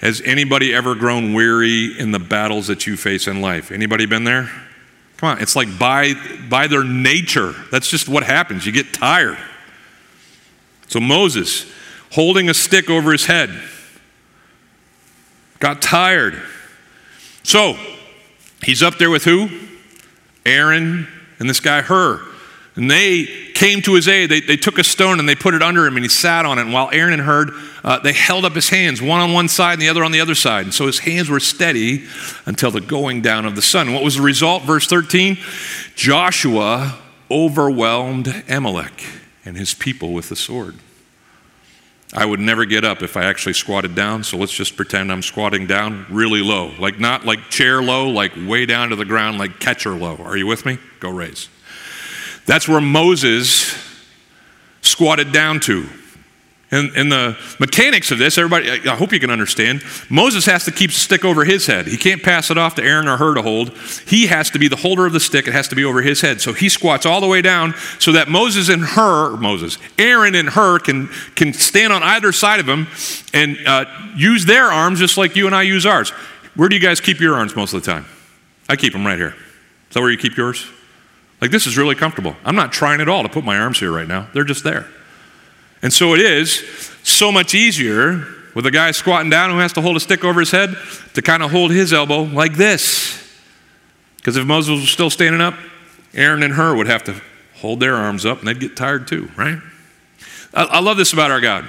Has 0.00 0.20
anybody 0.22 0.74
ever 0.74 0.94
grown 0.94 1.32
weary 1.32 1.98
in 1.98 2.10
the 2.10 2.18
battles 2.18 2.66
that 2.66 2.86
you 2.86 2.96
face 2.96 3.26
in 3.26 3.40
life? 3.40 3.70
Anybody 3.70 4.04
been 4.04 4.24
there? 4.24 4.50
Come 5.16 5.28
on, 5.30 5.40
it's 5.40 5.54
like 5.54 5.78
by, 5.78 6.14
by 6.50 6.66
their 6.66 6.82
nature. 6.82 7.54
That's 7.70 7.88
just 7.88 8.08
what 8.08 8.24
happens. 8.24 8.66
You 8.66 8.72
get 8.72 8.92
tired. 8.92 9.38
So, 10.88 10.98
Moses, 10.98 11.72
holding 12.10 12.50
a 12.50 12.54
stick 12.54 12.90
over 12.90 13.12
his 13.12 13.26
head, 13.26 13.50
got 15.60 15.80
tired. 15.80 16.42
So, 17.44 17.76
he's 18.62 18.82
up 18.82 18.98
there 18.98 19.10
with 19.10 19.24
who? 19.24 19.48
Aaron 20.46 21.06
and 21.38 21.48
this 21.48 21.60
guy 21.60 21.82
Hur. 21.82 22.20
And 22.74 22.90
they 22.90 23.26
came 23.54 23.82
to 23.82 23.94
his 23.94 24.08
aid. 24.08 24.30
They, 24.30 24.40
they 24.40 24.56
took 24.56 24.78
a 24.78 24.84
stone 24.84 25.20
and 25.20 25.28
they 25.28 25.34
put 25.34 25.52
it 25.52 25.62
under 25.62 25.86
him 25.86 25.96
and 25.96 26.04
he 26.04 26.08
sat 26.08 26.46
on 26.46 26.58
it. 26.58 26.62
And 26.62 26.72
while 26.72 26.88
Aaron 26.90 27.12
and 27.12 27.22
Hur, 27.22 27.48
uh, 27.84 27.98
they 27.98 28.12
held 28.12 28.46
up 28.46 28.54
his 28.54 28.70
hands, 28.70 29.02
one 29.02 29.20
on 29.20 29.32
one 29.32 29.48
side 29.48 29.74
and 29.74 29.82
the 29.82 29.90
other 29.90 30.02
on 30.02 30.12
the 30.12 30.20
other 30.20 30.34
side. 30.34 30.64
And 30.64 30.72
so 30.72 30.86
his 30.86 31.00
hands 31.00 31.28
were 31.28 31.40
steady 31.40 32.04
until 32.46 32.70
the 32.70 32.80
going 32.80 33.20
down 33.20 33.44
of 33.44 33.56
the 33.56 33.62
sun. 33.62 33.92
What 33.92 34.02
was 34.02 34.16
the 34.16 34.22
result? 34.22 34.62
Verse 34.62 34.86
13 34.86 35.36
Joshua 35.94 36.98
overwhelmed 37.30 38.42
Amalek 38.48 39.04
and 39.44 39.56
his 39.56 39.74
people 39.74 40.12
with 40.12 40.30
the 40.30 40.36
sword. 40.36 40.76
I 42.14 42.26
would 42.26 42.40
never 42.40 42.66
get 42.66 42.84
up 42.84 43.02
if 43.02 43.16
I 43.16 43.24
actually 43.24 43.54
squatted 43.54 43.94
down, 43.94 44.22
so 44.22 44.36
let's 44.36 44.52
just 44.52 44.76
pretend 44.76 45.10
I'm 45.10 45.22
squatting 45.22 45.66
down 45.66 46.04
really 46.10 46.42
low. 46.42 46.72
Like 46.78 47.00
not 47.00 47.24
like 47.24 47.48
chair 47.48 47.82
low, 47.82 48.10
like 48.10 48.32
way 48.36 48.66
down 48.66 48.90
to 48.90 48.96
the 48.96 49.06
ground, 49.06 49.38
like 49.38 49.58
catcher 49.60 49.92
low. 49.92 50.16
Are 50.16 50.36
you 50.36 50.46
with 50.46 50.66
me? 50.66 50.78
Go 51.00 51.08
raise. 51.10 51.48
That's 52.44 52.68
where 52.68 52.80
Moses 52.80 53.74
squatted 54.82 55.32
down 55.32 55.60
to. 55.60 55.88
And, 56.72 56.90
and 56.96 57.12
the 57.12 57.36
mechanics 57.60 58.10
of 58.10 58.18
this, 58.18 58.38
everybody, 58.38 58.70
I 58.88 58.96
hope 58.96 59.12
you 59.12 59.20
can 59.20 59.30
understand. 59.30 59.82
Moses 60.08 60.46
has 60.46 60.64
to 60.64 60.72
keep 60.72 60.90
the 60.90 60.96
stick 60.96 61.22
over 61.22 61.44
his 61.44 61.66
head. 61.66 61.86
He 61.86 61.98
can't 61.98 62.22
pass 62.22 62.50
it 62.50 62.56
off 62.56 62.76
to 62.76 62.82
Aaron 62.82 63.08
or 63.08 63.18
Hur 63.18 63.34
to 63.34 63.42
hold. 63.42 63.76
He 64.06 64.26
has 64.28 64.48
to 64.52 64.58
be 64.58 64.68
the 64.68 64.76
holder 64.76 65.04
of 65.04 65.12
the 65.12 65.20
stick. 65.20 65.46
It 65.46 65.52
has 65.52 65.68
to 65.68 65.76
be 65.76 65.84
over 65.84 66.00
his 66.00 66.22
head. 66.22 66.40
So 66.40 66.54
he 66.54 66.70
squats 66.70 67.04
all 67.04 67.20
the 67.20 67.26
way 67.26 67.42
down 67.42 67.74
so 67.98 68.12
that 68.12 68.28
Moses 68.28 68.70
and 68.70 68.82
Hur, 68.82 69.36
Moses, 69.36 69.76
Aaron 69.98 70.34
and 70.34 70.48
Hur 70.48 70.78
can, 70.78 71.08
can 71.34 71.52
stand 71.52 71.92
on 71.92 72.02
either 72.02 72.32
side 72.32 72.58
of 72.58 72.66
him 72.66 72.88
and 73.34 73.58
uh, 73.66 73.84
use 74.16 74.46
their 74.46 74.64
arms 74.64 74.98
just 74.98 75.18
like 75.18 75.36
you 75.36 75.44
and 75.44 75.54
I 75.54 75.62
use 75.62 75.84
ours. 75.84 76.08
Where 76.54 76.70
do 76.70 76.74
you 76.74 76.80
guys 76.80 77.02
keep 77.02 77.20
your 77.20 77.34
arms 77.34 77.54
most 77.54 77.74
of 77.74 77.84
the 77.84 77.92
time? 77.92 78.06
I 78.70 78.76
keep 78.76 78.94
them 78.94 79.06
right 79.06 79.18
here. 79.18 79.34
Is 79.88 79.94
that 79.94 80.00
where 80.00 80.10
you 80.10 80.16
keep 80.16 80.38
yours? 80.38 80.66
Like, 81.42 81.50
this 81.50 81.66
is 81.66 81.76
really 81.76 81.96
comfortable. 81.96 82.34
I'm 82.46 82.56
not 82.56 82.72
trying 82.72 83.02
at 83.02 83.10
all 83.10 83.24
to 83.24 83.28
put 83.28 83.44
my 83.44 83.58
arms 83.58 83.78
here 83.78 83.92
right 83.92 84.08
now, 84.08 84.28
they're 84.32 84.44
just 84.44 84.64
there. 84.64 84.86
And 85.82 85.92
so 85.92 86.14
it 86.14 86.20
is 86.20 86.64
so 87.02 87.32
much 87.32 87.54
easier 87.54 88.26
with 88.54 88.66
a 88.66 88.70
guy 88.70 88.90
squatting 88.92 89.30
down 89.30 89.50
who 89.50 89.58
has 89.58 89.72
to 89.72 89.80
hold 89.80 89.96
a 89.96 90.00
stick 90.00 90.24
over 90.24 90.40
his 90.40 90.50
head 90.50 90.76
to 91.14 91.22
kind 91.22 91.42
of 91.42 91.50
hold 91.50 91.70
his 91.70 91.92
elbow 91.92 92.22
like 92.22 92.54
this. 92.54 93.18
Because 94.16 94.36
if 94.36 94.46
Moses 94.46 94.80
was 94.80 94.90
still 94.90 95.10
standing 95.10 95.40
up, 95.40 95.54
Aaron 96.14 96.42
and 96.42 96.54
Hur 96.54 96.76
would 96.76 96.86
have 96.86 97.02
to 97.04 97.20
hold 97.56 97.80
their 97.80 97.96
arms 97.96 98.24
up 98.24 98.38
and 98.38 98.48
they'd 98.48 98.60
get 98.60 98.76
tired 98.76 99.08
too, 99.08 99.30
right? 99.36 99.58
I, 100.54 100.64
I 100.64 100.80
love 100.80 100.96
this 100.96 101.12
about 101.12 101.30
our 101.30 101.40
God. 101.40 101.64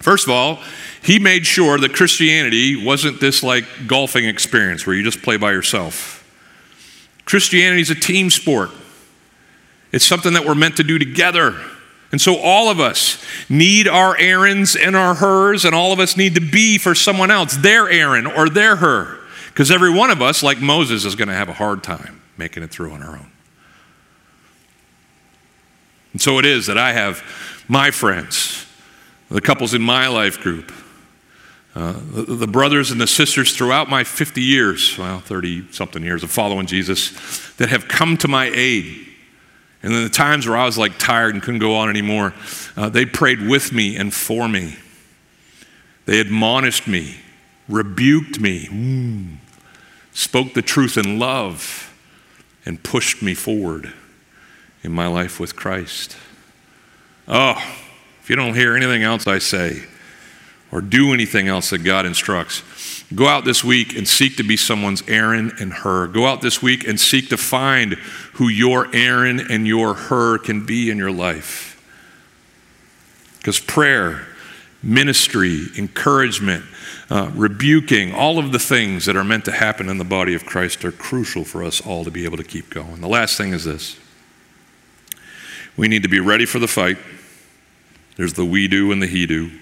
First 0.00 0.26
of 0.26 0.30
all, 0.30 0.60
he 1.02 1.18
made 1.18 1.46
sure 1.46 1.78
that 1.78 1.92
Christianity 1.92 2.82
wasn't 2.82 3.20
this 3.20 3.42
like 3.42 3.64
golfing 3.86 4.24
experience 4.24 4.86
where 4.86 4.96
you 4.96 5.02
just 5.02 5.22
play 5.22 5.36
by 5.36 5.52
yourself. 5.52 6.20
Christianity 7.24 7.82
is 7.82 7.90
a 7.90 7.94
team 7.94 8.30
sport, 8.30 8.70
it's 9.92 10.04
something 10.04 10.32
that 10.32 10.44
we're 10.44 10.54
meant 10.54 10.76
to 10.78 10.82
do 10.82 10.98
together. 10.98 11.54
And 12.12 12.20
so 12.20 12.36
all 12.36 12.70
of 12.70 12.78
us 12.78 13.22
need 13.48 13.88
our 13.88 14.16
Aarons 14.18 14.76
and 14.76 14.94
our 14.94 15.14
Hurs, 15.14 15.64
and 15.64 15.74
all 15.74 15.92
of 15.92 15.98
us 15.98 16.16
need 16.16 16.34
to 16.36 16.40
be 16.40 16.78
for 16.78 16.94
someone 16.94 17.30
else, 17.30 17.56
their 17.56 17.88
Aaron 17.88 18.26
or 18.26 18.48
their 18.48 18.76
Hur. 18.76 19.20
Because 19.48 19.70
every 19.70 19.90
one 19.90 20.10
of 20.10 20.20
us, 20.22 20.42
like 20.42 20.60
Moses, 20.60 21.04
is 21.04 21.14
going 21.14 21.28
to 21.28 21.34
have 21.34 21.48
a 21.48 21.52
hard 21.52 21.82
time 21.82 22.20
making 22.36 22.62
it 22.62 22.70
through 22.70 22.92
on 22.92 23.02
our 23.02 23.16
own. 23.16 23.30
And 26.12 26.22
so 26.22 26.38
it 26.38 26.44
is 26.44 26.66
that 26.66 26.78
I 26.78 26.92
have 26.92 27.22
my 27.68 27.90
friends, 27.90 28.66
the 29.30 29.40
couples 29.40 29.74
in 29.74 29.82
my 29.82 30.06
life 30.06 30.40
group, 30.40 30.72
uh, 31.74 31.92
the, 32.12 32.22
the, 32.36 32.46
brothers 32.46 32.92
and 32.92 33.00
the 33.00 33.06
sisters 33.06 33.56
throughout 33.56 33.90
my 33.90 34.04
50 34.04 34.40
years, 34.40 34.96
well, 34.96 35.18
30 35.18 35.72
something 35.72 36.04
years 36.04 36.22
of 36.22 36.30
following 36.30 36.66
Jesus, 36.66 37.52
that 37.56 37.68
have 37.68 37.88
come 37.88 38.16
to 38.18 38.28
my 38.28 38.50
aid. 38.54 39.08
And 39.84 39.92
then 39.92 40.02
the 40.02 40.08
times 40.08 40.48
where 40.48 40.56
I 40.56 40.64
was 40.64 40.78
like 40.78 40.96
tired 40.96 41.34
and 41.34 41.42
couldn't 41.42 41.60
go 41.60 41.76
on 41.76 41.90
anymore, 41.90 42.32
uh, 42.74 42.88
they 42.88 43.04
prayed 43.04 43.46
with 43.46 43.70
me 43.70 43.96
and 43.96 44.14
for 44.14 44.48
me. 44.48 44.76
They 46.06 46.20
admonished 46.20 46.88
me, 46.88 47.16
rebuked 47.68 48.40
me, 48.40 48.64
mm, 48.64 49.36
spoke 50.14 50.54
the 50.54 50.62
truth 50.62 50.96
in 50.96 51.18
love, 51.18 51.94
and 52.64 52.82
pushed 52.82 53.20
me 53.20 53.34
forward 53.34 53.92
in 54.82 54.90
my 54.90 55.06
life 55.06 55.38
with 55.38 55.54
Christ. 55.54 56.16
Oh, 57.28 57.62
if 58.22 58.30
you 58.30 58.36
don't 58.36 58.54
hear 58.54 58.74
anything 58.74 59.02
else 59.02 59.26
I 59.26 59.38
say, 59.38 59.84
or 60.74 60.80
do 60.80 61.14
anything 61.14 61.46
else 61.46 61.70
that 61.70 61.78
God 61.78 62.04
instructs. 62.04 63.04
Go 63.14 63.28
out 63.28 63.44
this 63.44 63.62
week 63.62 63.96
and 63.96 64.08
seek 64.08 64.36
to 64.38 64.42
be 64.42 64.56
someone's 64.56 65.04
Aaron 65.06 65.52
and 65.60 65.72
Hur. 65.72 66.08
Go 66.08 66.26
out 66.26 66.42
this 66.42 66.60
week 66.60 66.84
and 66.86 66.98
seek 66.98 67.28
to 67.28 67.36
find 67.36 67.92
who 68.34 68.48
your 68.48 68.92
Aaron 68.92 69.38
and 69.38 69.68
your 69.68 69.94
Hur 69.94 70.38
can 70.38 70.66
be 70.66 70.90
in 70.90 70.98
your 70.98 71.12
life. 71.12 71.80
Because 73.38 73.60
prayer, 73.60 74.26
ministry, 74.82 75.66
encouragement, 75.78 76.64
uh, 77.08 77.30
rebuking, 77.36 78.12
all 78.12 78.40
of 78.40 78.50
the 78.50 78.58
things 78.58 79.06
that 79.06 79.14
are 79.14 79.22
meant 79.22 79.44
to 79.44 79.52
happen 79.52 79.88
in 79.88 79.98
the 79.98 80.04
body 80.04 80.34
of 80.34 80.44
Christ 80.44 80.84
are 80.84 80.90
crucial 80.90 81.44
for 81.44 81.62
us 81.62 81.80
all 81.86 82.02
to 82.02 82.10
be 82.10 82.24
able 82.24 82.38
to 82.38 82.44
keep 82.44 82.70
going. 82.70 83.00
The 83.00 83.06
last 83.06 83.36
thing 83.36 83.52
is 83.52 83.62
this 83.62 83.96
we 85.76 85.86
need 85.86 86.02
to 86.02 86.08
be 86.08 86.18
ready 86.18 86.46
for 86.46 86.58
the 86.58 86.66
fight. 86.66 86.96
There's 88.16 88.32
the 88.32 88.44
we 88.44 88.66
do 88.66 88.90
and 88.90 89.00
the 89.00 89.06
he 89.06 89.24
do. 89.26 89.52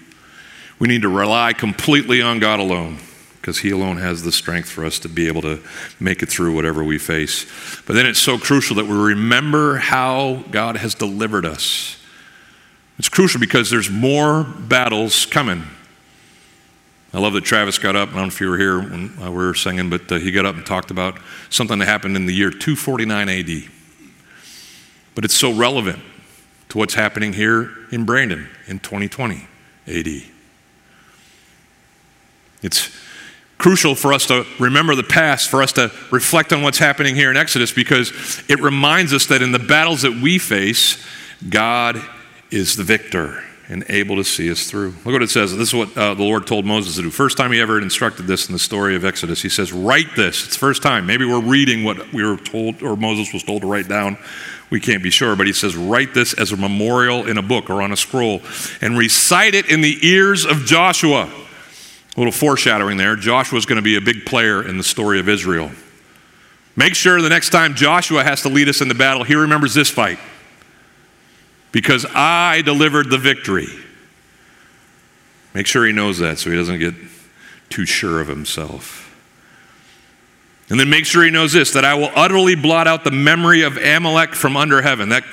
We 0.83 0.89
need 0.89 1.03
to 1.03 1.09
rely 1.09 1.53
completely 1.53 2.21
on 2.21 2.39
God 2.39 2.59
alone 2.59 2.97
because 3.39 3.59
He 3.59 3.71
alone 3.71 3.95
has 3.95 4.23
the 4.23 4.33
strength 4.33 4.67
for 4.67 4.83
us 4.83 4.99
to 4.99 5.07
be 5.07 5.29
able 5.29 5.41
to 5.43 5.61
make 5.97 6.21
it 6.21 6.25
through 6.25 6.53
whatever 6.53 6.83
we 6.83 6.97
face. 6.97 7.45
But 7.87 7.93
then 7.93 8.05
it's 8.05 8.19
so 8.19 8.37
crucial 8.37 8.75
that 8.75 8.85
we 8.85 8.93
remember 8.93 9.77
how 9.77 10.43
God 10.51 10.75
has 10.75 10.93
delivered 10.93 11.45
us. 11.45 11.95
It's 12.99 13.07
crucial 13.07 13.39
because 13.39 13.69
there's 13.69 13.89
more 13.89 14.43
battles 14.43 15.25
coming. 15.25 15.63
I 17.13 17.21
love 17.21 17.31
that 17.31 17.45
Travis 17.45 17.77
got 17.77 17.95
up. 17.95 18.09
I 18.09 18.15
don't 18.15 18.21
know 18.23 18.27
if 18.27 18.41
you 18.41 18.49
were 18.49 18.57
here 18.57 18.81
when 18.81 19.15
we 19.17 19.29
were 19.29 19.53
singing, 19.53 19.89
but 19.89 20.11
uh, 20.11 20.15
he 20.15 20.33
got 20.33 20.45
up 20.45 20.57
and 20.57 20.65
talked 20.65 20.91
about 20.91 21.17
something 21.49 21.79
that 21.79 21.85
happened 21.85 22.17
in 22.17 22.25
the 22.25 22.33
year 22.33 22.49
249 22.49 23.29
AD. 23.29 23.63
But 25.15 25.23
it's 25.23 25.37
so 25.37 25.53
relevant 25.53 25.99
to 26.67 26.77
what's 26.77 26.95
happening 26.95 27.31
here 27.31 27.71
in 27.89 28.03
Brandon 28.03 28.49
in 28.67 28.79
2020 28.79 29.47
AD. 29.87 30.32
It's 32.63 32.89
crucial 33.57 33.95
for 33.95 34.11
us 34.11 34.25
to 34.27 34.45
remember 34.59 34.95
the 34.95 35.03
past, 35.03 35.49
for 35.49 35.61
us 35.61 35.71
to 35.73 35.91
reflect 36.11 36.51
on 36.51 36.63
what's 36.63 36.79
happening 36.79 37.15
here 37.15 37.31
in 37.31 37.37
Exodus, 37.37 37.71
because 37.71 38.11
it 38.49 38.59
reminds 38.59 39.13
us 39.13 39.27
that 39.27 39.41
in 39.41 39.51
the 39.51 39.59
battles 39.59 40.01
that 40.01 40.11
we 40.21 40.37
face, 40.37 41.03
God 41.49 42.01
is 42.51 42.75
the 42.75 42.83
victor 42.83 43.43
and 43.69 43.85
able 43.87 44.17
to 44.17 44.23
see 44.23 44.51
us 44.51 44.69
through. 44.69 44.89
Look 44.89 45.13
what 45.13 45.21
it 45.21 45.29
says. 45.29 45.55
This 45.55 45.69
is 45.69 45.73
what 45.73 45.97
uh, 45.97 46.13
the 46.13 46.23
Lord 46.23 46.45
told 46.45 46.65
Moses 46.65 46.95
to 46.97 47.03
do. 47.03 47.09
First 47.09 47.37
time 47.37 47.51
he 47.51 47.61
ever 47.61 47.81
instructed 47.81 48.27
this 48.27 48.47
in 48.47 48.53
the 48.53 48.59
story 48.59 48.95
of 48.95 49.05
Exodus. 49.05 49.41
He 49.41 49.49
says, 49.49 49.71
Write 49.71 50.15
this. 50.15 50.45
It's 50.45 50.55
the 50.55 50.59
first 50.59 50.83
time. 50.83 51.05
Maybe 51.05 51.25
we're 51.25 51.41
reading 51.41 51.83
what 51.83 52.11
we 52.11 52.23
were 52.23 52.37
told, 52.37 52.83
or 52.83 52.97
Moses 52.97 53.33
was 53.33 53.43
told 53.43 53.61
to 53.61 53.67
write 53.67 53.87
down. 53.87 54.17
We 54.69 54.79
can't 54.79 55.01
be 55.01 55.09
sure, 55.09 55.35
but 55.35 55.47
he 55.47 55.53
says, 55.53 55.75
Write 55.77 56.13
this 56.13 56.33
as 56.33 56.51
a 56.51 56.57
memorial 56.57 57.27
in 57.27 57.37
a 57.37 57.41
book 57.41 57.69
or 57.69 57.81
on 57.81 57.93
a 57.93 57.97
scroll 57.97 58.41
and 58.81 58.97
recite 58.97 59.55
it 59.55 59.69
in 59.69 59.81
the 59.81 59.97
ears 60.05 60.45
of 60.45 60.65
Joshua 60.65 61.31
a 62.15 62.19
little 62.19 62.31
foreshadowing 62.31 62.97
there. 62.97 63.15
Joshua 63.15 63.57
is 63.57 63.65
going 63.65 63.77
to 63.77 63.81
be 63.81 63.95
a 63.95 64.01
big 64.01 64.25
player 64.25 64.67
in 64.67 64.77
the 64.77 64.83
story 64.83 65.19
of 65.19 65.27
Israel. 65.27 65.71
Make 66.75 66.95
sure 66.95 67.21
the 67.21 67.29
next 67.29 67.49
time 67.49 67.75
Joshua 67.75 68.23
has 68.23 68.41
to 68.41 68.49
lead 68.49 68.67
us 68.67 68.81
in 68.81 68.87
the 68.87 68.95
battle, 68.95 69.23
he 69.23 69.35
remembers 69.35 69.73
this 69.73 69.89
fight. 69.89 70.19
Because 71.71 72.05
I 72.13 72.61
delivered 72.63 73.09
the 73.09 73.17
victory. 73.17 73.67
Make 75.53 75.67
sure 75.67 75.85
he 75.85 75.91
knows 75.91 76.19
that 76.19 76.39
so 76.39 76.49
he 76.49 76.55
doesn't 76.55 76.79
get 76.79 76.93
too 77.69 77.85
sure 77.85 78.21
of 78.21 78.27
himself. 78.27 79.03
And 80.69 80.79
then 80.79 80.89
make 80.89 81.05
sure 81.05 81.23
he 81.23 81.29
knows 81.29 81.53
this 81.53 81.71
that 81.73 81.85
I 81.85 81.93
will 81.95 82.11
utterly 82.15 82.55
blot 82.55 82.87
out 82.87 83.03
the 83.03 83.11
memory 83.11 83.63
of 83.63 83.77
Amalek 83.77 84.33
from 84.33 84.55
under 84.55 84.81
heaven. 84.81 85.09
That 85.09 85.23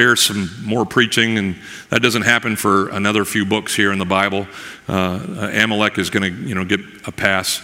bears 0.00 0.22
some 0.22 0.48
more 0.64 0.86
preaching, 0.86 1.36
and 1.36 1.54
that 1.90 2.00
doesn't 2.00 2.22
happen 2.22 2.56
for 2.56 2.88
another 2.88 3.22
few 3.22 3.44
books 3.44 3.76
here 3.76 3.92
in 3.92 3.98
the 3.98 4.06
Bible. 4.06 4.46
Uh, 4.88 5.50
Amalek 5.52 5.98
is 5.98 6.08
going 6.08 6.22
to, 6.22 6.48
you 6.48 6.54
know, 6.54 6.64
get 6.64 6.80
a 7.06 7.12
pass 7.12 7.60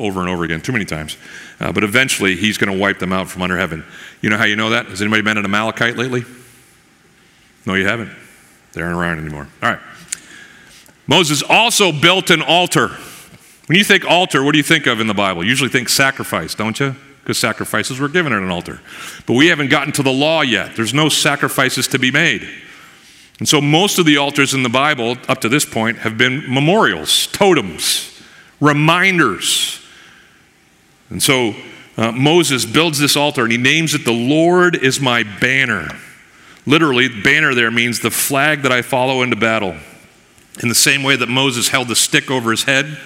over 0.00 0.18
and 0.18 0.28
over 0.28 0.42
again, 0.42 0.60
too 0.60 0.72
many 0.72 0.84
times. 0.84 1.16
Uh, 1.60 1.70
but 1.70 1.84
eventually, 1.84 2.34
he's 2.34 2.58
going 2.58 2.72
to 2.72 2.76
wipe 2.76 2.98
them 2.98 3.12
out 3.12 3.28
from 3.28 3.42
under 3.42 3.56
heaven. 3.56 3.84
You 4.20 4.30
know 4.30 4.36
how 4.36 4.46
you 4.46 4.56
know 4.56 4.70
that? 4.70 4.86
Has 4.86 5.00
anybody 5.00 5.22
been 5.22 5.38
an 5.38 5.44
Amalekite 5.44 5.96
lately? 5.96 6.24
No, 7.66 7.74
you 7.74 7.86
haven't. 7.86 8.10
They 8.72 8.82
aren't 8.82 8.96
around 8.96 9.20
anymore. 9.20 9.46
All 9.62 9.70
right. 9.70 9.80
Moses 11.06 11.40
also 11.40 11.92
built 11.92 12.30
an 12.30 12.42
altar. 12.42 12.88
When 13.66 13.78
you 13.78 13.84
think 13.84 14.04
altar, 14.04 14.42
what 14.42 14.52
do 14.52 14.58
you 14.58 14.64
think 14.64 14.88
of 14.88 14.98
in 14.98 15.06
the 15.06 15.14
Bible? 15.14 15.44
You 15.44 15.50
usually 15.50 15.70
think 15.70 15.88
sacrifice, 15.88 16.56
don't 16.56 16.80
you? 16.80 16.96
Because 17.24 17.38
sacrifices 17.38 17.98
were 17.98 18.08
given 18.08 18.34
at 18.34 18.42
an 18.42 18.50
altar. 18.50 18.82
But 19.24 19.32
we 19.32 19.46
haven't 19.46 19.70
gotten 19.70 19.94
to 19.94 20.02
the 20.02 20.12
law 20.12 20.42
yet. 20.42 20.76
There's 20.76 20.92
no 20.92 21.08
sacrifices 21.08 21.88
to 21.88 21.98
be 21.98 22.10
made. 22.10 22.46
And 23.38 23.48
so 23.48 23.62
most 23.62 23.98
of 23.98 24.04
the 24.04 24.18
altars 24.18 24.52
in 24.52 24.62
the 24.62 24.68
Bible 24.68 25.16
up 25.26 25.40
to 25.40 25.48
this 25.48 25.64
point 25.64 25.98
have 25.98 26.18
been 26.18 26.44
memorials, 26.52 27.26
totems, 27.28 28.22
reminders. 28.60 29.80
And 31.08 31.22
so 31.22 31.54
uh, 31.96 32.12
Moses 32.12 32.66
builds 32.66 32.98
this 32.98 33.16
altar 33.16 33.42
and 33.42 33.52
he 33.52 33.58
names 33.58 33.94
it, 33.94 34.04
The 34.04 34.12
Lord 34.12 34.76
is 34.76 35.00
my 35.00 35.22
banner. 35.22 35.88
Literally, 36.66 37.08
banner 37.08 37.54
there 37.54 37.70
means 37.70 38.00
the 38.00 38.10
flag 38.10 38.62
that 38.62 38.72
I 38.72 38.82
follow 38.82 39.22
into 39.22 39.36
battle. 39.36 39.76
In 40.62 40.68
the 40.68 40.74
same 40.74 41.02
way 41.02 41.16
that 41.16 41.28
Moses 41.28 41.68
held 41.68 41.88
the 41.88 41.96
stick 41.96 42.30
over 42.30 42.50
his 42.50 42.64
head, 42.64 42.98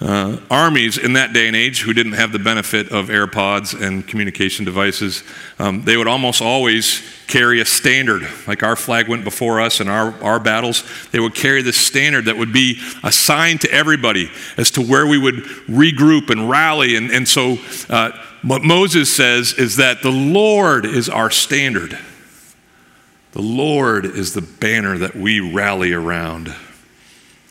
uh, 0.00 0.38
armies 0.50 0.96
in 0.96 1.12
that 1.12 1.32
day 1.32 1.46
and 1.46 1.54
age 1.54 1.82
who 1.82 1.92
didn't 1.92 2.12
have 2.12 2.32
the 2.32 2.38
benefit 2.38 2.90
of 2.90 3.08
AirPods 3.08 3.78
and 3.80 4.06
communication 4.06 4.64
devices, 4.64 5.22
um, 5.58 5.82
they 5.82 5.96
would 5.96 6.08
almost 6.08 6.40
always 6.40 7.02
carry 7.26 7.60
a 7.60 7.64
standard. 7.64 8.22
Like 8.46 8.62
our 8.62 8.76
flag 8.76 9.08
went 9.08 9.24
before 9.24 9.60
us 9.60 9.80
in 9.80 9.88
our, 9.88 10.12
our 10.22 10.40
battles, 10.40 10.84
they 11.12 11.20
would 11.20 11.34
carry 11.34 11.62
this 11.62 11.76
standard 11.76 12.24
that 12.24 12.36
would 12.36 12.52
be 12.52 12.80
assigned 13.02 13.60
to 13.60 13.70
everybody 13.70 14.30
as 14.56 14.70
to 14.72 14.82
where 14.82 15.06
we 15.06 15.18
would 15.18 15.44
regroup 15.68 16.30
and 16.30 16.48
rally. 16.48 16.96
And, 16.96 17.10
and 17.10 17.28
so, 17.28 17.58
uh, 17.88 18.12
what 18.42 18.62
Moses 18.62 19.14
says 19.14 19.52
is 19.52 19.76
that 19.76 20.00
the 20.00 20.10
Lord 20.10 20.86
is 20.86 21.10
our 21.10 21.30
standard, 21.30 21.98
the 23.32 23.42
Lord 23.42 24.06
is 24.06 24.32
the 24.32 24.40
banner 24.40 24.96
that 24.98 25.14
we 25.14 25.40
rally 25.40 25.92
around. 25.92 26.54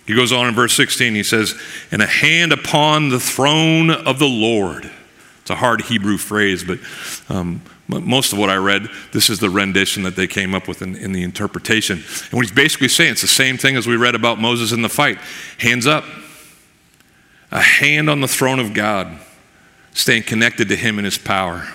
He 0.10 0.16
goes 0.16 0.32
on 0.32 0.48
in 0.48 0.56
verse 0.56 0.74
16, 0.74 1.14
he 1.14 1.22
says, 1.22 1.54
and 1.92 2.02
a 2.02 2.08
hand 2.08 2.52
upon 2.52 3.10
the 3.10 3.20
throne 3.20 3.92
of 3.92 4.18
the 4.18 4.28
Lord. 4.28 4.90
It's 5.42 5.52
a 5.52 5.56
hard 5.56 5.82
Hebrew 5.82 6.18
phrase, 6.18 6.64
but 6.64 6.80
um, 7.30 7.62
most 7.88 8.34
of 8.34 8.40
what 8.40 8.50
I 8.50 8.56
read, 8.56 8.88
this 9.12 9.30
is 9.30 9.38
the 9.38 9.52
rendition 9.52 10.02
that 10.02 10.16
they 10.16 10.26
came 10.26 10.56
up 10.56 10.68
with 10.68 10.82
in, 10.82 10.96
in 10.96 11.12
the 11.12 11.22
interpretation. 11.22 11.98
And 11.98 12.34
what 12.34 12.42
he's 12.42 12.52
basically 12.52 12.88
saying, 12.88 13.12
it's 13.12 13.22
the 13.22 13.28
same 13.28 13.56
thing 13.60 13.76
as 13.76 13.86
we 13.86 13.98
read 13.98 14.16
about 14.16 14.40
Moses 14.40 14.72
in 14.72 14.82
the 14.82 14.90
fight 14.90 15.20
hands 15.60 15.86
up, 15.86 16.06
a 17.52 17.62
hand 17.62 18.10
on 18.10 18.20
the 18.20 18.28
throne 18.28 18.58
of 18.58 18.74
God, 18.74 19.16
staying 19.94 20.24
connected 20.24 20.70
to 20.70 20.76
him 20.76 20.98
and 20.98 21.06
his 21.06 21.20
power. 21.20 21.68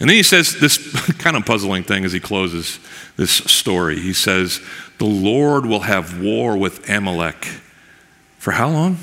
And 0.00 0.10
then 0.10 0.16
he 0.16 0.22
says 0.22 0.60
this 0.60 0.78
kind 1.18 1.36
of 1.36 1.46
puzzling 1.46 1.82
thing 1.82 2.04
as 2.04 2.12
he 2.12 2.20
closes 2.20 2.78
this 3.16 3.30
story. 3.30 3.98
He 3.98 4.12
says, 4.12 4.60
The 4.98 5.06
Lord 5.06 5.66
will 5.66 5.80
have 5.80 6.20
war 6.20 6.56
with 6.56 6.88
Amalek. 6.88 7.46
For 8.38 8.52
how 8.52 8.68
long? 8.68 8.96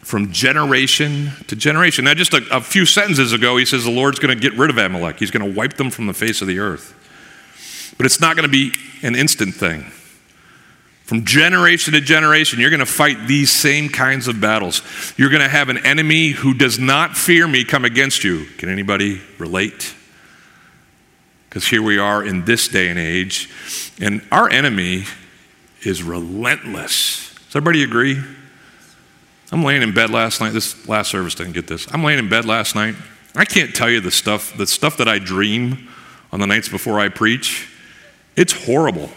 From 0.00 0.30
generation 0.30 1.32
to 1.48 1.56
generation. 1.56 2.04
Now, 2.04 2.14
just 2.14 2.34
a, 2.34 2.46
a 2.52 2.60
few 2.60 2.86
sentences 2.86 3.32
ago, 3.32 3.56
he 3.56 3.64
says 3.64 3.84
the 3.84 3.90
Lord's 3.90 4.20
going 4.20 4.32
to 4.32 4.40
get 4.40 4.56
rid 4.56 4.70
of 4.70 4.78
Amalek. 4.78 5.18
He's 5.18 5.32
going 5.32 5.44
to 5.50 5.56
wipe 5.56 5.74
them 5.74 5.90
from 5.90 6.06
the 6.06 6.12
face 6.12 6.40
of 6.40 6.46
the 6.46 6.60
earth. 6.60 6.94
But 7.96 8.06
it's 8.06 8.20
not 8.20 8.36
going 8.36 8.48
to 8.48 8.52
be 8.52 8.72
an 9.02 9.16
instant 9.16 9.54
thing. 9.54 9.90
From 11.06 11.24
generation 11.24 11.94
to 11.94 12.00
generation, 12.00 12.58
you're 12.58 12.70
going 12.70 12.80
to 12.80 12.86
fight 12.86 13.28
these 13.28 13.52
same 13.52 13.88
kinds 13.88 14.26
of 14.26 14.40
battles. 14.40 14.82
You're 15.16 15.30
going 15.30 15.42
to 15.42 15.48
have 15.48 15.68
an 15.68 15.78
enemy 15.86 16.30
who 16.30 16.52
does 16.52 16.80
not 16.80 17.16
fear 17.16 17.46
me 17.46 17.62
come 17.62 17.84
against 17.84 18.24
you. 18.24 18.46
Can 18.58 18.68
anybody 18.68 19.20
relate? 19.38 19.94
Because 21.48 21.68
here 21.68 21.80
we 21.80 21.96
are 21.96 22.24
in 22.24 22.44
this 22.44 22.66
day 22.66 22.88
and 22.88 22.98
age, 22.98 23.48
and 24.00 24.20
our 24.32 24.50
enemy 24.50 25.04
is 25.82 26.02
relentless. 26.02 27.32
Does 27.46 27.54
everybody 27.54 27.84
agree? 27.84 28.20
I'm 29.52 29.62
laying 29.62 29.82
in 29.82 29.94
bed 29.94 30.10
last 30.10 30.40
night. 30.40 30.52
This 30.52 30.88
last 30.88 31.12
service 31.12 31.36
didn't 31.36 31.52
get 31.52 31.68
this. 31.68 31.86
I'm 31.94 32.02
laying 32.02 32.18
in 32.18 32.28
bed 32.28 32.46
last 32.46 32.74
night. 32.74 32.96
I 33.36 33.44
can't 33.44 33.72
tell 33.76 33.88
you 33.88 34.00
the 34.00 34.10
stuff, 34.10 34.56
the 34.56 34.66
stuff 34.66 34.96
that 34.96 35.06
I 35.06 35.20
dream 35.20 35.88
on 36.32 36.40
the 36.40 36.48
nights 36.48 36.68
before 36.68 36.98
I 36.98 37.10
preach. 37.10 37.70
It's 38.34 38.52
horrible. 38.52 39.08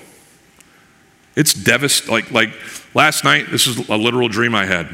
It's 1.40 1.54
devastating. 1.54 2.14
Like, 2.14 2.32
like 2.32 2.50
last 2.94 3.24
night, 3.24 3.50
this 3.50 3.66
is 3.66 3.88
a 3.88 3.96
literal 3.96 4.28
dream 4.28 4.54
I 4.54 4.66
had. 4.66 4.90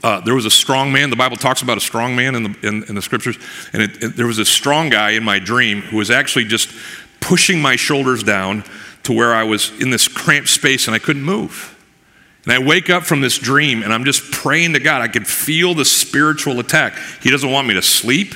Uh, 0.00 0.20
there 0.20 0.34
was 0.34 0.46
a 0.46 0.50
strong 0.50 0.92
man. 0.92 1.10
The 1.10 1.16
Bible 1.16 1.36
talks 1.36 1.60
about 1.60 1.76
a 1.76 1.80
strong 1.80 2.14
man 2.14 2.36
in 2.36 2.42
the, 2.44 2.68
in, 2.68 2.84
in 2.84 2.94
the 2.94 3.02
scriptures. 3.02 3.36
And 3.72 3.82
it, 3.82 4.02
it, 4.02 4.16
there 4.16 4.28
was 4.28 4.38
a 4.38 4.44
strong 4.44 4.90
guy 4.90 5.10
in 5.10 5.24
my 5.24 5.40
dream 5.40 5.80
who 5.80 5.96
was 5.96 6.08
actually 6.08 6.44
just 6.44 6.70
pushing 7.18 7.60
my 7.60 7.74
shoulders 7.74 8.22
down 8.22 8.62
to 9.02 9.12
where 9.12 9.34
I 9.34 9.42
was 9.42 9.72
in 9.80 9.90
this 9.90 10.06
cramped 10.06 10.50
space 10.50 10.86
and 10.86 10.94
I 10.94 11.00
couldn't 11.00 11.24
move. 11.24 11.76
And 12.44 12.52
I 12.52 12.60
wake 12.60 12.88
up 12.88 13.02
from 13.02 13.20
this 13.20 13.36
dream 13.36 13.82
and 13.82 13.92
I'm 13.92 14.04
just 14.04 14.30
praying 14.30 14.74
to 14.74 14.78
God. 14.78 15.02
I 15.02 15.08
could 15.08 15.26
feel 15.26 15.74
the 15.74 15.84
spiritual 15.84 16.60
attack. 16.60 16.96
He 17.22 17.30
doesn't 17.30 17.50
want 17.50 17.66
me 17.66 17.74
to 17.74 17.82
sleep. 17.82 18.34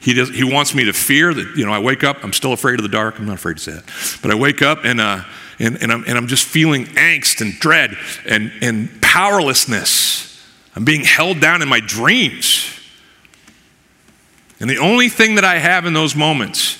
He, 0.00 0.14
does, 0.14 0.30
he 0.30 0.44
wants 0.44 0.74
me 0.74 0.84
to 0.84 0.92
fear 0.92 1.32
that, 1.32 1.56
you 1.56 1.66
know, 1.66 1.72
I 1.72 1.78
wake 1.78 2.02
up, 2.02 2.24
I'm 2.24 2.32
still 2.32 2.54
afraid 2.54 2.78
of 2.78 2.82
the 2.82 2.88
dark. 2.88 3.18
I'm 3.18 3.26
not 3.26 3.34
afraid 3.34 3.58
to 3.58 3.62
say 3.62 3.72
that. 3.72 4.18
But 4.22 4.30
I 4.30 4.34
wake 4.34 4.62
up 4.62 4.84
and, 4.84 5.00
uh, 5.00 5.24
and, 5.58 5.76
and, 5.82 5.92
I'm, 5.92 6.04
and 6.06 6.16
I'm 6.16 6.26
just 6.26 6.46
feeling 6.46 6.86
angst 6.86 7.42
and 7.42 7.52
dread 7.52 7.96
and, 8.26 8.50
and 8.62 9.02
powerlessness. 9.02 10.42
I'm 10.74 10.84
being 10.84 11.04
held 11.04 11.40
down 11.40 11.60
in 11.60 11.68
my 11.68 11.80
dreams. 11.80 12.78
And 14.58 14.70
the 14.70 14.78
only 14.78 15.10
thing 15.10 15.34
that 15.34 15.44
I 15.44 15.58
have 15.58 15.84
in 15.84 15.92
those 15.92 16.16
moments 16.16 16.78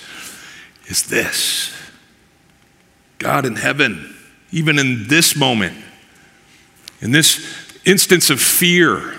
is 0.87 1.03
this 1.05 1.75
God 3.19 3.45
in 3.45 3.57
heaven, 3.57 4.17
even 4.51 4.79
in 4.79 5.09
this 5.09 5.37
moment, 5.37 5.77
in 7.03 7.11
this 7.11 7.79
instance 7.85 8.31
of 8.31 8.41
fear, 8.41 9.15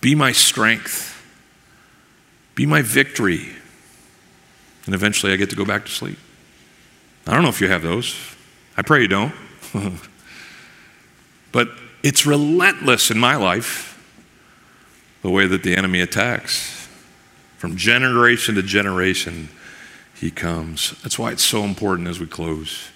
be 0.00 0.16
my 0.16 0.32
strength, 0.32 1.13
be 2.54 2.66
my 2.66 2.82
victory. 2.82 3.48
And 4.86 4.94
eventually 4.94 5.32
I 5.32 5.36
get 5.36 5.50
to 5.50 5.56
go 5.56 5.64
back 5.64 5.84
to 5.86 5.90
sleep. 5.90 6.18
I 7.26 7.32
don't 7.32 7.42
know 7.42 7.48
if 7.48 7.60
you 7.60 7.68
have 7.68 7.82
those. 7.82 8.14
I 8.76 8.82
pray 8.82 9.02
you 9.02 9.08
don't. 9.08 9.34
but 11.52 11.68
it's 12.02 12.26
relentless 12.26 13.10
in 13.10 13.18
my 13.18 13.36
life, 13.36 13.90
the 15.22 15.30
way 15.30 15.46
that 15.46 15.62
the 15.62 15.74
enemy 15.76 16.00
attacks. 16.00 16.88
From 17.56 17.76
generation 17.76 18.56
to 18.56 18.62
generation, 18.62 19.48
he 20.14 20.30
comes. 20.30 21.00
That's 21.02 21.18
why 21.18 21.32
it's 21.32 21.42
so 21.42 21.64
important 21.64 22.08
as 22.08 22.20
we 22.20 22.26
close 22.26 22.90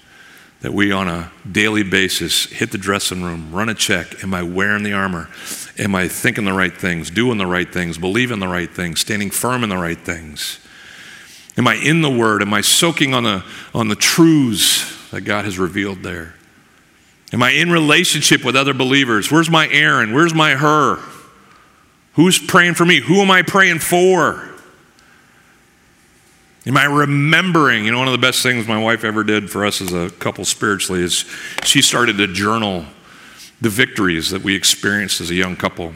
that 0.60 0.74
we, 0.74 0.90
on 0.90 1.08
a 1.08 1.30
daily 1.50 1.84
basis, 1.84 2.46
hit 2.46 2.72
the 2.72 2.78
dressing 2.78 3.22
room, 3.22 3.52
run 3.52 3.68
a 3.68 3.74
check. 3.74 4.22
Am 4.24 4.34
I 4.34 4.42
wearing 4.42 4.82
the 4.82 4.92
armor? 4.92 5.28
Am 5.78 5.94
I 5.94 6.08
thinking 6.08 6.44
the 6.44 6.52
right 6.52 6.76
things, 6.76 7.10
doing 7.10 7.38
the 7.38 7.46
right 7.46 7.72
things, 7.72 7.98
believing 7.98 8.40
the 8.40 8.48
right 8.48 8.70
things, 8.70 9.00
standing 9.00 9.30
firm 9.30 9.62
in 9.62 9.68
the 9.68 9.76
right 9.76 9.98
things? 9.98 10.58
Am 11.56 11.66
I 11.68 11.74
in 11.74 12.02
the 12.02 12.10
Word? 12.10 12.42
Am 12.42 12.52
I 12.52 12.60
soaking 12.60 13.14
on 13.14 13.24
the, 13.24 13.44
on 13.74 13.88
the 13.88 13.96
truths 13.96 15.10
that 15.10 15.22
God 15.22 15.44
has 15.44 15.58
revealed 15.58 16.02
there? 16.02 16.34
Am 17.32 17.42
I 17.42 17.50
in 17.50 17.70
relationship 17.70 18.44
with 18.44 18.56
other 18.56 18.74
believers? 18.74 19.30
Where's 19.30 19.50
my 19.50 19.68
Aaron? 19.68 20.12
Where's 20.14 20.34
my 20.34 20.54
Hur? 20.54 21.00
Who's 22.14 22.38
praying 22.38 22.74
for 22.74 22.84
me? 22.84 23.00
Who 23.00 23.20
am 23.20 23.30
I 23.30 23.42
praying 23.42 23.78
for? 23.78 24.48
Am 26.66 26.76
I 26.76 26.84
remembering? 26.84 27.84
You 27.84 27.92
know, 27.92 27.98
one 27.98 28.08
of 28.08 28.12
the 28.12 28.18
best 28.18 28.42
things 28.42 28.66
my 28.66 28.80
wife 28.82 29.04
ever 29.04 29.24
did 29.24 29.50
for 29.50 29.64
us 29.64 29.80
as 29.80 29.92
a 29.92 30.10
couple 30.10 30.44
spiritually 30.44 31.02
is 31.02 31.24
she 31.64 31.82
started 31.82 32.18
to 32.18 32.26
journal 32.26 32.84
the 33.60 33.68
victories 33.68 34.30
that 34.30 34.42
we 34.42 34.54
experienced 34.54 35.20
as 35.20 35.30
a 35.30 35.34
young 35.34 35.56
couple. 35.56 35.94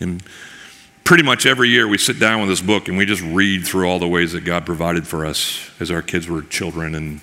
And 0.00 0.22
pretty 1.04 1.22
much 1.22 1.46
every 1.46 1.68
year 1.68 1.88
we 1.88 1.98
sit 1.98 2.18
down 2.18 2.40
with 2.40 2.48
this 2.48 2.60
book 2.60 2.88
and 2.88 2.98
we 2.98 3.06
just 3.06 3.22
read 3.22 3.64
through 3.64 3.88
all 3.88 3.98
the 3.98 4.08
ways 4.08 4.32
that 4.32 4.44
God 4.44 4.66
provided 4.66 5.06
for 5.06 5.24
us 5.24 5.70
as 5.80 5.90
our 5.90 6.02
kids 6.02 6.28
were 6.28 6.42
children 6.42 6.94
and 6.94 7.20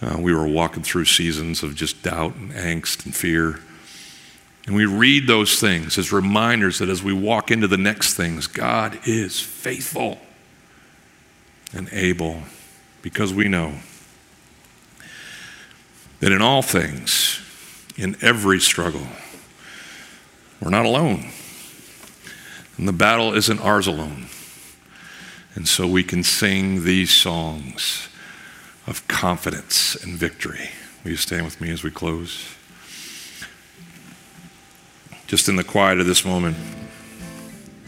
uh, 0.00 0.16
we 0.18 0.32
were 0.32 0.46
walking 0.46 0.82
through 0.82 1.04
seasons 1.04 1.62
of 1.62 1.74
just 1.74 2.02
doubt 2.02 2.36
and 2.36 2.52
angst 2.52 3.04
and 3.04 3.14
fear. 3.14 3.60
And 4.66 4.76
we 4.76 4.86
read 4.86 5.26
those 5.26 5.58
things 5.58 5.98
as 5.98 6.12
reminders 6.12 6.78
that 6.78 6.88
as 6.88 7.02
we 7.02 7.12
walk 7.12 7.50
into 7.50 7.66
the 7.66 7.76
next 7.76 8.14
things, 8.14 8.46
God 8.46 8.98
is 9.04 9.40
faithful 9.40 10.18
and 11.74 11.88
able 11.92 12.42
because 13.02 13.32
we 13.32 13.48
know 13.48 13.74
that 16.20 16.32
in 16.32 16.42
all 16.42 16.62
things, 16.62 17.40
in 17.98 18.16
every 18.22 18.60
struggle, 18.60 19.06
we're 20.60 20.70
not 20.70 20.86
alone. 20.86 21.26
And 22.76 22.86
the 22.86 22.92
battle 22.92 23.34
isn't 23.34 23.60
ours 23.60 23.88
alone. 23.88 24.28
And 25.56 25.66
so 25.66 25.86
we 25.86 26.04
can 26.04 26.22
sing 26.22 26.84
these 26.84 27.10
songs 27.10 28.08
of 28.86 29.06
confidence 29.08 29.96
and 29.96 30.16
victory. 30.16 30.70
Will 31.02 31.10
you 31.10 31.16
stand 31.16 31.44
with 31.44 31.60
me 31.60 31.70
as 31.70 31.82
we 31.82 31.90
close? 31.90 32.54
Just 35.26 35.48
in 35.48 35.56
the 35.56 35.64
quiet 35.64 35.98
of 35.98 36.06
this 36.06 36.24
moment, 36.24 36.56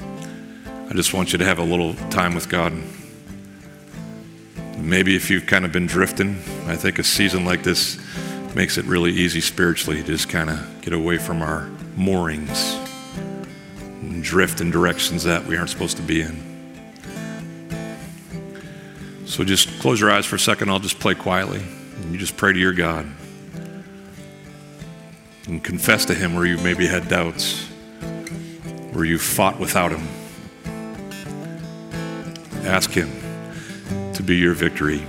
I 0.01 0.93
just 0.93 1.15
want 1.15 1.33
you 1.33 1.39
to 1.39 1.45
have 1.45 1.61
a 1.61 1.65
little 1.65 1.95
time 2.11 2.35
with 2.35 2.49
God. 2.49 2.73
Maybe 4.77 5.15
if 5.15 5.31
you've 5.31 5.47
kind 5.47 5.65
of 5.65 5.71
been 5.71 5.87
drifting, 5.87 6.31
I 6.67 6.75
think 6.75 6.99
a 6.99 7.05
season 7.05 7.45
like 7.45 7.63
this 7.63 7.99
makes 8.55 8.79
it 8.79 8.85
really 8.85 9.13
easy 9.13 9.41
spiritually 9.41 10.03
to 10.03 10.07
just 10.07 10.29
kind 10.29 10.51
of 10.51 10.81
get 10.83 10.93
away 10.93 11.19
from 11.19 11.43
our 11.43 11.69
moorings 11.97 12.75
and 14.03 14.23
drift 14.23 14.61
in 14.61 14.71
directions 14.71 15.25
that 15.25 15.45
we 15.47 15.57
aren't 15.57 15.71
supposed 15.71 15.97
to 15.97 16.03
be 16.03 16.23
in. 16.23 16.51
So 19.27 19.45
just 19.45 19.79
close 19.81 20.01
your 20.01 20.11
eyes 20.11 20.27
for 20.27 20.37
a 20.37 20.41
second. 20.41 20.71
I'll 20.71 20.81
just 20.81 20.99
play 20.99 21.15
quietly. 21.15 21.61
And 21.61 22.13
you 22.13 22.19
just 22.19 22.37
pray 22.37 22.53
to 22.53 22.59
your 22.59 22.73
God. 22.73 23.07
And 25.47 25.63
confess 25.63 26.05
to 26.07 26.15
Him 26.15 26.35
where 26.35 26.45
you 26.45 26.57
maybe 26.59 26.87
had 26.87 27.09
doubts, 27.09 27.65
where 28.93 29.05
you 29.05 29.19
fought 29.19 29.61
without 29.61 29.93
Him. 29.93 30.07
Ask 32.67 32.91
Him 32.91 33.11
to 34.15 34.23
be 34.23 34.37
your 34.37 34.55
victory. 34.55 35.03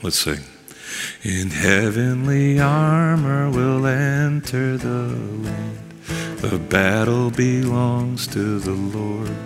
Let's 0.00 0.18
sing. 0.18 0.44
In 1.24 1.50
heavenly 1.50 2.60
armor 2.60 3.50
we'll 3.50 3.84
enter 3.84 4.76
the 4.76 5.08
land. 5.08 5.78
The 6.36 6.56
battle 6.56 7.32
belongs 7.32 8.28
to 8.28 8.60
the 8.60 8.74
Lord. 8.74 9.36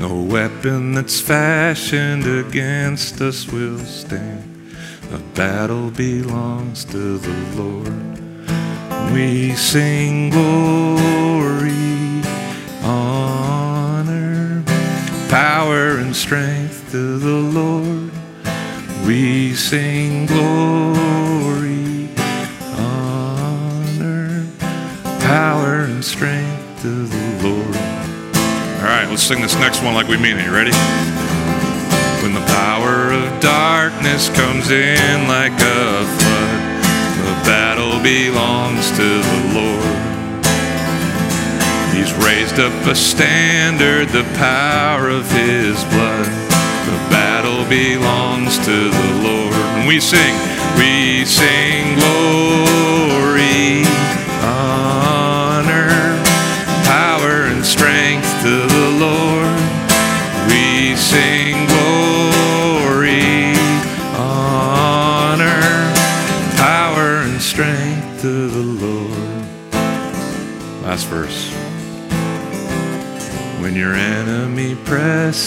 No 0.00 0.22
weapon 0.22 0.94
that's 0.94 1.20
fashioned 1.20 2.26
against 2.26 3.20
us 3.20 3.46
will 3.46 3.78
stand. 3.80 4.74
The 5.10 5.18
battle 5.34 5.90
belongs 5.90 6.86
to 6.86 7.18
the 7.18 7.62
Lord. 7.62 9.12
We 9.12 9.54
sing 9.54 10.30
glory, 10.30 11.72
honor, 12.82 14.64
power, 15.28 15.98
and 15.98 16.16
strength 16.16 16.90
to 16.92 17.18
the 17.18 17.60
Lord. 17.60 18.15
We 19.06 19.54
sing 19.54 20.26
glory, 20.26 22.08
honor, 22.74 24.44
power, 25.20 25.84
and 25.84 26.04
strength 26.04 26.82
to 26.82 27.06
the 27.06 27.48
Lord. 27.48 27.76
All 28.80 28.88
right, 28.90 29.06
let's 29.08 29.22
sing 29.22 29.40
this 29.40 29.54
next 29.60 29.80
one 29.84 29.94
like 29.94 30.08
we 30.08 30.16
mean 30.16 30.38
it. 30.38 30.44
You 30.44 30.52
ready? 30.52 30.72
When 32.20 32.34
the 32.34 32.44
power 32.48 33.12
of 33.12 33.40
darkness 33.40 34.28
comes 34.30 34.72
in 34.72 35.28
like 35.28 35.52
a 35.52 36.04
flood, 36.18 36.82
the 37.22 37.36
battle 37.46 38.02
belongs 38.02 38.90
to 38.90 39.22
the 39.22 39.40
Lord. 39.54 40.02
He's 41.94 42.12
raised 42.26 42.58
up 42.58 42.72
a 42.88 42.96
standard, 42.96 44.08
the 44.08 44.24
power 44.36 45.08
of 45.10 45.30
his 45.30 45.84
blood. 45.94 46.45
Battle 47.10 47.64
belongs 47.68 48.58
to 48.58 48.90
the 48.90 49.10
Lord. 49.22 49.54
And 49.76 49.86
we 49.86 50.00
sing, 50.00 50.34
we 50.78 51.24
sing 51.24 51.96
glory, 51.98 52.45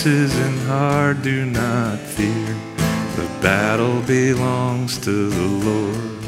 in 0.06 0.58
hard, 0.60 1.22
do 1.22 1.46
not 1.46 2.00
fear. 2.00 2.56
The 3.16 3.28
battle 3.42 4.02
belongs 4.02 4.98
to 5.00 5.30
the 5.30 5.48
Lord. 5.66 6.24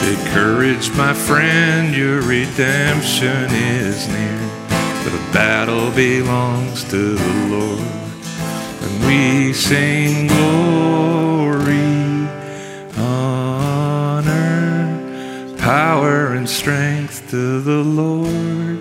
Take 0.00 0.18
courage, 0.32 0.90
my 0.96 1.12
friend, 1.12 1.94
your 1.94 2.22
redemption 2.22 3.46
is 3.50 4.08
near. 4.08 4.38
The 5.04 5.18
battle 5.32 5.90
belongs 5.90 6.84
to 6.84 7.14
the 7.14 7.34
Lord. 7.48 7.80
And 8.80 9.04
we 9.06 9.52
sing 9.52 10.28
glory, 10.28 12.26
honor, 12.96 14.26
power, 15.58 16.32
and 16.34 16.48
strength 16.48 17.28
to 17.30 17.60
the 17.60 17.82
Lord. 17.82 18.78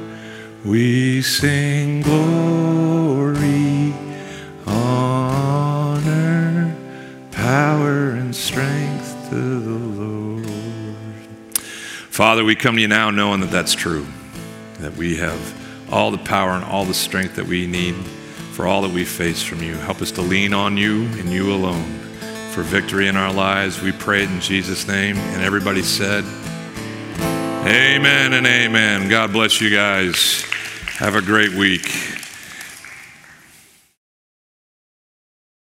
We 0.64 1.22
sing 1.24 2.01
glory, 2.03 2.61
Father, 12.22 12.45
we 12.45 12.55
come 12.55 12.76
to 12.76 12.82
you 12.84 12.88
now 12.88 13.09
knowing 13.09 13.41
that 13.41 13.49
that's 13.49 13.74
true, 13.74 14.05
that 14.78 14.95
we 14.95 15.17
have 15.17 15.91
all 15.91 16.11
the 16.11 16.19
power 16.19 16.51
and 16.51 16.63
all 16.63 16.86
the 16.86 16.93
strength 16.93 17.36
that 17.38 17.47
we 17.47 17.65
need 17.65 17.95
for 18.53 18.67
all 18.67 18.84
that 18.84 18.91
we 18.91 19.03
face 19.03 19.41
from 19.41 19.63
you. 19.63 19.74
Help 19.74 20.03
us 20.03 20.11
to 20.11 20.22
lean 20.22 20.53
on 20.53 20.78
you 20.78 21.05
and 21.17 21.32
you 21.32 21.51
alone 21.51 21.84
for 22.51 22.61
victory 22.61 23.07
in 23.07 23.17
our 23.17 23.34
lives. 23.34 23.82
We 23.82 23.91
pray 23.91 24.22
it 24.22 24.30
in 24.30 24.39
Jesus' 24.39 24.88
name. 24.88 25.17
And 25.17 25.41
everybody 25.41 25.82
said, 25.82 26.24
Amen 27.65 28.34
and 28.34 28.45
amen. 28.45 29.09
God 29.09 29.34
bless 29.34 29.59
you 29.59 29.72
guys. 29.72 30.43
Have 30.99 31.15
a 31.15 31.24
great 31.24 31.53
week. 31.53 32.20